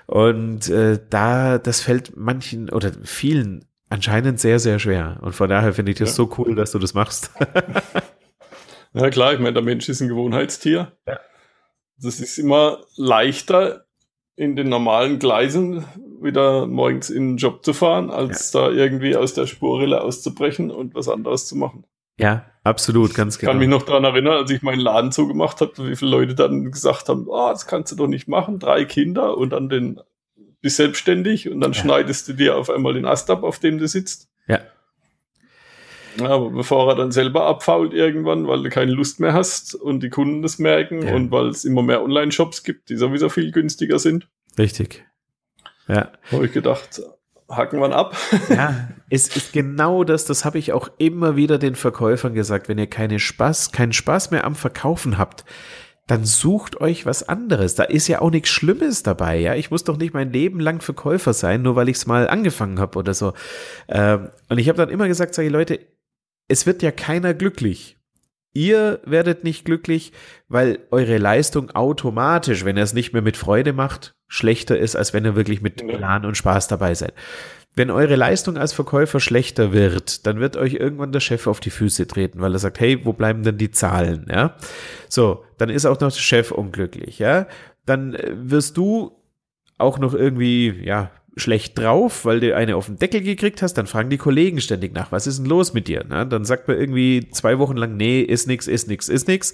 Und 0.06 0.68
äh, 0.70 0.98
da, 1.08 1.58
das 1.58 1.80
fällt 1.80 2.16
manchen 2.16 2.68
oder 2.70 2.90
vielen 3.04 3.64
anscheinend 3.94 4.40
sehr, 4.40 4.58
sehr 4.58 4.78
schwer. 4.78 5.18
Und 5.22 5.34
von 5.34 5.48
daher 5.48 5.72
finde 5.72 5.92
ich 5.92 5.98
das 5.98 6.10
ja. 6.10 6.14
so 6.16 6.30
cool, 6.36 6.54
dass 6.54 6.72
du 6.72 6.78
das 6.78 6.94
machst. 6.94 7.30
ja, 8.92 9.08
klar, 9.10 9.32
ich 9.32 9.38
meine, 9.38 9.54
der 9.54 9.62
Mensch 9.62 9.88
ist 9.88 10.00
ein 10.00 10.08
Gewohnheitstier. 10.08 10.92
Ja. 11.06 11.20
Das 11.96 12.20
ist 12.20 12.38
immer 12.38 12.80
leichter, 12.96 13.86
in 14.36 14.56
den 14.56 14.68
normalen 14.68 15.20
Gleisen 15.20 15.84
wieder 16.20 16.66
morgens 16.66 17.08
in 17.08 17.32
den 17.32 17.36
Job 17.36 17.64
zu 17.64 17.72
fahren, 17.72 18.10
als 18.10 18.52
ja. 18.52 18.62
da 18.62 18.70
irgendwie 18.72 19.14
aus 19.16 19.32
der 19.32 19.46
Spurrille 19.46 20.02
auszubrechen 20.02 20.72
und 20.72 20.94
was 20.96 21.08
anderes 21.08 21.46
zu 21.46 21.56
machen. 21.56 21.84
Ja, 22.18 22.46
absolut, 22.64 23.14
ganz 23.14 23.38
genau. 23.38 23.50
Ich 23.50 23.52
kann 23.52 23.58
mich 23.60 23.68
noch 23.68 23.82
daran 23.82 24.04
erinnern, 24.04 24.38
als 24.38 24.50
ich 24.50 24.62
meinen 24.62 24.80
Laden 24.80 25.12
zugemacht 25.12 25.60
habe, 25.60 25.88
wie 25.88 25.94
viele 25.94 26.10
Leute 26.10 26.34
dann 26.34 26.72
gesagt 26.72 27.08
haben, 27.08 27.26
oh, 27.28 27.48
das 27.50 27.66
kannst 27.66 27.92
du 27.92 27.96
doch 27.96 28.08
nicht 28.08 28.26
machen, 28.26 28.58
drei 28.58 28.84
Kinder 28.84 29.36
und 29.36 29.50
dann 29.50 29.68
den 29.68 30.00
bist 30.64 30.76
selbstständig 30.76 31.50
und 31.50 31.60
dann 31.60 31.72
ja. 31.72 31.80
schneidest 31.80 32.26
du 32.26 32.32
dir 32.32 32.56
auf 32.56 32.70
einmal 32.70 32.94
den 32.94 33.04
Ast 33.04 33.28
ab, 33.30 33.42
auf 33.44 33.58
dem 33.58 33.76
du 33.76 33.86
sitzt. 33.86 34.30
Ja. 34.48 34.60
Aber 36.20 36.48
bevor 36.50 36.88
er 36.90 36.96
dann 36.96 37.12
selber 37.12 37.44
abfault 37.44 37.92
irgendwann, 37.92 38.48
weil 38.48 38.62
du 38.62 38.70
keine 38.70 38.92
Lust 38.92 39.20
mehr 39.20 39.34
hast 39.34 39.74
und 39.74 40.02
die 40.02 40.08
Kunden 40.08 40.40
das 40.40 40.58
merken 40.58 41.06
ja. 41.06 41.14
und 41.14 41.30
weil 41.30 41.48
es 41.48 41.66
immer 41.66 41.82
mehr 41.82 42.02
Online-Shops 42.02 42.62
gibt, 42.62 42.88
die 42.88 42.96
sowieso 42.96 43.28
viel 43.28 43.52
günstiger 43.52 43.98
sind. 43.98 44.26
Richtig. 44.56 45.04
Ja. 45.86 46.12
Habe 46.32 46.46
ich 46.46 46.52
gedacht, 46.52 47.02
hacken 47.50 47.80
wir 47.80 47.94
ab. 47.94 48.16
ja, 48.48 48.88
es 49.10 49.36
ist 49.36 49.52
genau 49.52 50.02
das, 50.02 50.24
das 50.24 50.46
habe 50.46 50.58
ich 50.58 50.72
auch 50.72 50.88
immer 50.96 51.36
wieder 51.36 51.58
den 51.58 51.74
Verkäufern 51.74 52.32
gesagt, 52.32 52.70
wenn 52.70 52.78
ihr 52.78 52.86
keine 52.86 53.18
Spaß, 53.18 53.72
keinen 53.72 53.92
Spaß 53.92 54.30
mehr 54.30 54.44
am 54.44 54.54
Verkaufen 54.54 55.18
habt, 55.18 55.44
dann 56.06 56.24
sucht 56.24 56.80
euch 56.80 57.06
was 57.06 57.28
anderes. 57.28 57.74
Da 57.74 57.84
ist 57.84 58.08
ja 58.08 58.20
auch 58.20 58.30
nichts 58.30 58.50
Schlimmes 58.50 59.02
dabei, 59.02 59.38
ja. 59.38 59.54
Ich 59.54 59.70
muss 59.70 59.84
doch 59.84 59.96
nicht 59.96 60.12
mein 60.12 60.32
Leben 60.32 60.60
lang 60.60 60.80
Verkäufer 60.80 61.32
sein, 61.32 61.62
nur 61.62 61.76
weil 61.76 61.88
ich 61.88 61.96
es 61.96 62.06
mal 62.06 62.28
angefangen 62.28 62.78
habe 62.78 62.98
oder 62.98 63.14
so. 63.14 63.32
Ähm, 63.88 64.30
und 64.48 64.58
ich 64.58 64.68
habe 64.68 64.76
dann 64.76 64.90
immer 64.90 65.08
gesagt, 65.08 65.34
sage 65.34 65.48
ich, 65.48 65.52
Leute, 65.52 65.80
es 66.48 66.66
wird 66.66 66.82
ja 66.82 66.90
keiner 66.90 67.32
glücklich. 67.32 67.96
Ihr 68.54 69.00
werdet 69.04 69.42
nicht 69.42 69.64
glücklich, 69.64 70.12
weil 70.48 70.78
eure 70.92 71.18
Leistung 71.18 71.72
automatisch, 71.72 72.64
wenn 72.64 72.76
ihr 72.76 72.84
es 72.84 72.94
nicht 72.94 73.12
mehr 73.12 73.20
mit 73.20 73.36
Freude 73.36 73.72
macht, 73.72 74.14
schlechter 74.28 74.78
ist, 74.78 74.94
als 74.94 75.12
wenn 75.12 75.24
ihr 75.24 75.34
wirklich 75.34 75.60
mit 75.60 75.86
Plan 75.86 76.24
und 76.24 76.36
Spaß 76.36 76.68
dabei 76.68 76.94
seid. 76.94 77.14
Wenn 77.74 77.90
eure 77.90 78.14
Leistung 78.14 78.56
als 78.56 78.72
Verkäufer 78.72 79.18
schlechter 79.18 79.72
wird, 79.72 80.24
dann 80.26 80.38
wird 80.38 80.56
euch 80.56 80.74
irgendwann 80.74 81.10
der 81.10 81.18
Chef 81.18 81.48
auf 81.48 81.58
die 81.58 81.70
Füße 81.70 82.06
treten, 82.06 82.40
weil 82.40 82.52
er 82.52 82.60
sagt, 82.60 82.78
hey, 82.78 83.04
wo 83.04 83.12
bleiben 83.12 83.42
denn 83.42 83.58
die 83.58 83.72
Zahlen, 83.72 84.26
ja? 84.30 84.56
So, 85.08 85.44
dann 85.58 85.70
ist 85.70 85.84
auch 85.84 85.98
noch 85.98 86.12
der 86.12 86.20
Chef 86.20 86.52
unglücklich, 86.52 87.18
ja? 87.18 87.48
Dann 87.84 88.14
äh, 88.14 88.30
wirst 88.36 88.76
du 88.76 89.20
auch 89.78 89.98
noch 89.98 90.14
irgendwie, 90.14 90.84
ja, 90.84 91.10
schlecht 91.36 91.78
drauf, 91.78 92.24
weil 92.24 92.40
du 92.40 92.54
eine 92.54 92.76
auf 92.76 92.86
den 92.86 92.96
Deckel 92.96 93.20
gekriegt 93.20 93.62
hast, 93.62 93.74
dann 93.74 93.86
fragen 93.86 94.10
die 94.10 94.18
Kollegen 94.18 94.60
ständig 94.60 94.94
nach, 94.94 95.10
was 95.12 95.26
ist 95.26 95.38
denn 95.38 95.46
los 95.46 95.74
mit 95.74 95.88
dir? 95.88 96.04
Na, 96.08 96.24
dann 96.24 96.44
sagt 96.44 96.68
man 96.68 96.78
irgendwie 96.78 97.28
zwei 97.30 97.58
Wochen 97.58 97.76
lang, 97.76 97.96
nee, 97.96 98.20
ist 98.20 98.46
nix, 98.46 98.68
ist 98.68 98.88
nix, 98.88 99.08
ist 99.08 99.26
nix. 99.26 99.52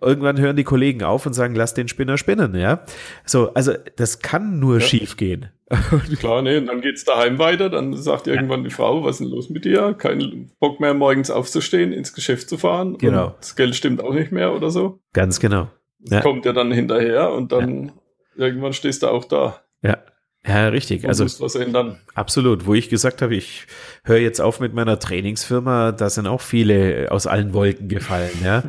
Irgendwann 0.00 0.38
hören 0.38 0.56
die 0.56 0.64
Kollegen 0.64 1.02
auf 1.02 1.24
und 1.24 1.32
sagen, 1.32 1.54
lass 1.54 1.74
den 1.74 1.88
Spinner 1.88 2.18
spinnen, 2.18 2.54
ja. 2.54 2.84
So, 3.24 3.54
also 3.54 3.72
das 3.96 4.20
kann 4.20 4.58
nur 4.58 4.80
ja. 4.80 4.86
schief 4.86 5.16
gehen. 5.16 5.50
Klar, 6.18 6.42
nee, 6.42 6.58
und 6.58 6.66
dann 6.66 6.82
geht's 6.82 7.04
daheim 7.04 7.38
weiter, 7.38 7.70
dann 7.70 7.96
sagt 7.96 8.26
irgendwann 8.26 8.60
ja. 8.60 8.68
die 8.68 8.74
Frau, 8.74 9.04
was 9.04 9.12
ist 9.12 9.20
denn 9.20 9.28
los 9.28 9.48
mit 9.48 9.64
dir? 9.64 9.94
Kein 9.94 10.50
Bock 10.60 10.80
mehr, 10.80 10.92
morgens 10.92 11.30
aufzustehen, 11.30 11.92
ins 11.92 12.12
Geschäft 12.12 12.48
zu 12.50 12.58
fahren. 12.58 12.98
Genau. 12.98 13.34
das 13.38 13.56
Geld 13.56 13.74
stimmt 13.74 14.02
auch 14.02 14.12
nicht 14.12 14.32
mehr 14.32 14.54
oder 14.54 14.70
so. 14.70 15.00
Ganz 15.14 15.40
genau. 15.40 15.70
Ja. 16.00 16.20
Kommt 16.20 16.44
ja 16.44 16.52
dann 16.52 16.72
hinterher 16.72 17.32
und 17.32 17.52
dann 17.52 17.92
irgendwann 18.36 18.72
stehst 18.74 19.02
du 19.02 19.08
auch 19.08 19.24
da. 19.24 19.62
Ja. 19.82 19.98
Ja, 20.46 20.68
richtig. 20.68 21.06
Also 21.06 21.24
was 21.24 21.54
ändern. 21.54 22.00
Absolut. 22.14 22.66
Wo 22.66 22.74
ich 22.74 22.88
gesagt 22.88 23.22
habe, 23.22 23.36
ich 23.36 23.66
höre 24.04 24.18
jetzt 24.18 24.40
auf 24.40 24.58
mit 24.58 24.74
meiner 24.74 24.98
Trainingsfirma, 24.98 25.92
da 25.92 26.10
sind 26.10 26.26
auch 26.26 26.40
viele 26.40 27.08
aus 27.10 27.28
allen 27.28 27.54
Wolken 27.54 27.88
gefallen, 27.88 28.32
ja. 28.42 28.64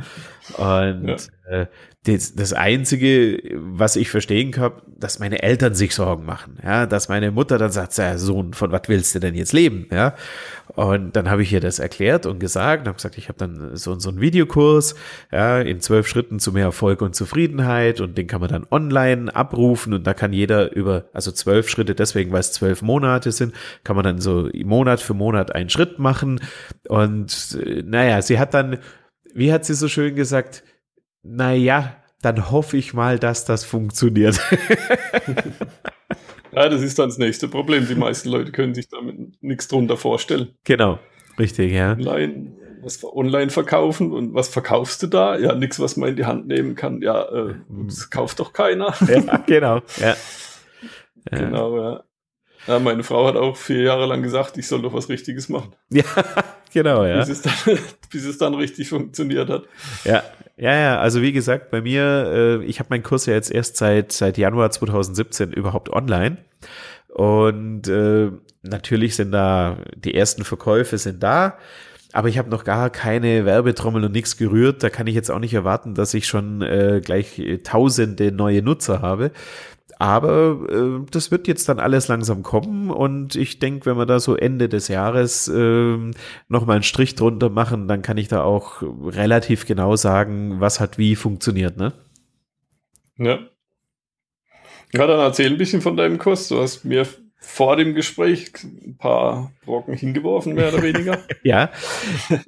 Und 0.57 1.29
ja. 1.49 1.61
Äh, 1.61 1.67
das, 2.05 2.35
das 2.35 2.51
Einzige, 2.51 3.41
was 3.55 3.95
ich 3.95 4.09
verstehen 4.09 4.51
kann, 4.51 4.73
dass 4.87 5.19
meine 5.19 5.41
Eltern 5.41 5.73
sich 5.73 5.95
Sorgen 5.95 6.25
machen, 6.25 6.57
ja, 6.61 6.85
dass 6.85 7.07
meine 7.07 7.31
Mutter 7.31 7.57
dann 7.57 7.71
sagt, 7.71 7.97
ja, 7.97 8.17
Sohn, 8.17 8.53
von 8.53 8.73
was 8.73 8.81
willst 8.87 9.15
du 9.15 9.19
denn 9.19 9.35
jetzt 9.35 9.53
leben, 9.53 9.87
ja? 9.89 10.13
Und 10.75 11.15
dann 11.15 11.29
habe 11.29 11.43
ich 11.43 11.53
ihr 11.53 11.61
das 11.61 11.79
erklärt 11.79 12.25
und 12.25 12.39
gesagt, 12.39 12.87
habe 12.87 12.95
gesagt, 12.95 13.17
ich 13.17 13.29
habe 13.29 13.37
dann 13.37 13.75
so, 13.77 13.97
so 13.99 14.09
einen 14.09 14.19
Videokurs, 14.19 14.95
ja, 15.31 15.59
in 15.61 15.79
zwölf 15.79 16.07
Schritten 16.07 16.39
zu 16.39 16.51
mehr 16.51 16.65
Erfolg 16.65 17.01
und 17.01 17.15
Zufriedenheit 17.15 18.01
und 18.01 18.17
den 18.17 18.27
kann 18.27 18.41
man 18.41 18.49
dann 18.49 18.67
online 18.69 19.33
abrufen 19.33 19.93
und 19.93 20.05
da 20.05 20.13
kann 20.13 20.33
jeder 20.33 20.75
über, 20.75 21.05
also 21.13 21.31
zwölf 21.31 21.69
Schritte, 21.69 21.95
deswegen, 21.95 22.33
weil 22.33 22.41
es 22.41 22.51
zwölf 22.51 22.81
Monate 22.81 23.31
sind, 23.31 23.53
kann 23.85 23.95
man 23.95 24.03
dann 24.03 24.19
so 24.19 24.49
Monat 24.65 24.99
für 24.99 25.13
Monat 25.13 25.55
einen 25.55 25.69
Schritt 25.69 25.99
machen 25.99 26.41
und 26.89 27.57
äh, 27.65 27.81
naja, 27.85 28.21
sie 28.21 28.39
hat 28.39 28.53
dann, 28.53 28.79
wie 29.33 29.51
hat 29.51 29.65
sie 29.65 29.73
so 29.73 29.87
schön 29.87 30.15
gesagt, 30.15 30.63
naja, 31.23 31.95
dann 32.21 32.51
hoffe 32.51 32.77
ich 32.77 32.93
mal, 32.93 33.19
dass 33.19 33.45
das 33.45 33.65
funktioniert. 33.65 34.35
ja, 36.51 36.69
das 36.69 36.81
ist 36.81 36.97
dann 36.97 37.09
das 37.09 37.17
nächste 37.17 37.47
Problem. 37.47 37.87
Die 37.87 37.95
meisten 37.95 38.29
Leute 38.29 38.51
können 38.51 38.73
sich 38.73 38.87
damit 38.87 39.41
nichts 39.41 39.67
drunter 39.67 39.97
vorstellen. 39.97 40.53
Genau, 40.63 40.99
richtig, 41.37 41.73
ja. 41.73 41.93
Online, 41.93 42.53
was 42.81 43.03
online 43.03 43.49
verkaufen 43.49 44.13
und 44.13 44.33
was 44.33 44.49
verkaufst 44.49 45.03
du 45.03 45.07
da? 45.07 45.37
Ja, 45.37 45.55
nichts, 45.55 45.79
was 45.79 45.97
man 45.97 46.09
in 46.09 46.15
die 46.15 46.25
Hand 46.25 46.47
nehmen 46.47 46.75
kann. 46.75 47.01
Ja, 47.01 47.23
äh, 47.23 47.55
das 47.87 48.09
kauft 48.09 48.39
doch 48.39 48.53
keiner. 48.53 48.93
ja, 49.07 49.37
genau, 49.45 49.81
ja. 49.99 50.15
Genau, 51.29 51.77
ja. 51.77 52.03
Ja, 52.67 52.79
meine 52.79 53.03
Frau 53.03 53.27
hat 53.27 53.35
auch 53.35 53.57
vier 53.57 53.81
Jahre 53.81 54.05
lang 54.05 54.21
gesagt, 54.21 54.57
ich 54.57 54.67
soll 54.67 54.81
doch 54.81 54.93
was 54.93 55.09
Richtiges 55.09 55.49
machen. 55.49 55.75
Ja, 55.89 56.03
genau, 56.73 57.05
ja. 57.05 57.19
Bis 57.19 57.29
es 57.29 57.41
dann, 57.41 57.77
bis 58.11 58.25
es 58.25 58.37
dann 58.37 58.53
richtig 58.55 58.89
funktioniert 58.89 59.49
hat. 59.49 59.63
Ja, 60.03 60.23
ja, 60.57 60.73
ja. 60.73 60.99
Also 60.99 61.21
wie 61.21 61.31
gesagt, 61.31 61.71
bei 61.71 61.81
mir, 61.81 62.59
äh, 62.61 62.65
ich 62.65 62.79
habe 62.79 62.87
meinen 62.89 63.03
Kurs 63.03 63.25
ja 63.25 63.33
jetzt 63.33 63.51
erst 63.51 63.77
seit, 63.77 64.11
seit 64.11 64.37
Januar 64.37 64.71
2017 64.71 65.53
überhaupt 65.53 65.89
online. 65.89 66.37
Und 67.09 67.87
äh, 67.87 68.31
natürlich 68.63 69.15
sind 69.15 69.31
da, 69.31 69.77
die 69.95 70.15
ersten 70.15 70.43
Verkäufe 70.43 70.97
sind 70.97 71.21
da. 71.21 71.57
aber 72.11 72.27
ich 72.29 72.37
habe 72.37 72.49
noch 72.49 72.63
gar 72.63 72.89
keine 72.89 73.45
Werbetrommel 73.45 74.05
und 74.05 74.11
nichts 74.11 74.37
gerührt. 74.37 74.83
Da 74.83 74.89
kann 74.89 75.07
ich 75.07 75.15
jetzt 75.15 75.31
auch 75.31 75.39
nicht 75.39 75.53
erwarten, 75.53 75.95
dass 75.95 76.13
ich 76.13 76.27
schon 76.27 76.61
äh, 76.61 77.01
gleich 77.03 77.41
tausende 77.63 78.31
neue 78.31 78.61
Nutzer 78.61 79.01
habe. 79.01 79.31
Aber 80.03 80.67
äh, 80.69 81.05
das 81.11 81.31
wird 81.31 81.47
jetzt 81.47 81.69
dann 81.69 81.79
alles 81.79 82.09
langsam 82.09 82.43
kommen 82.43 82.91
und 82.91 83.37
ich 83.37 83.59
denke, 83.59 83.85
wenn 83.85 83.95
wir 83.95 84.05
da 84.05 84.19
so 84.19 84.35
Ende 84.35 84.67
des 84.67 84.89
Jahres 84.89 85.47
äh, 85.47 85.97
nochmal 86.49 86.75
einen 86.75 86.83
Strich 86.83 87.15
drunter 87.15 87.49
machen, 87.49 87.87
dann 87.87 88.01
kann 88.01 88.17
ich 88.17 88.27
da 88.27 88.43
auch 88.43 88.81
relativ 88.81 89.65
genau 89.65 89.95
sagen, 89.95 90.59
was 90.59 90.81
hat 90.81 90.97
wie 90.97 91.15
funktioniert, 91.15 91.77
ne? 91.77 91.93
Ja. 93.17 93.47
Ja, 94.91 95.07
dann 95.07 95.21
erzähl 95.21 95.49
ein 95.49 95.57
bisschen 95.57 95.81
von 95.81 95.95
deinem 95.95 96.17
Kurs. 96.17 96.49
Du 96.49 96.59
hast 96.59 96.83
mir 96.83 97.07
vor 97.37 97.77
dem 97.77 97.95
Gespräch 97.95 98.51
ein 98.61 98.97
paar 98.97 99.53
Brocken 99.63 99.93
hingeworfen, 99.93 100.53
mehr 100.53 100.73
oder 100.73 100.83
weniger. 100.83 101.23
ja. 101.43 101.71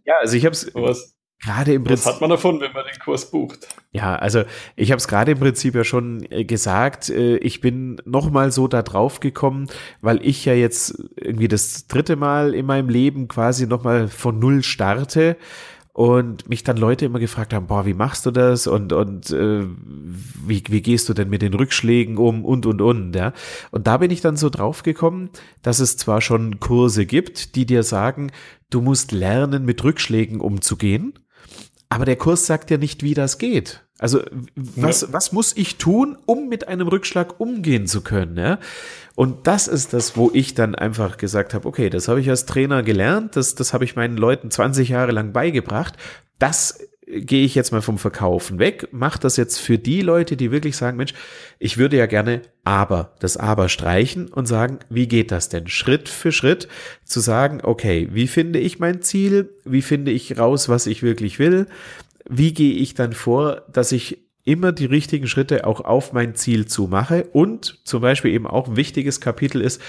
Ja, 0.04 0.16
also 0.20 0.36
ich 0.36 0.44
habe 0.44 0.56
es 0.56 1.15
gerade 1.42 1.74
im 1.74 1.84
Prinzip. 1.84 2.06
Was 2.06 2.14
hat 2.14 2.22
man 2.22 2.30
davon, 2.30 2.60
wenn 2.60 2.74
man 2.74 2.86
den 2.86 3.00
Kurs 3.00 3.30
bucht? 3.30 3.68
Ja, 3.92 4.16
also 4.16 4.44
ich 4.76 4.92
habe 4.92 4.98
es 4.98 5.08
gerade 5.08 5.32
im 5.32 5.40
Prinzip 5.40 5.76
ja 5.76 5.84
schon 5.84 6.26
äh, 6.30 6.46
gesagt. 6.46 7.10
Äh, 7.10 7.38
ich 7.38 7.62
bin 7.62 8.02
noch 8.06 8.32
mal 8.32 8.52
so 8.52 8.68
da 8.68 8.82
drauf 8.82 9.20
gekommen, 9.20 9.68
weil 10.02 10.26
ich 10.26 10.46
ja 10.46 10.54
jetzt 10.54 11.04
irgendwie 11.16 11.48
das 11.48 11.88
dritte 11.88 12.16
Mal 12.16 12.54
in 12.54 12.66
meinem 12.66 12.90
Leben 12.90 13.28
quasi 13.28 13.68
noch 13.68 13.84
mal 13.84 14.08
von 14.08 14.40
null 14.40 14.64
starte 14.64 15.38
und 15.96 16.50
mich 16.50 16.66
dann 16.66 16.76
Leute 16.76 17.06
immer 17.06 17.20
gefragt 17.20 17.54
haben, 17.54 17.68
boah, 17.68 17.86
wie 17.86 17.94
machst 17.94 18.26
du 18.26 18.32
das 18.32 18.68
und 18.68 18.92
und 18.92 19.32
äh, 19.32 19.64
wie, 20.46 20.62
wie 20.68 20.82
gehst 20.82 21.08
du 21.08 21.14
denn 21.14 21.30
mit 21.30 21.42
den 21.42 21.54
Rückschlägen 21.54 22.18
um 22.18 22.44
und 22.44 22.66
und 22.66 22.82
und 22.82 23.16
ja 23.16 23.32
und 23.72 23.88
da 23.88 23.96
bin 23.96 24.12
ich 24.12 24.20
dann 24.20 24.36
so 24.36 24.50
drauf 24.50 24.84
gekommen, 24.84 25.30
dass 25.62 25.80
es 25.80 25.96
zwar 25.96 26.20
schon 26.20 26.60
Kurse 26.60 27.06
gibt, 27.06 27.56
die 27.56 27.66
dir 27.66 27.84
sagen, 27.84 28.32
du 28.70 28.82
musst 28.82 29.14
lernen 29.14 29.64
mit 29.64 29.86
Rückschlägen 29.86 30.42
umzugehen, 30.42 31.14
aber 31.90 32.06
der 32.06 32.16
Kurs 32.16 32.46
sagt 32.46 32.72
ja 32.72 32.78
nicht, 32.78 33.04
wie 33.04 33.14
das 33.14 33.38
geht. 33.38 33.82
Also 33.98 34.22
was, 34.56 35.02
ja. 35.02 35.08
was 35.12 35.32
muss 35.32 35.56
ich 35.56 35.78
tun, 35.78 36.18
um 36.26 36.50
mit 36.50 36.68
einem 36.68 36.88
Rückschlag 36.88 37.40
umgehen 37.40 37.88
zu 37.88 38.02
können? 38.02 38.38
Ja? 38.38 38.60
Und 39.16 39.48
das 39.48 39.70
ist 39.70 39.94
das, 39.94 40.18
wo 40.18 40.30
ich 40.34 40.54
dann 40.54 40.76
einfach 40.76 41.18
gesagt 41.18 41.54
habe, 41.54 41.68
okay, 41.68 41.90
das 41.90 42.10
habe 42.10 42.20
ich 42.20 42.30
als 42.30 42.46
Trainer 42.46 42.84
gelernt, 42.84 43.38
das, 43.38 43.56
das 43.56 43.74
habe 43.74 43.86
ich 43.86 43.96
meinen 43.96 44.18
Leuten 44.18 44.52
20 44.52 44.90
Jahre 44.90 45.12
lang 45.12 45.32
beigebracht. 45.32 45.96
Das 46.40 46.80
gehe 47.08 47.46
ich 47.46 47.56
jetzt 47.56 47.72
mal 47.72 47.82
vom 47.82 47.98
Verkaufen 47.98 48.58
weg, 48.58 48.90
mache 48.92 49.20
das 49.20 49.38
jetzt 49.38 49.60
für 49.60 49.78
die 49.78 50.02
Leute, 50.02 50.38
die 50.38 50.52
wirklich 50.52 50.76
sagen, 50.76 50.98
Mensch, 50.98 51.14
ich 51.60 51.78
würde 51.78 51.98
ja 51.98 52.08
gerne 52.08 52.42
aber, 52.64 53.14
das 53.20 53.38
aber 53.38 53.70
streichen 53.70 54.28
und 54.28 54.48
sagen, 54.48 54.80
wie 54.90 55.08
geht 55.08 55.32
das 55.32 55.50
denn? 55.50 55.68
Schritt 55.68 56.10
für 56.10 56.32
Schritt 56.32 56.68
zu 57.04 57.20
sagen, 57.20 57.60
okay, 57.64 58.10
wie 58.12 58.28
finde 58.28 58.60
ich 58.60 58.80
mein 58.80 59.02
Ziel? 59.02 59.50
Wie 59.66 59.84
finde 59.84 60.12
ich 60.12 60.38
raus, 60.38 60.68
was 60.68 60.88
ich 60.88 61.04
wirklich 61.04 61.38
will? 61.38 61.68
Wie 62.28 62.54
gehe 62.54 62.74
ich 62.74 62.96
dann 62.96 63.14
vor, 63.14 63.64
dass 63.72 63.92
ich 63.92 64.26
immer 64.44 64.72
die 64.72 64.86
richtigen 64.86 65.28
Schritte 65.28 65.68
auch 65.68 65.82
auf 65.82 66.12
mein 66.12 66.34
Ziel 66.34 66.66
zu 66.66 66.88
mache? 66.88 67.26
Und 67.34 67.82
zum 67.84 68.02
Beispiel 68.02 68.32
eben 68.32 68.48
auch 68.48 68.68
ein 68.68 68.78
wichtiges 68.78 69.22
Kapitel 69.22 69.62
ist, 69.62 69.80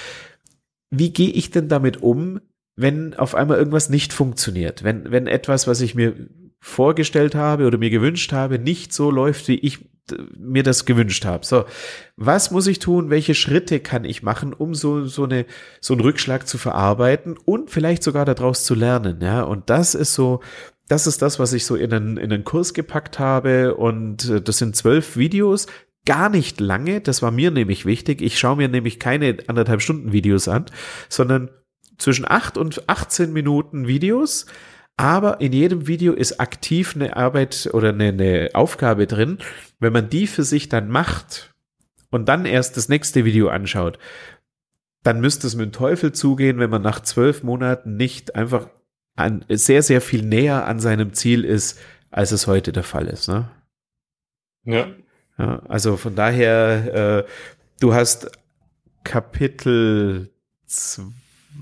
wie 0.91 1.13
gehe 1.13 1.31
ich 1.31 1.51
denn 1.51 1.69
damit 1.69 2.03
um, 2.03 2.41
wenn 2.77 3.15
auf 3.15 3.35
einmal 3.35 3.57
irgendwas 3.57 3.89
nicht 3.89 4.13
funktioniert? 4.13 4.85
Wenn, 4.85 5.11
wenn 5.11 5.27
etwas, 5.27 5.67
was 5.67 5.81
ich 5.81 5.95
mir 5.95 6.15
vorgestellt 6.61 7.35
habe 7.35 7.67
oder 7.67 7.79
mir 7.79 7.91
gewünscht 7.91 8.33
habe, 8.33 8.59
nicht 8.59 8.93
so 8.93 9.11
läuft, 9.11 9.49
wie 9.49 9.59
ich 9.59 9.87
mir 10.37 10.63
das 10.63 10.85
gewünscht 10.85 11.25
habe. 11.25 11.45
So, 11.45 11.65
was 12.17 12.51
muss 12.51 12.67
ich 12.67 12.79
tun? 12.79 13.11
Welche 13.11 13.35
Schritte 13.35 13.81
kann 13.81 14.05
ich 14.05 14.23
machen, 14.23 14.53
um 14.53 14.75
so 14.75 15.07
so 15.07 15.25
eine 15.25 15.47
so 15.81 15.95
einen 15.95 16.01
Rückschlag 16.01 16.47
zu 16.47 16.59
verarbeiten 16.59 17.37
und 17.45 17.71
vielleicht 17.71 18.03
sogar 18.03 18.25
daraus 18.25 18.65
zu 18.65 18.75
lernen? 18.75 19.21
Ja, 19.21 19.43
und 19.43 19.71
das 19.71 19.95
ist 19.95 20.15
so. 20.15 20.41
Das 20.89 21.09
ist 21.09 21.21
das, 21.21 21.41
was 21.41 21.53
ich 21.53 21.67
so 21.67 21.75
in 21.75 21.93
einen, 21.93 22.17
in 22.17 22.33
einen 22.33 22.45
Kurs 22.45 22.73
gepackt 22.73 23.19
habe 23.19 23.75
und 23.75 24.31
äh, 24.31 24.41
das 24.41 24.59
sind 24.59 24.77
zwölf 24.77 25.17
Videos, 25.17 25.67
gar 26.05 26.29
nicht 26.29 26.61
lange. 26.61 27.01
Das 27.01 27.23
war 27.23 27.33
mir 27.33 27.51
nämlich 27.51 27.87
wichtig. 27.87 28.23
Ich 28.23 28.39
schaue 28.39 28.57
mir 28.57 28.69
nämlich 28.69 29.01
keine 29.01 29.37
anderthalb 29.49 29.83
Stunden 29.83 30.13
Videos 30.13 30.47
an, 30.47 30.67
sondern 31.09 31.51
zwischen 31.99 32.25
acht 32.25 32.57
und 32.57 32.89
18 32.89 33.33
Minuten 33.33 33.89
Videos 33.89 34.47
aber 34.97 35.41
in 35.41 35.53
jedem 35.53 35.87
Video 35.87 36.15
ist 36.15 36.41
aktiv 36.41 36.95
eine 36.95 37.17
Arbeit 37.17 37.69
oder 37.73 37.91
eine, 37.91 38.09
eine 38.09 38.51
Aufgabe 38.55 39.07
drin. 39.07 39.39
Wenn 39.79 39.93
man 39.93 40.09
die 40.09 40.27
für 40.27 40.43
sich 40.43 40.69
dann 40.69 40.89
macht 40.89 41.55
und 42.11 42.29
dann 42.29 42.47
erst 42.47 42.77
das 42.77 42.89
nächste 42.89 43.25
Video 43.25 43.49
anschaut, 43.49 43.99
dann 45.03 45.21
müsste 45.21 45.47
es 45.47 45.55
mit 45.55 45.67
dem 45.67 45.73
Teufel 45.73 46.13
zugehen, 46.13 46.59
wenn 46.59 46.71
man 46.71 46.83
nach 46.83 47.01
zwölf 47.01 47.43
Monaten 47.43 47.97
nicht 47.97 48.35
einfach 48.35 48.69
an, 49.17 49.45
sehr, 49.49 49.83
sehr 49.83 50.01
viel 50.01 50.23
näher 50.23 50.67
an 50.67 50.81
seinem 50.81 51.13
Ziel 51.13 51.45
ist, 51.45 51.79
als 52.11 52.33
es 52.33 52.47
heute 52.47 52.73
der 52.73 52.83
Fall 52.83 53.07
ist. 53.07 53.29
Ne? 53.29 53.49
Ja. 54.65 54.89
ja. 55.39 55.63
Also 55.69 55.97
von 55.97 56.15
daher, 56.15 57.25
äh, 57.27 57.31
du 57.81 57.93
hast 57.93 58.31
Kapitel 59.05 60.31
2 60.67 61.05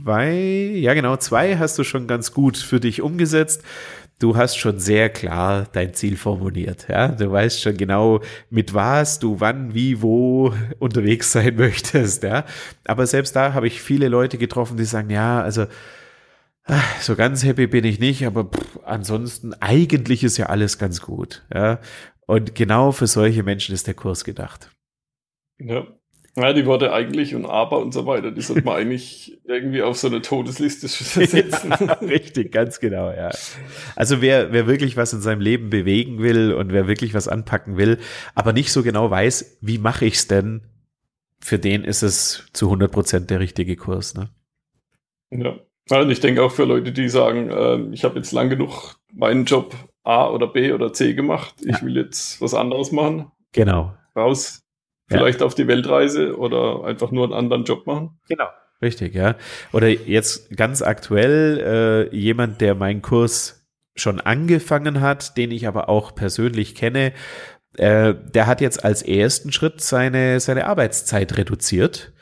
zwei, 0.02 0.32
ja 0.32 0.94
genau, 0.94 1.16
zwei 1.16 1.56
hast 1.56 1.78
du 1.78 1.84
schon 1.84 2.06
ganz 2.06 2.32
gut 2.32 2.56
für 2.56 2.80
dich 2.80 3.02
umgesetzt. 3.02 3.62
Du 4.20 4.36
hast 4.36 4.56
schon 4.56 4.78
sehr 4.78 5.10
klar 5.10 5.66
dein 5.72 5.92
Ziel 5.92 6.16
formuliert. 6.16 6.86
Ja, 6.88 7.08
du 7.08 7.32
weißt 7.32 7.60
schon 7.60 7.76
genau, 7.76 8.20
mit 8.48 8.72
was 8.72 9.18
du 9.18 9.40
wann, 9.40 9.74
wie, 9.74 10.02
wo 10.02 10.54
unterwegs 10.78 11.32
sein 11.32 11.56
möchtest. 11.56 12.22
Ja, 12.22 12.44
aber 12.84 13.06
selbst 13.06 13.34
da 13.34 13.54
habe 13.54 13.66
ich 13.66 13.82
viele 13.82 14.08
Leute 14.08 14.38
getroffen, 14.38 14.76
die 14.76 14.84
sagen, 14.84 15.10
ja, 15.10 15.42
also 15.42 15.66
ah, 16.66 16.80
so 17.00 17.16
ganz 17.16 17.44
happy 17.44 17.66
bin 17.66 17.84
ich 17.84 17.98
nicht, 17.98 18.24
aber 18.24 18.44
pff, 18.44 18.78
ansonsten 18.84 19.52
eigentlich 19.54 20.22
ist 20.22 20.36
ja 20.36 20.46
alles 20.46 20.78
ganz 20.78 21.00
gut. 21.00 21.44
Ja, 21.52 21.80
und 22.26 22.54
genau 22.54 22.92
für 22.92 23.06
solche 23.06 23.42
Menschen 23.42 23.74
ist 23.74 23.86
der 23.86 23.94
Kurs 23.94 24.24
gedacht. 24.24 24.70
Ja, 25.58 25.86
ja, 26.36 26.52
die 26.52 26.66
Worte 26.66 26.92
eigentlich 26.92 27.34
und 27.34 27.46
aber 27.46 27.78
und 27.78 27.92
so 27.92 28.06
weiter, 28.06 28.32
die 28.32 28.40
sollte 28.40 28.64
man 28.64 28.74
eigentlich 28.78 29.38
irgendwie 29.44 29.82
auf 29.82 29.96
so 29.96 30.08
eine 30.08 30.20
Todesliste 30.20 30.88
setzen. 30.88 31.70
Ja, 31.70 31.92
richtig, 31.94 32.50
ganz 32.52 32.80
genau, 32.80 33.10
ja. 33.10 33.30
Also 33.94 34.20
wer, 34.20 34.52
wer 34.52 34.66
wirklich 34.66 34.96
was 34.96 35.12
in 35.12 35.20
seinem 35.20 35.40
Leben 35.40 35.70
bewegen 35.70 36.18
will 36.18 36.52
und 36.52 36.72
wer 36.72 36.88
wirklich 36.88 37.14
was 37.14 37.28
anpacken 37.28 37.76
will, 37.76 37.98
aber 38.34 38.52
nicht 38.52 38.72
so 38.72 38.82
genau 38.82 39.10
weiß, 39.10 39.58
wie 39.60 39.78
mache 39.78 40.06
ich's 40.06 40.26
denn, 40.26 40.62
für 41.40 41.58
den 41.58 41.84
ist 41.84 42.02
es 42.02 42.46
zu 42.52 42.66
100 42.66 42.90
Prozent 42.90 43.30
der 43.30 43.38
richtige 43.38 43.76
Kurs, 43.76 44.14
ne? 44.14 44.30
Ja. 45.30 45.54
Und 45.90 46.10
ich 46.10 46.20
denke 46.20 46.42
auch 46.42 46.50
für 46.50 46.64
Leute, 46.64 46.92
die 46.92 47.10
sagen, 47.10 47.50
äh, 47.50 47.94
ich 47.94 48.04
habe 48.04 48.16
jetzt 48.16 48.32
lang 48.32 48.48
genug 48.48 48.96
meinen 49.12 49.44
Job 49.44 49.74
A 50.02 50.30
oder 50.30 50.46
B 50.46 50.72
oder 50.72 50.92
C 50.92 51.12
gemacht, 51.12 51.54
ich 51.60 51.76
ja. 51.76 51.82
will 51.82 51.96
jetzt 51.96 52.40
was 52.40 52.54
anderes 52.54 52.90
machen. 52.90 53.30
Genau. 53.52 53.94
Raus 54.16 54.63
Vielleicht 55.06 55.40
ja. 55.40 55.46
auf 55.46 55.54
die 55.54 55.68
Weltreise 55.68 56.38
oder 56.38 56.84
einfach 56.84 57.10
nur 57.10 57.24
einen 57.24 57.34
anderen 57.34 57.64
Job 57.64 57.86
machen. 57.86 58.18
Genau. 58.28 58.48
Richtig, 58.82 59.14
ja. 59.14 59.36
Oder 59.72 59.88
jetzt 59.88 60.56
ganz 60.56 60.82
aktuell 60.82 62.10
äh, 62.12 62.16
jemand, 62.16 62.60
der 62.60 62.74
meinen 62.74 63.02
Kurs 63.02 63.66
schon 63.96 64.20
angefangen 64.20 65.00
hat, 65.00 65.36
den 65.36 65.50
ich 65.50 65.66
aber 65.68 65.88
auch 65.88 66.14
persönlich 66.14 66.74
kenne, 66.74 67.12
äh, 67.76 68.14
der 68.14 68.46
hat 68.46 68.60
jetzt 68.60 68.84
als 68.84 69.02
ersten 69.02 69.52
Schritt 69.52 69.80
seine, 69.80 70.40
seine 70.40 70.66
Arbeitszeit 70.66 71.36
reduziert, 71.36 72.12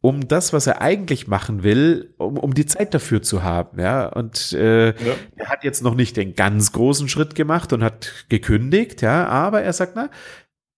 um 0.00 0.26
das, 0.28 0.52
was 0.52 0.66
er 0.66 0.82
eigentlich 0.82 1.28
machen 1.28 1.62
will, 1.62 2.14
um, 2.18 2.36
um 2.38 2.54
die 2.54 2.66
Zeit 2.66 2.92
dafür 2.92 3.22
zu 3.22 3.42
haben. 3.42 3.80
Ja, 3.80 4.06
und 4.06 4.52
äh, 4.52 4.88
ja. 4.88 5.14
er 5.36 5.48
hat 5.48 5.64
jetzt 5.64 5.82
noch 5.82 5.94
nicht 5.94 6.16
den 6.16 6.34
ganz 6.34 6.72
großen 6.72 7.08
Schritt 7.08 7.34
gemacht 7.34 7.72
und 7.72 7.82
hat 7.82 8.26
gekündigt, 8.28 9.02
ja, 9.02 9.26
aber 9.26 9.62
er 9.62 9.72
sagt, 9.72 9.92
na, 9.96 10.10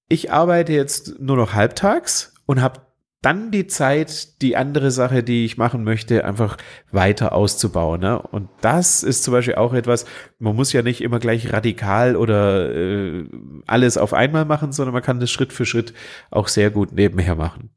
ich 0.09 0.33
arbeite 0.33 0.73
jetzt 0.73 1.21
nur 1.21 1.37
noch 1.37 1.55
halbtags 1.55 2.35
und 2.47 2.61
habe 2.61 2.83
dann 3.25 3.51
die 3.51 3.67
Zeit, 3.67 4.43
die 4.43 4.55
andere 4.55 4.91
Sache, 4.91 5.23
die 5.23 5.47
ich 5.47 5.57
machen 5.57 5.83
möchte, 5.83 6.27
einfach 6.27 6.59
weiter 6.93 7.33
auszubauen. 7.33 8.01
Ne? 8.01 8.21
Und 8.21 8.51
das 8.61 9.03
ist 9.03 9.25
zum 9.25 9.33
Beispiel 9.33 9.55
auch 9.55 9.73
etwas, 9.73 10.05
man 10.39 10.55
muss 10.55 10.75
ja 10.75 10.83
nicht 10.83 11.01
immer 11.01 11.19
gleich 11.19 11.51
radikal 11.51 12.17
oder 12.17 12.75
äh, 12.75 13.25
alles 13.67 13.97
auf 13.97 14.13
einmal 14.13 14.45
machen, 14.45 14.73
sondern 14.73 14.93
man 14.93 15.03
kann 15.03 15.21
das 15.21 15.31
Schritt 15.31 15.55
für 15.55 15.65
Schritt 15.65 15.95
auch 16.31 16.49
sehr 16.49 16.71
gut 16.71 16.93
nebenher 16.93 17.35
machen. 17.35 17.71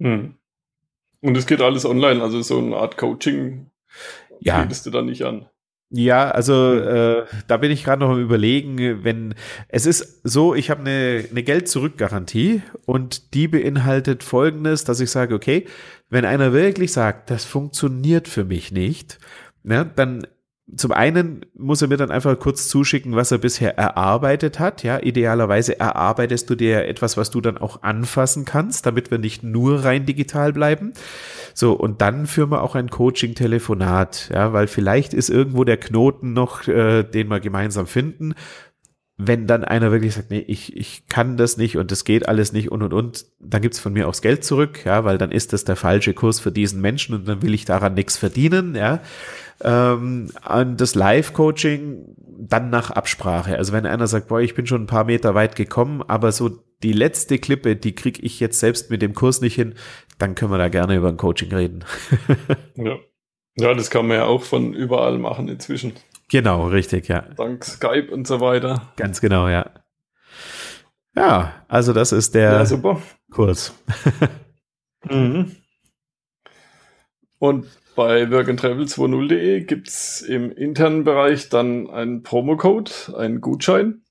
Hm. 0.00 0.36
Und 1.20 1.36
es 1.36 1.46
geht 1.46 1.60
alles 1.60 1.84
online, 1.84 2.22
also 2.22 2.40
so 2.40 2.58
eine 2.58 2.76
Art 2.76 2.96
Coaching 2.96 3.70
ja. 4.40 4.62
bietest 4.62 4.86
du 4.86 4.90
da 4.90 5.02
nicht 5.02 5.22
an. 5.24 5.48
Ja, 5.90 6.30
also 6.30 6.74
äh, 6.74 7.24
da 7.46 7.56
bin 7.56 7.70
ich 7.70 7.82
gerade 7.82 8.00
noch 8.00 8.10
am 8.10 8.20
überlegen, 8.20 9.04
wenn 9.04 9.34
es 9.68 9.86
ist 9.86 10.20
so, 10.22 10.54
ich 10.54 10.68
habe 10.68 10.80
eine, 10.82 11.24
eine 11.30 11.42
Geld-Zurück-Garantie 11.42 12.60
und 12.84 13.32
die 13.32 13.48
beinhaltet 13.48 14.22
folgendes, 14.22 14.84
dass 14.84 15.00
ich 15.00 15.10
sage, 15.10 15.34
okay, 15.34 15.66
wenn 16.10 16.26
einer 16.26 16.52
wirklich 16.52 16.92
sagt, 16.92 17.30
das 17.30 17.46
funktioniert 17.46 18.28
für 18.28 18.44
mich 18.44 18.70
nicht, 18.70 19.18
ne, 19.62 19.90
dann 19.96 20.26
zum 20.76 20.92
einen 20.92 21.46
muss 21.56 21.80
er 21.80 21.88
mir 21.88 21.96
dann 21.96 22.10
einfach 22.10 22.38
kurz 22.38 22.68
zuschicken, 22.68 23.16
was 23.16 23.30
er 23.32 23.38
bisher 23.38 23.78
erarbeitet 23.78 24.58
hat. 24.58 24.82
Ja, 24.82 25.02
idealerweise 25.02 25.80
erarbeitest 25.80 26.50
du 26.50 26.54
dir 26.56 26.86
etwas, 26.86 27.16
was 27.16 27.30
du 27.30 27.40
dann 27.40 27.56
auch 27.56 27.82
anfassen 27.82 28.44
kannst, 28.44 28.84
damit 28.84 29.10
wir 29.10 29.18
nicht 29.18 29.42
nur 29.42 29.84
rein 29.84 30.04
digital 30.04 30.52
bleiben. 30.52 30.92
So, 31.54 31.72
und 31.72 32.02
dann 32.02 32.26
führen 32.26 32.50
wir 32.50 32.62
auch 32.62 32.74
ein 32.74 32.90
Coaching-Telefonat, 32.90 34.30
ja, 34.32 34.52
weil 34.52 34.66
vielleicht 34.66 35.14
ist 35.14 35.30
irgendwo 35.30 35.64
der 35.64 35.78
Knoten 35.78 36.34
noch, 36.34 36.68
äh, 36.68 37.02
den 37.02 37.28
wir 37.28 37.40
gemeinsam 37.40 37.86
finden 37.86 38.34
wenn 39.20 39.48
dann 39.48 39.64
einer 39.64 39.90
wirklich 39.90 40.14
sagt, 40.14 40.30
nee, 40.30 40.44
ich, 40.46 40.76
ich 40.76 41.08
kann 41.08 41.36
das 41.36 41.56
nicht 41.56 41.76
und 41.76 41.90
das 41.90 42.04
geht 42.04 42.28
alles 42.28 42.52
nicht 42.52 42.70
und 42.70 42.84
und 42.84 42.92
und, 42.94 43.26
dann 43.40 43.60
gibt's 43.60 43.80
von 43.80 43.92
mir 43.92 44.06
auch 44.06 44.12
das 44.12 44.22
Geld 44.22 44.44
zurück, 44.44 44.84
ja, 44.84 45.04
weil 45.04 45.18
dann 45.18 45.32
ist 45.32 45.52
das 45.52 45.64
der 45.64 45.74
falsche 45.74 46.14
Kurs 46.14 46.38
für 46.38 46.52
diesen 46.52 46.80
Menschen 46.80 47.16
und 47.16 47.26
dann 47.26 47.42
will 47.42 47.52
ich 47.52 47.64
daran 47.64 47.94
nichts 47.94 48.16
verdienen, 48.16 48.76
ja. 48.76 49.00
Ähm, 49.60 50.30
an 50.42 50.76
das 50.76 50.94
Live-Coaching 50.94 52.14
dann 52.38 52.70
nach 52.70 52.92
Absprache. 52.92 53.58
Also 53.58 53.72
wenn 53.72 53.86
einer 53.86 54.06
sagt, 54.06 54.28
boah, 54.28 54.40
ich 54.40 54.54
bin 54.54 54.68
schon 54.68 54.84
ein 54.84 54.86
paar 54.86 55.02
Meter 55.02 55.34
weit 55.34 55.56
gekommen, 55.56 56.04
aber 56.06 56.30
so 56.30 56.50
die 56.84 56.92
letzte 56.92 57.40
Klippe, 57.40 57.74
die 57.74 57.96
krieg 57.96 58.22
ich 58.22 58.38
jetzt 58.38 58.60
selbst 58.60 58.88
mit 58.88 59.02
dem 59.02 59.14
Kurs 59.14 59.40
nicht 59.40 59.56
hin, 59.56 59.74
dann 60.18 60.36
können 60.36 60.52
wir 60.52 60.58
da 60.58 60.68
gerne 60.68 60.94
über 60.94 61.08
ein 61.08 61.16
Coaching 61.16 61.52
reden. 61.52 61.84
ja. 62.76 62.96
ja, 63.56 63.74
das 63.74 63.90
kann 63.90 64.06
man 64.06 64.18
ja 64.18 64.24
auch 64.26 64.44
von 64.44 64.74
überall 64.74 65.18
machen 65.18 65.48
inzwischen. 65.48 65.94
Genau, 66.30 66.66
richtig, 66.68 67.08
ja. 67.08 67.22
Dank 67.36 67.64
Skype 67.64 68.10
und 68.12 68.26
so 68.26 68.40
weiter. 68.40 68.92
Ganz 68.96 69.20
genau, 69.20 69.48
ja. 69.48 69.70
Ja, 71.16 71.64
also 71.68 71.92
das 71.92 72.12
ist 72.12 72.34
der 72.34 72.52
ja, 72.52 72.66
super. 72.66 73.00
Kurs. 73.30 73.74
mhm. 75.04 75.56
Und 77.38 77.66
bei 77.96 78.24
workandtravel20.de 78.24 79.64
gibt 79.64 79.88
es 79.88 80.20
im 80.20 80.52
internen 80.52 81.04
Bereich 81.04 81.48
dann 81.48 81.90
einen 81.90 82.22
Promocode, 82.22 83.14
einen 83.16 83.40
Gutschein. 83.40 84.02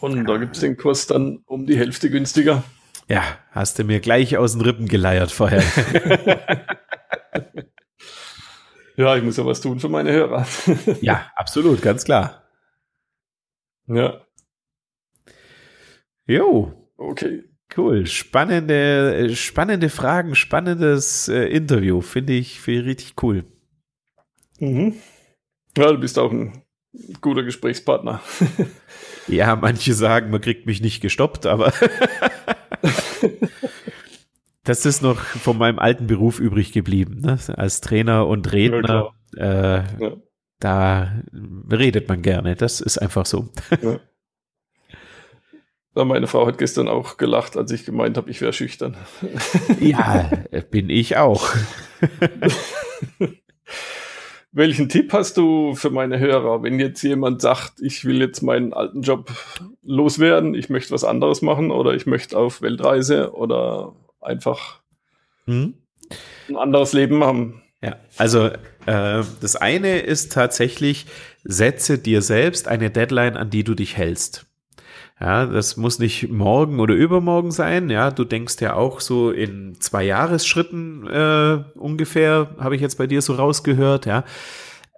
Und 0.00 0.24
da 0.24 0.38
gibt 0.38 0.56
es 0.56 0.60
den 0.60 0.76
Kurs 0.76 1.06
dann 1.06 1.42
um 1.46 1.66
die 1.66 1.78
Hälfte 1.78 2.10
günstiger. 2.10 2.64
Ja, 3.08 3.22
hast 3.50 3.78
du 3.78 3.84
mir 3.84 4.00
gleich 4.00 4.36
aus 4.36 4.52
den 4.52 4.62
Rippen 4.62 4.88
geleiert 4.88 5.30
vorher. 5.30 5.62
Ja, 8.96 9.16
ich 9.16 9.24
muss 9.24 9.36
ja 9.36 9.44
was 9.44 9.60
tun 9.60 9.80
für 9.80 9.88
meine 9.88 10.12
Hörer. 10.12 10.46
ja, 11.00 11.30
absolut, 11.34 11.82
ganz 11.82 12.04
klar. 12.04 12.44
Ja. 13.86 14.20
Jo. 16.26 16.72
Okay. 16.96 17.44
Cool. 17.76 18.06
Spannende, 18.06 19.34
spannende 19.34 19.88
Fragen, 19.88 20.36
spannendes 20.36 21.28
äh, 21.28 21.46
Interview. 21.46 22.00
Finde 22.00 22.34
ich, 22.34 22.60
find 22.60 22.82
ich 22.82 22.86
richtig 22.86 23.22
cool. 23.22 23.44
Mhm. 24.60 24.94
Ja, 25.76 25.90
du 25.90 25.98
bist 25.98 26.18
auch 26.18 26.30
ein 26.30 26.62
guter 27.20 27.42
Gesprächspartner. 27.42 28.22
ja, 29.26 29.56
manche 29.56 29.92
sagen, 29.94 30.30
man 30.30 30.40
kriegt 30.40 30.66
mich 30.66 30.80
nicht 30.80 31.00
gestoppt, 31.00 31.46
aber 31.46 31.72
Das 34.64 34.86
ist 34.86 35.02
noch 35.02 35.20
von 35.20 35.58
meinem 35.58 35.78
alten 35.78 36.06
Beruf 36.06 36.40
übrig 36.40 36.72
geblieben, 36.72 37.20
ne? 37.20 37.38
als 37.56 37.80
Trainer 37.82 38.26
und 38.26 38.50
Redner. 38.52 39.12
Ja, 39.36 39.78
äh, 39.78 39.84
ja. 40.00 40.12
Da 40.58 41.12
redet 41.70 42.08
man 42.08 42.22
gerne, 42.22 42.56
das 42.56 42.80
ist 42.80 42.96
einfach 42.98 43.26
so. 43.26 43.48
Ja. 43.82 44.00
Ja, 45.96 46.04
meine 46.04 46.26
Frau 46.26 46.44
hat 46.46 46.58
gestern 46.58 46.88
auch 46.88 47.18
gelacht, 47.18 47.56
als 47.56 47.70
ich 47.70 47.84
gemeint 47.84 48.16
habe, 48.16 48.28
ich 48.28 48.40
wäre 48.40 48.52
schüchtern. 48.52 48.96
Ja, 49.80 50.28
bin 50.70 50.90
ich 50.90 51.16
auch. 51.16 51.46
Welchen 54.50 54.88
Tipp 54.88 55.12
hast 55.12 55.36
du 55.36 55.74
für 55.74 55.90
meine 55.90 56.18
Hörer, 56.18 56.62
wenn 56.62 56.80
jetzt 56.80 57.02
jemand 57.02 57.40
sagt, 57.40 57.74
ich 57.80 58.04
will 58.04 58.20
jetzt 58.20 58.42
meinen 58.42 58.72
alten 58.72 59.02
Job 59.02 59.30
loswerden, 59.82 60.54
ich 60.54 60.68
möchte 60.68 60.92
was 60.92 61.04
anderes 61.04 61.42
machen 61.42 61.70
oder 61.70 61.94
ich 61.94 62.06
möchte 62.06 62.38
auf 62.38 62.62
Weltreise 62.62 63.32
oder 63.34 63.94
einfach 64.24 64.80
hm? 65.46 65.74
ein 66.48 66.56
anderes 66.56 66.92
Leben 66.92 67.22
haben. 67.22 67.62
Ja, 67.82 67.96
also 68.16 68.46
äh, 68.86 69.22
das 69.40 69.56
eine 69.56 69.98
ist 69.98 70.32
tatsächlich, 70.32 71.06
setze 71.42 71.98
dir 71.98 72.22
selbst 72.22 72.66
eine 72.66 72.90
Deadline, 72.90 73.36
an 73.36 73.50
die 73.50 73.62
du 73.62 73.74
dich 73.74 73.96
hältst. 73.96 74.46
Ja, 75.20 75.46
das 75.46 75.76
muss 75.76 75.98
nicht 75.98 76.30
morgen 76.30 76.80
oder 76.80 76.94
übermorgen 76.94 77.50
sein. 77.50 77.88
Ja, 77.88 78.10
du 78.10 78.24
denkst 78.24 78.56
ja 78.60 78.74
auch 78.74 79.00
so 79.00 79.30
in 79.30 79.80
zwei 79.80 80.02
Jahresschritten 80.02 81.06
äh, 81.06 81.64
ungefähr, 81.78 82.50
habe 82.58 82.74
ich 82.74 82.80
jetzt 82.80 82.98
bei 82.98 83.06
dir 83.06 83.22
so 83.22 83.34
rausgehört. 83.34 84.06
Ja, 84.06 84.24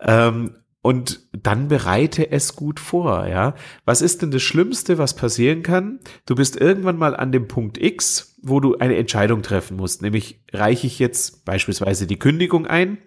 ähm, 0.01 0.55
und 0.87 1.27
dann 1.33 1.67
bereite 1.67 2.31
es 2.31 2.55
gut 2.55 2.79
vor, 2.79 3.27
ja. 3.27 3.57
Was 3.85 4.03
ist 4.03 4.23
denn 4.23 4.31
das 4.31 4.45
Schlimmste, 4.45 4.99
was 4.99 5.17
passieren 5.17 5.65
kann? 5.65 5.99
Du 6.27 6.37
bist 6.37 6.55
irgendwann 6.55 6.97
mal 6.97 7.17
an 7.17 7.33
dem 7.33 7.49
Punkt 7.49 7.77
X, 7.77 8.37
wo 8.41 8.61
du 8.61 8.79
eine 8.79 8.95
Entscheidung 8.95 9.43
treffen 9.43 9.77
musst, 9.79 10.01
nämlich 10.01 10.45
reiche 10.53 10.87
ich 10.87 11.01
jetzt 11.01 11.45
beispielsweise 11.45 12.07
die 12.07 12.21
Kündigung 12.21 12.69
ein 12.69 12.99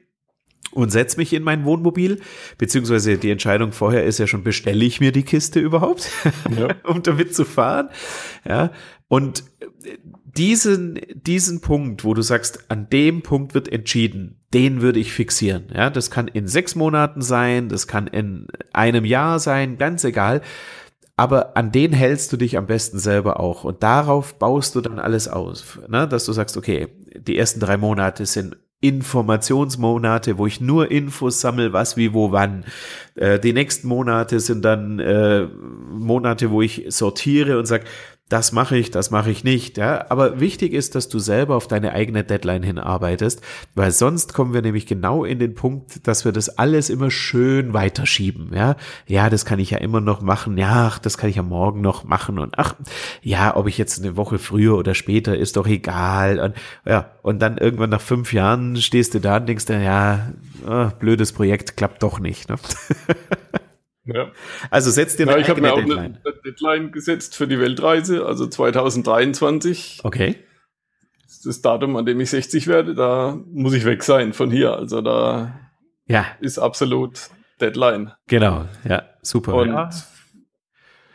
und 0.72 0.92
setze 0.92 1.16
mich 1.16 1.32
in 1.32 1.42
mein 1.42 1.64
Wohnmobil, 1.64 2.20
beziehungsweise 2.58 3.18
die 3.18 3.32
Entscheidung 3.32 3.72
vorher 3.72 4.04
ist 4.04 4.20
ja 4.20 4.28
schon, 4.28 4.44
bestelle 4.44 4.84
ich 4.84 5.00
mir 5.00 5.14
die 5.14 5.24
Kiste 5.24 5.62
überhaupt, 5.62 6.12
ja. 6.54 6.76
um 6.84 7.02
damit 7.02 7.34
zu 7.34 7.46
fahren, 7.46 7.88
ja. 8.46 8.74
Und 9.08 9.46
diesen, 10.38 11.00
diesen 11.14 11.62
Punkt, 11.62 12.04
wo 12.04 12.14
du 12.14 12.22
sagst, 12.22 12.70
an 12.70 12.90
dem 12.90 13.22
Punkt 13.22 13.54
wird 13.54 13.72
entschieden, 13.72 14.42
den 14.54 14.82
würde 14.82 15.00
ich 15.00 15.14
fixieren. 15.14 15.68
Ja, 15.74 15.90
das 15.90 16.12
kann 16.12 16.28
in 16.28 16.48
sechs 16.48 16.76
Monaten 16.76 17.22
sein, 17.22 17.70
das 17.70 17.88
kann 17.88 18.08
in 18.08 18.48
einem 18.74 19.06
Jahr 19.06 19.40
sein, 19.40 19.78
ganz 19.78 20.04
egal. 20.04 20.42
Aber 21.16 21.58
an 21.58 21.72
den 21.72 21.92
hältst 21.92 22.32
du 22.32 22.38
dich 22.38 22.58
am 22.58 22.66
besten 22.66 22.98
selber 22.98 23.42
auch. 23.42 23.66
Und 23.66 23.84
darauf 23.84 24.40
baust 24.40 24.76
du 24.76 24.82
dann 24.82 25.00
alles 25.00 25.28
aus. 25.28 25.78
Ne? 25.90 26.08
Dass 26.08 26.26
du 26.26 26.32
sagst, 26.32 26.56
okay, 26.56 26.88
die 27.14 27.38
ersten 27.38 27.60
drei 27.60 27.76
Monate 27.76 28.26
sind 28.26 28.56
Informationsmonate, 28.82 30.38
wo 30.38 30.48
ich 30.48 30.62
nur 30.62 30.90
Infos 30.90 31.42
sammle, 31.42 31.74
was, 31.74 31.98
wie, 31.98 32.14
wo, 32.14 32.32
wann. 32.32 32.64
Äh, 33.16 33.38
die 33.40 33.52
nächsten 33.52 33.90
Monate 33.90 34.40
sind 34.40 34.64
dann 34.64 35.00
äh, 35.00 35.46
Monate, 35.92 36.52
wo 36.52 36.62
ich 36.62 36.86
sortiere 36.88 37.60
und 37.60 37.66
sage, 37.66 37.84
das 38.30 38.52
mache 38.52 38.78
ich, 38.78 38.92
das 38.92 39.10
mache 39.10 39.32
ich 39.32 39.44
nicht. 39.44 39.78
Ja? 39.78 40.06
Aber 40.10 40.40
wichtig 40.40 40.74
ist, 40.74 40.94
dass 40.94 41.10
du 41.10 41.18
selber 41.18 41.56
auf 41.56 41.68
deine 41.68 41.94
eigene 41.94 42.24
Deadline 42.24 42.62
hinarbeitest, 42.62 43.42
weil 43.74 43.92
sonst 43.92 44.36
kommen 44.36 44.54
wir 44.54 44.62
nämlich 44.62 44.86
genau 44.86 45.26
in 45.26 45.40
den 45.40 45.56
Punkt, 45.56 46.08
dass 46.08 46.26
wir 46.26 46.32
das 46.32 46.58
alles 46.58 46.92
immer 46.92 47.10
schön 47.10 47.74
weiterschieben. 47.74 48.52
Ja, 48.54 48.76
ja, 49.08 49.30
das 49.32 49.46
kann 49.46 49.60
ich 49.60 49.72
ja 49.72 49.80
immer 49.80 50.00
noch 50.00 50.22
machen. 50.22 50.58
Ja, 50.60 50.88
ach, 50.88 51.00
das 51.00 51.18
kann 51.18 51.30
ich 51.30 51.38
ja 51.38 51.44
morgen 51.44 51.82
noch 51.82 52.04
machen. 52.04 52.38
Und 52.38 52.60
ach, 52.60 52.76
ja, 53.24 53.56
ob 53.56 53.68
ich 53.68 53.80
jetzt 53.80 54.00
eine 54.00 54.16
Woche 54.16 54.38
früher 54.38 54.78
oder 54.78 54.94
später, 54.94 55.36
ist 55.36 55.58
doch 55.58 55.68
egal. 55.68 56.40
Und 56.40 56.56
ja, 56.86 57.12
und 57.24 57.40
dann 57.40 57.58
irgendwann 57.58 57.90
nach 57.90 58.02
fünf 58.02 58.32
Jahren 58.32 58.78
stehst 58.78 59.16
du 59.16 59.20
da 59.20 59.38
und 59.38 59.50
denkst 59.50 59.66
dir, 59.66 59.82
ja, 59.82 60.34
oh, 60.68 60.90
blödes 61.00 61.34
Projekt, 61.34 61.78
klappt 61.78 62.04
doch 62.04 62.20
nicht. 62.20 62.50
Ne? 62.50 62.58
Ja. 64.14 64.32
Also 64.70 64.92
setzt 64.92 65.20
dir 65.20 65.24
eine 65.24 65.34
ja, 65.34 65.38
ich 65.40 65.50
habe 65.50 65.62
mir 65.62 65.74
auch 65.74 65.78
Deadline. 65.78 66.20
eine 66.24 66.36
Deadline 66.46 66.92
gesetzt 66.92 67.36
für 67.36 67.48
die 67.48 67.60
Weltreise, 67.60 68.26
also 68.26 68.48
2023. 68.48 70.02
Okay. 70.04 70.36
Das 71.24 71.34
ist 71.34 71.46
das 71.46 71.62
Datum, 71.62 71.96
an 71.96 72.06
dem 72.06 72.20
ich 72.20 72.30
60 72.30 72.68
werde. 72.68 72.96
Da 72.96 73.40
muss 73.52 73.74
ich 73.74 73.86
weg 73.86 74.04
sein 74.04 74.34
von 74.34 74.52
hier. 74.52 74.74
Also 74.74 75.02
da 75.02 75.60
ja. 76.08 76.26
ist 76.42 76.58
absolut 76.58 77.30
Deadline. 77.62 78.14
Genau, 78.28 78.66
ja, 78.88 79.04
super. 79.22 79.54
Und 79.56 79.70
ja. 79.70 79.90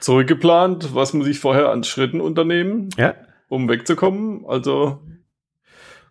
zurückgeplant, 0.00 0.94
was 0.94 1.14
muss 1.14 1.26
ich 1.26 1.40
vorher 1.40 1.70
an 1.70 1.84
Schritten 1.84 2.20
unternehmen, 2.20 2.90
ja. 2.96 3.14
um 3.48 3.68
wegzukommen. 3.68 4.44
Also 4.46 5.02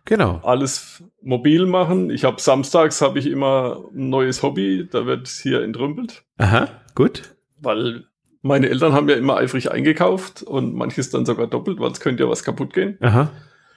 Genau. 0.04 0.40
Alles 0.42 1.02
mobil 1.22 1.66
machen. 1.66 2.10
Ich 2.10 2.24
habe 2.24 2.40
samstags 2.40 3.00
habe 3.00 3.18
ich 3.18 3.26
immer 3.26 3.84
ein 3.94 4.10
neues 4.10 4.42
Hobby, 4.42 4.86
da 4.90 5.06
wird 5.06 5.28
hier 5.28 5.62
entrümpelt. 5.62 6.24
Aha, 6.36 6.68
gut. 6.94 7.34
Weil 7.58 8.04
meine 8.42 8.68
Eltern 8.68 8.92
haben 8.92 9.08
ja 9.08 9.16
immer 9.16 9.36
eifrig 9.36 9.70
eingekauft 9.70 10.42
und 10.42 10.74
manches 10.74 11.10
dann 11.10 11.24
sogar 11.24 11.46
doppelt, 11.46 11.80
weil 11.80 11.90
es 11.90 12.00
könnte 12.00 12.24
ja 12.24 12.28
was 12.28 12.44
kaputt 12.44 12.74
gehen. 12.74 12.98
Aha. 13.00 13.30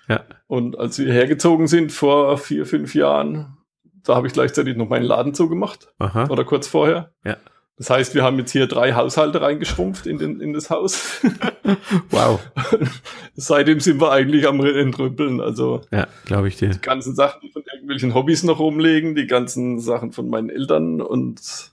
Ja. 0.09 0.25
Und 0.47 0.78
als 0.78 0.99
wir 0.99 1.11
hergezogen 1.11 1.67
sind 1.67 1.91
vor 1.91 2.38
vier, 2.38 2.65
fünf 2.65 2.93
Jahren, 2.93 3.57
da 4.03 4.15
habe 4.15 4.28
ich 4.28 4.34
gleichzeitig 4.34 4.75
noch 4.75 4.89
meinen 4.89 5.05
Laden 5.05 5.34
zugemacht. 5.34 5.93
Aha. 5.99 6.28
Oder 6.30 6.43
kurz 6.43 6.67
vorher. 6.67 7.13
Ja. 7.23 7.38
Das 7.78 7.91
heißt, 7.91 8.15
wir 8.15 8.23
haben 8.23 8.39
jetzt 8.39 8.51
hier 8.51 8.65
drei 8.65 8.93
Haushalte 8.93 9.39
reingeschrumpft 9.39 10.07
in, 10.07 10.17
den, 10.17 10.41
in 10.41 10.53
das 10.53 10.71
Haus. 10.71 11.21
wow. 12.09 12.39
Seitdem 13.36 13.80
sind 13.80 14.01
wir 14.01 14.11
eigentlich 14.11 14.47
am 14.47 14.59
Entrümpeln. 14.65 15.39
Also 15.39 15.82
ja, 15.91 16.07
glaube 16.25 16.47
ich 16.47 16.57
dir. 16.57 16.69
Die 16.69 16.82
ganzen 16.82 17.13
Sachen 17.13 17.51
von 17.51 17.61
irgendwelchen 17.71 18.15
Hobbys 18.15 18.41
noch 18.41 18.57
rumlegen, 18.57 19.13
die 19.13 19.28
ganzen 19.28 19.80
Sachen 19.80 20.11
von 20.11 20.28
meinen 20.28 20.49
Eltern 20.49 21.01
und 21.01 21.71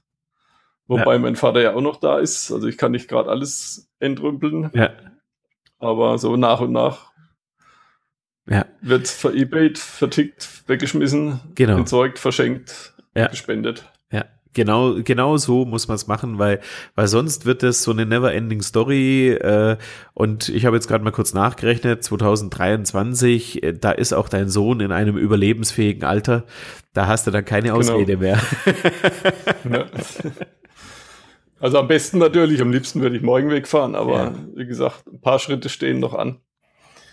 wobei 0.87 1.15
ja. 1.15 1.19
mein 1.19 1.37
Vater 1.37 1.63
ja 1.63 1.75
auch 1.75 1.81
noch 1.81 1.97
da 1.97 2.19
ist. 2.19 2.53
Also 2.53 2.69
ich 2.69 2.77
kann 2.77 2.93
nicht 2.93 3.09
gerade 3.09 3.31
alles 3.31 3.91
entrümpeln. 3.99 4.71
Ja. 4.75 4.91
Aber 5.79 6.19
so 6.19 6.37
nach 6.37 6.61
und 6.61 6.73
nach 6.73 7.13
ja. 8.47 8.67
wird 8.83 9.09
verebayt, 9.09 9.79
vertickt, 9.79 10.65
weggeschmissen, 10.67 11.41
genau. 11.55 11.79
entsorgt, 11.79 12.19
verschenkt, 12.19 12.95
ja. 13.15 13.29
gespendet. 13.29 13.91
Genau, 14.55 14.95
genau 15.03 15.37
so 15.37 15.65
muss 15.65 15.89
man 15.89 15.97
es 15.97 16.07
machen, 16.07 16.39
weil, 16.39 16.61
weil 16.95 17.09
sonst 17.09 17.45
wird 17.45 17.63
es 17.63 17.83
so 17.83 17.91
eine 17.91 18.07
never-ending 18.07 18.63
Story. 18.63 19.31
Äh, 19.31 19.77
und 20.15 20.49
ich 20.49 20.65
habe 20.65 20.77
jetzt 20.77 20.87
gerade 20.87 21.05
mal 21.05 21.11
kurz 21.11 21.35
nachgerechnet, 21.35 22.05
2023, 22.05 23.63
äh, 23.63 23.73
da 23.73 23.91
ist 23.91 24.13
auch 24.13 24.29
dein 24.29 24.49
Sohn 24.49 24.81
in 24.81 24.93
einem 24.93 25.17
überlebensfähigen 25.17 26.05
Alter. 26.05 26.45
Da 26.93 27.09
hast 27.09 27.27
du 27.27 27.33
dann 27.33 27.45
keine 27.45 27.69
genau. 27.69 27.79
Ausrede 27.79 28.17
mehr. 28.17 28.39
Ja. 29.71 29.87
Also 31.61 31.79
am 31.79 31.89
besten 31.89 32.19
natürlich, 32.19 32.61
am 32.61 32.71
liebsten 32.71 33.01
würde 33.01 33.17
ich 33.17 33.23
morgen 33.23 33.49
wegfahren, 33.49 33.95
aber 33.95 34.17
ja. 34.17 34.35
wie 34.55 34.67
gesagt, 34.67 35.07
ein 35.07 35.23
paar 35.23 35.39
Schritte 35.39 35.71
stehen 35.71 35.99
noch 35.99 36.13
an. 36.13 36.41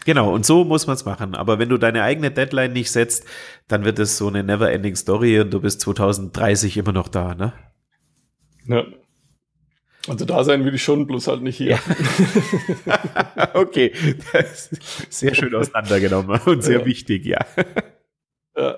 Genau, 0.06 0.34
und 0.34 0.46
so 0.46 0.64
muss 0.64 0.88
man 0.88 0.96
es 0.96 1.06
machen. 1.06 1.36
Aber 1.36 1.60
wenn 1.60 1.70
du 1.70 1.78
deine 1.78 2.04
eigene 2.04 2.32
Deadline 2.32 2.74
nicht 2.74 2.92
setzt, 2.92 3.26
dann 3.68 3.86
wird 3.86 4.00
es 4.00 4.18
so 4.18 4.28
eine 4.28 4.44
never-ending 4.44 4.96
Story 4.96 5.40
und 5.40 5.52
du 5.52 5.62
bist 5.62 5.82
2030 5.82 6.78
immer 6.78 6.92
noch 6.92 7.08
da, 7.08 7.36
ne? 7.36 7.54
Ja. 8.66 8.86
Also 10.08 10.26
da 10.26 10.44
sein 10.44 10.66
will 10.66 10.74
ich 10.74 10.84
schon, 10.84 11.06
bloß 11.06 11.28
halt 11.28 11.44
nicht 11.44 11.58
hier. 11.58 11.78
Ja. 12.86 13.52
okay, 13.54 13.94
sehr 15.10 15.36
schön 15.36 15.54
auseinandergenommen 15.54 16.42
und 16.46 16.64
sehr 16.64 16.80
ja. 16.80 16.86
wichtig, 16.86 17.26
ja. 17.26 17.46
ja. 18.58 18.78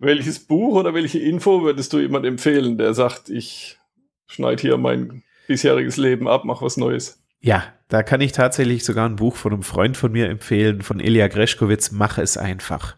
Welches 0.00 0.40
Buch 0.40 0.74
oder 0.74 0.94
welche 0.94 1.20
Info 1.20 1.62
würdest 1.62 1.92
du 1.92 2.00
jemand 2.00 2.26
empfehlen, 2.26 2.76
der 2.76 2.92
sagt, 2.94 3.28
ich 3.28 3.78
schneide 4.26 4.60
hier 4.60 4.78
mein 4.78 5.22
bisheriges 5.46 5.96
Leben 5.96 6.26
ab, 6.26 6.42
mach 6.44 6.60
was 6.60 6.76
Neues? 6.76 7.22
Ja, 7.40 7.72
da 7.90 8.02
kann 8.02 8.20
ich 8.20 8.32
tatsächlich 8.32 8.84
sogar 8.84 9.06
ein 9.08 9.16
Buch 9.16 9.36
von 9.36 9.52
einem 9.52 9.62
Freund 9.64 9.96
von 9.96 10.12
mir 10.12 10.28
empfehlen, 10.28 10.80
von 10.82 11.00
Ilya 11.00 11.28
Greschkowitz, 11.28 11.90
Mach 11.90 12.18
es 12.18 12.36
einfach. 12.38 12.96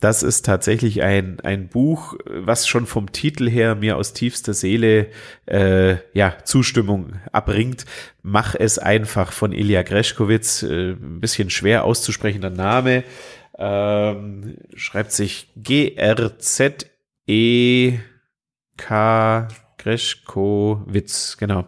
Das 0.00 0.22
ist 0.22 0.46
tatsächlich 0.46 1.02
ein, 1.02 1.40
ein 1.40 1.68
Buch, 1.68 2.14
was 2.24 2.68
schon 2.68 2.86
vom 2.86 3.12
Titel 3.12 3.50
her 3.50 3.74
mir 3.74 3.96
aus 3.96 4.14
tiefster 4.14 4.54
Seele 4.54 5.08
äh, 5.46 5.96
ja, 6.14 6.38
Zustimmung 6.44 7.14
abbringt. 7.32 7.84
Mach 8.22 8.54
es 8.54 8.78
einfach 8.78 9.32
von 9.32 9.52
Ilya 9.52 9.82
Greschkowitz. 9.82 10.62
Äh, 10.62 10.92
ein 10.92 11.20
bisschen 11.20 11.50
schwer 11.50 11.84
auszusprechender 11.84 12.50
Name. 12.50 13.04
Ähm, 13.58 14.56
schreibt 14.74 15.12
sich 15.12 15.50
G-R-Z-E-K 15.56 16.88
Greschkowitz, 19.78 21.36
genau. 21.38 21.66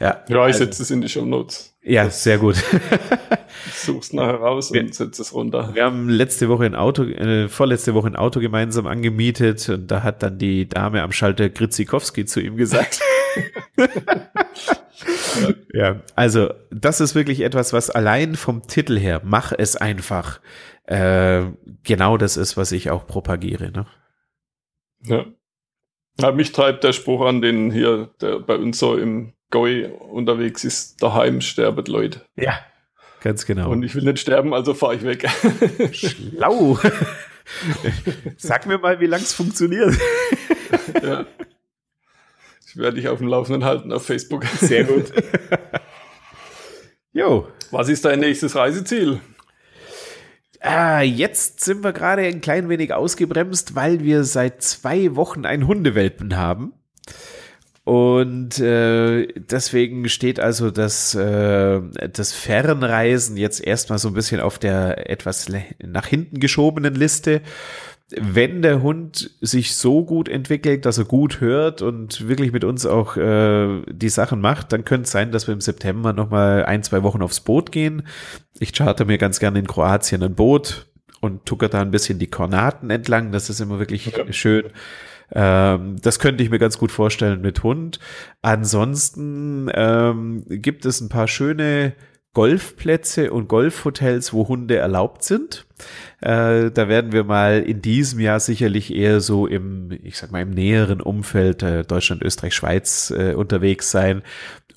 Ja, 0.00 0.24
ja 0.28 0.48
ich 0.48 0.56
setze 0.56 0.82
es 0.82 0.90
in 0.90 1.00
die 1.00 1.08
Show 1.08 1.24
Notes. 1.24 1.69
Ja, 1.82 2.10
sehr 2.10 2.38
gut. 2.38 2.56
Such's 3.72 4.12
nachher 4.12 4.34
raus 4.34 4.70
und 4.70 4.94
setze 4.94 5.22
es 5.22 5.32
runter. 5.32 5.70
Wir 5.74 5.84
haben 5.84 6.08
letzte 6.08 6.48
Woche 6.48 6.64
ein 6.64 6.74
Auto, 6.74 7.04
äh, 7.04 7.48
vorletzte 7.48 7.94
Woche 7.94 8.08
ein 8.08 8.16
Auto 8.16 8.40
gemeinsam 8.40 8.86
angemietet 8.86 9.68
und 9.68 9.86
da 9.90 10.02
hat 10.02 10.22
dann 10.22 10.38
die 10.38 10.68
Dame 10.68 11.02
am 11.02 11.12
Schalter 11.12 11.48
Gritzikowski 11.48 12.26
zu 12.26 12.40
ihm 12.40 12.56
gesagt. 12.56 13.00
ja, 15.72 16.00
also 16.14 16.52
das 16.70 17.00
ist 17.00 17.14
wirklich 17.14 17.40
etwas, 17.40 17.72
was 17.72 17.90
allein 17.90 18.34
vom 18.34 18.66
Titel 18.66 18.98
her, 18.98 19.20
mach 19.24 19.52
es 19.56 19.76
einfach, 19.76 20.40
äh, 20.84 21.44
genau 21.84 22.16
das 22.16 22.36
ist, 22.36 22.56
was 22.56 22.72
ich 22.72 22.90
auch 22.90 23.06
propagiere. 23.06 23.70
Ne? 23.70 23.86
Ja. 25.02 25.26
Ja, 26.20 26.32
mich 26.32 26.52
treibt 26.52 26.84
der 26.84 26.92
Spruch 26.92 27.24
an, 27.24 27.40
den 27.40 27.70
hier, 27.70 28.10
der 28.20 28.40
bei 28.40 28.56
uns 28.56 28.78
so 28.78 28.96
im 28.96 29.32
Goi 29.50 29.86
unterwegs 29.86 30.64
ist, 30.64 31.02
daheim 31.02 31.40
sterbet 31.40 31.88
Leute. 31.88 32.24
Ja, 32.36 32.58
ganz 33.20 33.46
genau. 33.46 33.70
Und 33.70 33.82
ich 33.82 33.94
will 33.94 34.04
nicht 34.04 34.18
sterben, 34.18 34.54
also 34.54 34.74
fahre 34.74 34.94
ich 34.94 35.02
weg. 35.02 35.28
Schlau. 35.92 36.78
Sag 38.36 38.66
mir 38.66 38.78
mal, 38.78 39.00
wie 39.00 39.06
lang 39.06 39.20
es 39.20 39.32
funktioniert. 39.32 39.94
ja. 41.02 41.26
Ich 42.66 42.76
werde 42.76 42.96
dich 42.96 43.08
auf 43.08 43.18
dem 43.18 43.26
Laufenden 43.26 43.64
halten 43.64 43.92
auf 43.92 44.06
Facebook. 44.06 44.44
Sehr 44.46 44.84
gut. 44.84 45.12
Jo. 47.12 47.48
Was 47.72 47.88
ist 47.88 48.04
dein 48.04 48.20
nächstes 48.20 48.54
Reiseziel? 48.54 49.20
Ah, 50.60 51.00
jetzt 51.00 51.60
sind 51.60 51.82
wir 51.82 51.92
gerade 51.92 52.22
ein 52.22 52.40
klein 52.40 52.68
wenig 52.68 52.92
ausgebremst, 52.92 53.74
weil 53.74 54.00
wir 54.04 54.24
seit 54.24 54.62
zwei 54.62 55.16
Wochen 55.16 55.46
einen 55.46 55.66
Hundewelpen 55.66 56.36
haben. 56.36 56.74
Und 57.84 58.60
äh, 58.60 59.26
deswegen 59.36 60.08
steht 60.08 60.38
also 60.38 60.70
das, 60.70 61.14
äh, 61.14 61.80
das 62.12 62.32
Fernreisen 62.32 63.36
jetzt 63.36 63.64
erstmal 63.64 63.98
so 63.98 64.08
ein 64.08 64.14
bisschen 64.14 64.40
auf 64.40 64.58
der 64.58 65.10
etwas 65.10 65.46
nach 65.82 66.06
hinten 66.06 66.40
geschobenen 66.40 66.94
Liste 66.94 67.42
wenn 68.16 68.62
der 68.62 68.82
Hund 68.82 69.30
sich 69.40 69.76
so 69.76 70.04
gut 70.04 70.28
entwickelt, 70.28 70.84
dass 70.84 70.98
er 70.98 71.04
gut 71.04 71.40
hört 71.40 71.82
und 71.82 72.28
wirklich 72.28 72.52
mit 72.52 72.64
uns 72.64 72.86
auch 72.86 73.16
äh, 73.16 73.82
die 73.88 74.08
Sachen 74.08 74.40
macht, 74.40 74.72
dann 74.72 74.84
könnte 74.84 75.04
es 75.04 75.12
sein, 75.12 75.32
dass 75.32 75.46
wir 75.46 75.54
im 75.54 75.60
September 75.60 76.12
nochmal 76.12 76.64
ein, 76.64 76.82
zwei 76.82 77.02
Wochen 77.02 77.22
aufs 77.22 77.40
Boot 77.40 77.72
gehen. 77.72 78.02
Ich 78.58 78.72
charter 78.72 79.04
mir 79.04 79.18
ganz 79.18 79.38
gerne 79.38 79.58
in 79.58 79.66
Kroatien 79.66 80.22
ein 80.22 80.34
Boot 80.34 80.88
und 81.20 81.46
tucker 81.46 81.68
da 81.68 81.80
ein 81.80 81.90
bisschen 81.90 82.18
die 82.18 82.30
Kornaten 82.30 82.90
entlang. 82.90 83.32
Das 83.32 83.48
ist 83.48 83.60
immer 83.60 83.78
wirklich 83.78 84.06
ja. 84.06 84.32
schön. 84.32 84.64
Ähm, 85.32 85.96
das 86.02 86.18
könnte 86.18 86.42
ich 86.42 86.50
mir 86.50 86.58
ganz 86.58 86.78
gut 86.78 86.90
vorstellen 86.92 87.40
mit 87.40 87.62
Hund. 87.62 87.98
Ansonsten 88.42 89.70
ähm, 89.74 90.44
gibt 90.48 90.84
es 90.84 91.00
ein 91.00 91.08
paar 91.08 91.28
schöne 91.28 91.94
Golfplätze 92.32 93.32
und 93.32 93.48
Golfhotels, 93.48 94.32
wo 94.32 94.46
Hunde 94.46 94.76
erlaubt 94.76 95.24
sind. 95.24 95.66
Äh, 96.20 96.70
da 96.70 96.88
werden 96.88 97.12
wir 97.12 97.24
mal 97.24 97.60
in 97.60 97.82
diesem 97.82 98.20
Jahr 98.20 98.38
sicherlich 98.38 98.94
eher 98.94 99.20
so 99.20 99.46
im, 99.46 99.90
ich 100.02 100.16
sag 100.16 100.30
mal, 100.30 100.42
im 100.42 100.50
näheren 100.50 101.00
Umfeld 101.00 101.62
äh, 101.62 101.82
Deutschland, 101.82 102.22
Österreich, 102.22 102.54
Schweiz 102.54 103.12
äh, 103.16 103.34
unterwegs 103.34 103.90
sein 103.90 104.22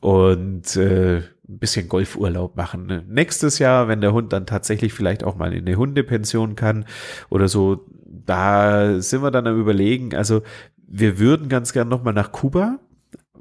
und 0.01 0.75
äh, 0.75 1.21
ein 1.53 1.59
bisschen 1.59 1.87
Golfurlaub 1.87 2.55
machen. 2.55 3.03
Nächstes 3.07 3.59
Jahr, 3.59 3.87
wenn 3.87 4.01
der 4.01 4.13
Hund 4.13 4.33
dann 4.33 4.45
tatsächlich 4.45 4.93
vielleicht 4.93 5.23
auch 5.23 5.35
mal 5.35 5.53
in 5.53 5.65
eine 5.65 5.77
Hundepension 5.77 6.55
kann 6.55 6.85
oder 7.29 7.47
so, 7.47 7.85
da 8.05 8.99
sind 8.99 9.23
wir 9.23 9.31
dann 9.31 9.47
am 9.47 9.59
überlegen. 9.59 10.15
Also 10.15 10.41
wir 10.87 11.19
würden 11.19 11.49
ganz 11.49 11.73
gern 11.73 11.87
nochmal 11.87 12.13
nach 12.13 12.31
Kuba 12.31 12.79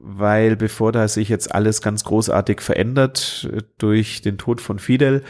weil 0.02 0.56
bevor 0.56 0.90
da 0.90 1.06
sich 1.06 1.28
jetzt 1.28 1.54
alles 1.54 1.80
ganz 1.80 2.02
großartig 2.02 2.60
verändert 2.60 3.48
äh, 3.52 3.62
durch 3.78 4.20
den 4.20 4.36
Tod 4.36 4.60
von 4.60 4.80
Fidel, 4.80 5.22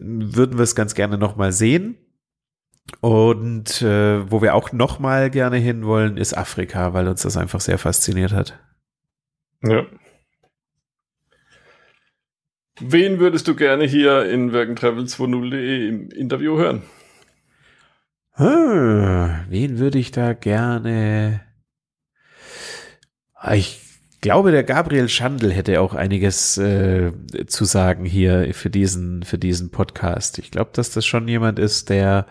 würden 0.00 0.56
wir 0.56 0.62
es 0.62 0.74
ganz 0.74 0.94
gerne 0.94 1.18
nochmal 1.18 1.52
sehen. 1.52 1.98
Und 3.00 3.82
äh, 3.82 4.30
wo 4.30 4.42
wir 4.42 4.54
auch 4.54 4.72
nochmal 4.72 5.30
gerne 5.30 5.56
hinwollen, 5.56 6.16
ist 6.16 6.36
Afrika, 6.36 6.94
weil 6.94 7.06
uns 7.06 7.22
das 7.22 7.36
einfach 7.36 7.60
sehr 7.60 7.78
fasziniert 7.78 8.32
hat. 8.32 8.58
Ja. 9.62 9.84
Wen 12.80 13.18
würdest 13.20 13.48
du 13.48 13.54
gerne 13.54 13.84
hier 13.84 14.24
in 14.30 14.50
workandtravel20.de 14.52 15.88
im 15.88 16.10
Interview 16.10 16.56
hören? 16.56 16.82
Wen 18.34 19.78
würde 19.78 19.98
ich 19.98 20.10
da 20.10 20.32
gerne? 20.32 21.42
Ah, 23.34 23.54
ich 23.54 23.80
glaube, 24.22 24.52
der 24.52 24.64
Gabriel 24.64 25.08
Schandl 25.08 25.52
hätte 25.52 25.80
auch 25.80 25.94
einiges 25.94 26.56
äh, 26.56 27.12
zu 27.46 27.64
sagen 27.64 28.06
hier 28.06 28.54
für 28.54 28.70
diesen, 28.70 29.22
für 29.22 29.36
diesen 29.36 29.70
Podcast. 29.70 30.38
Ich 30.38 30.50
glaube, 30.50 30.70
dass 30.72 30.90
das 30.90 31.04
schon 31.04 31.28
jemand 31.28 31.58
ist, 31.58 31.90
der 31.90 32.26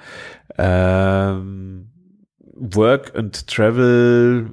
ähm, 0.57 1.91
Work 2.39 3.15
and 3.15 3.47
Travel 3.47 4.49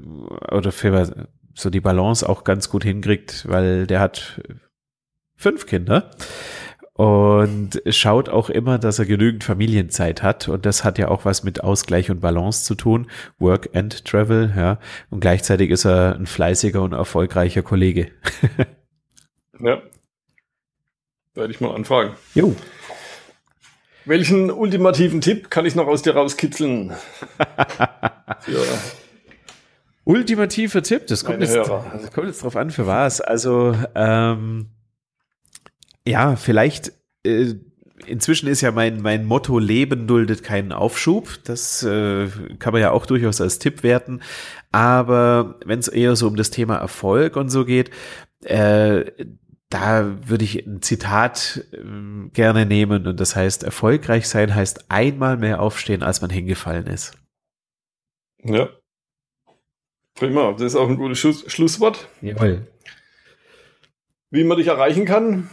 oder 0.53 0.70
für 0.70 1.28
so 1.55 1.70
die 1.70 1.80
Balance 1.80 2.28
auch 2.28 2.45
ganz 2.45 2.68
gut 2.68 2.84
hinkriegt, 2.84 3.49
weil 3.49 3.86
der 3.86 4.01
hat 4.01 4.41
fünf 5.39 5.64
Kinder 5.64 6.11
und 6.99 7.80
schaut 7.91 8.28
auch 8.28 8.51
immer, 8.51 8.76
dass 8.76 8.99
er 8.99 9.07
genügend 9.07 9.45
Familienzeit 9.45 10.20
hat. 10.24 10.49
Und 10.49 10.66
das 10.66 10.82
hat 10.82 10.99
ja 10.99 11.07
auch 11.07 11.24
was 11.24 11.45
mit 11.45 11.62
Ausgleich 11.62 12.11
und 12.11 12.20
Balance 12.20 12.64
zu 12.64 12.74
tun. 12.74 13.09
Work 13.39 13.70
and 13.72 14.05
Travel, 14.05 14.53
ja. 14.57 14.80
Und 15.09 15.20
gleichzeitig 15.20 15.70
ist 15.70 15.84
er 15.84 16.16
ein 16.16 16.26
fleißiger 16.26 16.82
und 16.82 16.95
erfolgreicher 16.95 17.62
Kollege. 17.62 18.11
ja. 19.61 19.80
Werde 21.34 21.53
ich 21.53 21.61
mal 21.61 21.72
anfragen. 21.72 22.14
Jo. 22.34 22.57
Welchen 24.05 24.51
ultimativen 24.51 25.20
Tipp 25.20 25.51
kann 25.51 25.66
ich 25.66 25.76
noch 25.76 25.86
aus 25.86 26.03
dir 26.03 26.16
rauskitzeln? 26.16 26.95
für 28.41 28.64
Ultimativer 30.03 30.82
Tipp, 30.82 31.07
das 31.07 31.24
kommt, 31.24 31.43
jetzt, 31.43 31.55
das 31.55 32.11
kommt 32.12 32.26
jetzt 32.26 32.43
drauf 32.43 32.57
an, 32.57 32.72
für 32.72 32.89
was. 32.89 33.20
Also, 33.20 33.76
ähm, 33.95 34.70
ja, 36.09 36.36
vielleicht, 36.36 36.92
äh, 37.24 37.54
inzwischen 38.06 38.48
ist 38.48 38.62
ja 38.62 38.72
mein, 38.72 39.02
mein 39.02 39.24
Motto, 39.24 39.59
Leben 39.59 40.06
duldet 40.06 40.42
keinen 40.42 40.72
Aufschub. 40.72 41.28
Das 41.44 41.82
äh, 41.82 42.28
kann 42.59 42.72
man 42.72 42.80
ja 42.80 42.90
auch 42.92 43.06
durchaus 43.06 43.40
als 43.40 43.59
Tipp 43.59 43.82
werten. 43.82 44.22
Aber 44.72 45.59
wenn 45.64 45.78
es 45.78 45.88
eher 45.88 46.16
so 46.16 46.26
um 46.26 46.36
das 46.36 46.50
Thema 46.50 46.76
Erfolg 46.76 47.36
und 47.36 47.50
so 47.50 47.64
geht, 47.64 47.90
äh, 48.44 49.04
da 49.68 50.16
würde 50.26 50.44
ich 50.44 50.66
ein 50.66 50.80
Zitat 50.80 51.66
äh, 51.72 52.28
gerne 52.32 52.64
nehmen 52.64 53.06
und 53.06 53.20
das 53.20 53.36
heißt, 53.36 53.64
erfolgreich 53.64 54.26
sein 54.28 54.54
heißt 54.54 54.90
einmal 54.90 55.36
mehr 55.36 55.61
aufstehen, 55.61 56.02
als 56.02 56.22
man 56.22 56.30
hingefallen 56.30 56.86
ist. 56.86 57.18
Ja. 58.42 58.70
Prima, 60.14 60.52
das 60.52 60.62
ist 60.62 60.76
auch 60.76 60.88
ein 60.88 60.96
gutes 60.96 61.18
Schluss 61.18 61.44
Schlusswort. 61.52 62.09
Jawohl. 62.22 62.66
Wie 64.30 64.44
man 64.44 64.56
dich 64.56 64.66
erreichen 64.66 65.04
kann, 65.04 65.48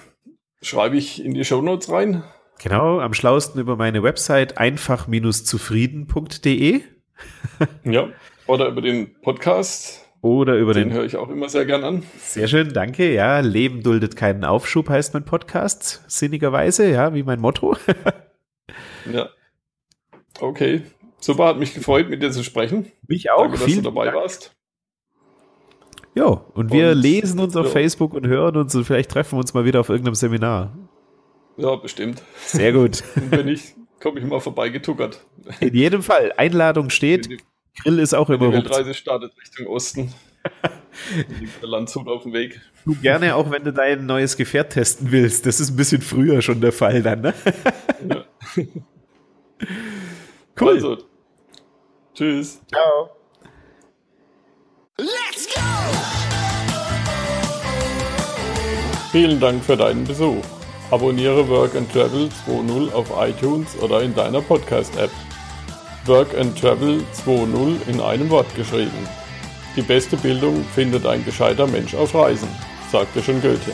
schreibe 0.62 0.98
ich 0.98 1.24
in 1.24 1.34
die 1.34 1.46
Show 1.46 1.62
Notes 1.62 1.92
rein. 1.92 2.24
Genau, 2.62 3.00
am 3.00 3.14
schlausten 3.14 3.60
über 3.60 3.76
meine 3.76 4.02
Website 4.04 4.58
einfach-zufrieden.de. 4.58 6.82
ja, 7.84 8.08
oder 8.48 8.68
über 8.68 8.82
den 8.82 9.22
Podcast. 9.22 10.02
Oder 10.22 10.56
über 10.56 10.74
den. 10.74 10.90
Den 10.90 10.98
höre 10.98 11.06
ich 11.06 11.18
auch 11.18 11.30
immer 11.30 11.50
sehr 11.50 11.66
gern 11.66 11.84
an. 11.84 12.02
Sehr 12.18 12.48
schön, 12.48 12.74
danke. 12.74 13.14
Ja, 13.14 13.42
Leben 13.42 13.84
duldet 13.84 14.16
keinen 14.16 14.44
Aufschub 14.44 14.90
heißt 14.90 15.14
mein 15.14 15.26
Podcast, 15.26 16.04
sinnigerweise, 16.08 16.90
ja, 16.90 17.14
wie 17.14 17.22
mein 17.24 17.40
Motto. 17.40 17.78
ja. 19.12 19.30
Okay. 20.40 20.82
Super, 21.20 21.46
hat 21.46 21.60
mich 21.60 21.74
gefreut, 21.74 22.10
mit 22.10 22.24
dir 22.24 22.32
zu 22.32 22.44
sprechen. 22.44 22.92
Mich 23.08 23.32
auch. 23.32 23.44
Danke, 23.44 23.60
dass 23.60 23.76
du 23.76 23.82
dabei 23.82 24.06
Dank. 24.06 24.18
warst. 24.18 24.55
Ja, 26.16 26.26
und 26.26 26.72
wir 26.72 26.92
und, 26.92 26.98
lesen 26.98 27.40
uns 27.40 27.56
auf 27.56 27.68
ja. 27.68 27.72
Facebook 27.72 28.14
und 28.14 28.26
hören 28.26 28.56
uns 28.56 28.74
und 28.74 28.86
vielleicht 28.86 29.12
treffen 29.12 29.34
wir 29.34 29.40
uns 29.40 29.54
mal 29.54 29.66
wieder 29.66 29.82
auf 29.82 29.90
irgendeinem 29.90 30.16
Seminar. 30.16 30.74
Ja, 31.58 31.76
bestimmt. 31.76 32.24
Sehr 32.38 32.72
gut. 32.72 33.04
und 33.16 33.32
wenn 33.32 33.46
nicht, 33.46 33.76
komme 34.02 34.20
ich 34.20 34.26
mal 34.26 34.40
vorbeigetuckert. 34.40 35.26
In 35.60 35.74
jedem 35.74 36.02
Fall. 36.02 36.34
Einladung 36.38 36.90
steht. 36.90 37.30
Die, 37.30 37.38
Grill 37.82 38.00
ist 38.00 38.14
auch 38.14 38.30
immer 38.30 38.48
Die 38.48 38.54
Weltreise 38.54 38.94
startet 38.94 39.34
Richtung 39.38 39.68
Osten. 39.68 40.14
der 41.62 41.68
Landshut 41.68 42.08
auf 42.08 42.24
dem 42.24 42.32
Weg. 42.32 42.62
Du 42.86 42.96
gerne 42.96 43.36
auch, 43.36 43.52
wenn 43.52 43.64
du 43.64 43.74
dein 43.74 44.06
neues 44.06 44.38
Gefährt 44.38 44.72
testen 44.74 45.12
willst. 45.12 45.46
Das 45.46 45.60
ist 45.60 45.72
ein 45.72 45.76
bisschen 45.76 46.02
früher 46.02 46.42
schon 46.42 46.62
der 46.62 46.72
Fall 46.72 47.04
dann, 47.04 47.22
ne? 47.22 47.34
ja. 48.10 48.26
Cool. 50.60 50.70
Also, 50.70 50.98
tschüss. 52.14 52.62
Ciao. 52.72 53.10
Vielen 59.12 59.40
Dank 59.40 59.64
für 59.64 59.78
deinen 59.78 60.04
Besuch. 60.04 60.44
Abonniere 60.92 61.48
Work 61.48 61.76
and 61.76 61.92
Travel 61.92 62.30
2.0 62.48 62.92
auf 62.92 63.08
iTunes 63.18 63.76
oder 63.82 64.02
in 64.02 64.14
deiner 64.14 64.42
Podcast-App. 64.42 65.10
Work 66.06 66.38
and 66.38 66.60
Travel 66.60 67.02
2.0 67.26 67.88
in 67.88 68.02
einem 68.02 68.30
Wort 68.30 68.54
geschrieben. 68.56 69.08
Die 69.76 69.82
beste 69.82 70.18
Bildung 70.18 70.64
findet 70.76 71.06
ein 71.06 71.24
gescheiter 71.26 71.66
Mensch 71.66 71.96
auf 71.96 72.14
Reisen, 72.14 72.50
sagte 72.92 73.24
schon 73.24 73.42
Goethe. 73.42 73.72